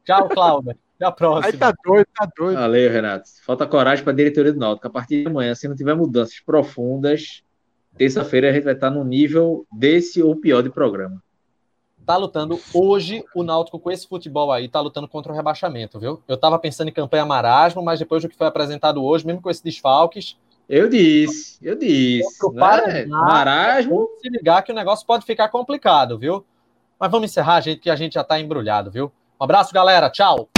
Tchau, 0.04 0.28
Cláudio. 0.28 0.76
Até 0.96 1.06
a 1.06 1.10
próxima. 1.12 1.46
Aí 1.46 1.56
tá 1.56 1.72
doido, 1.82 2.06
tá 2.14 2.28
doido. 2.36 2.58
Valeu, 2.58 2.90
Renato. 2.90 3.24
Falta 3.46 3.66
coragem 3.66 4.04
para 4.04 4.12
a 4.12 4.16
diretoria 4.16 4.52
do 4.52 4.58
Náutico. 4.58 4.86
A 4.86 4.90
partir 4.90 5.22
de 5.22 5.28
amanhã, 5.28 5.54
se 5.54 5.66
não 5.66 5.74
tiver 5.74 5.94
mudanças 5.94 6.38
profundas, 6.40 7.42
terça-feira 7.96 8.50
a 8.50 8.52
gente 8.52 8.64
vai 8.64 8.74
estar 8.74 8.90
no 8.90 9.02
nível 9.02 9.66
desse 9.72 10.22
ou 10.22 10.36
pior 10.36 10.62
de 10.62 10.68
programa. 10.68 11.22
Tá 12.04 12.18
lutando 12.18 12.60
hoje 12.74 13.24
o 13.34 13.42
Náutico 13.42 13.78
com 13.78 13.90
esse 13.90 14.06
futebol 14.06 14.52
aí, 14.52 14.68
tá 14.68 14.80
lutando 14.80 15.08
contra 15.08 15.32
o 15.32 15.34
rebaixamento, 15.34 15.98
viu? 15.98 16.20
Eu 16.28 16.36
tava 16.36 16.58
pensando 16.58 16.88
em 16.88 16.92
campanha 16.92 17.24
marasmo, 17.24 17.82
mas 17.82 17.98
depois 17.98 18.22
do 18.22 18.28
que 18.28 18.36
foi 18.36 18.46
apresentado 18.46 19.02
hoje, 19.02 19.26
mesmo 19.26 19.40
com 19.40 19.48
esses 19.48 19.62
desfalques, 19.62 20.36
eu 20.70 20.88
disse, 20.88 21.58
eu 21.60 21.74
disse. 21.74 22.38
Né? 23.02 23.06
Marasmo. 23.06 24.08
Se 24.22 24.28
ligar 24.28 24.62
que 24.62 24.70
o 24.70 24.74
negócio 24.74 25.04
pode 25.04 25.26
ficar 25.26 25.48
complicado, 25.48 26.16
viu? 26.16 26.46
Mas 26.98 27.10
vamos 27.10 27.28
encerrar, 27.28 27.60
gente, 27.60 27.80
que 27.80 27.90
a 27.90 27.96
gente 27.96 28.14
já 28.14 28.20
está 28.20 28.38
embrulhado, 28.38 28.88
viu? 28.88 29.10
Um 29.40 29.44
abraço, 29.44 29.74
galera. 29.74 30.08
Tchau. 30.08 30.48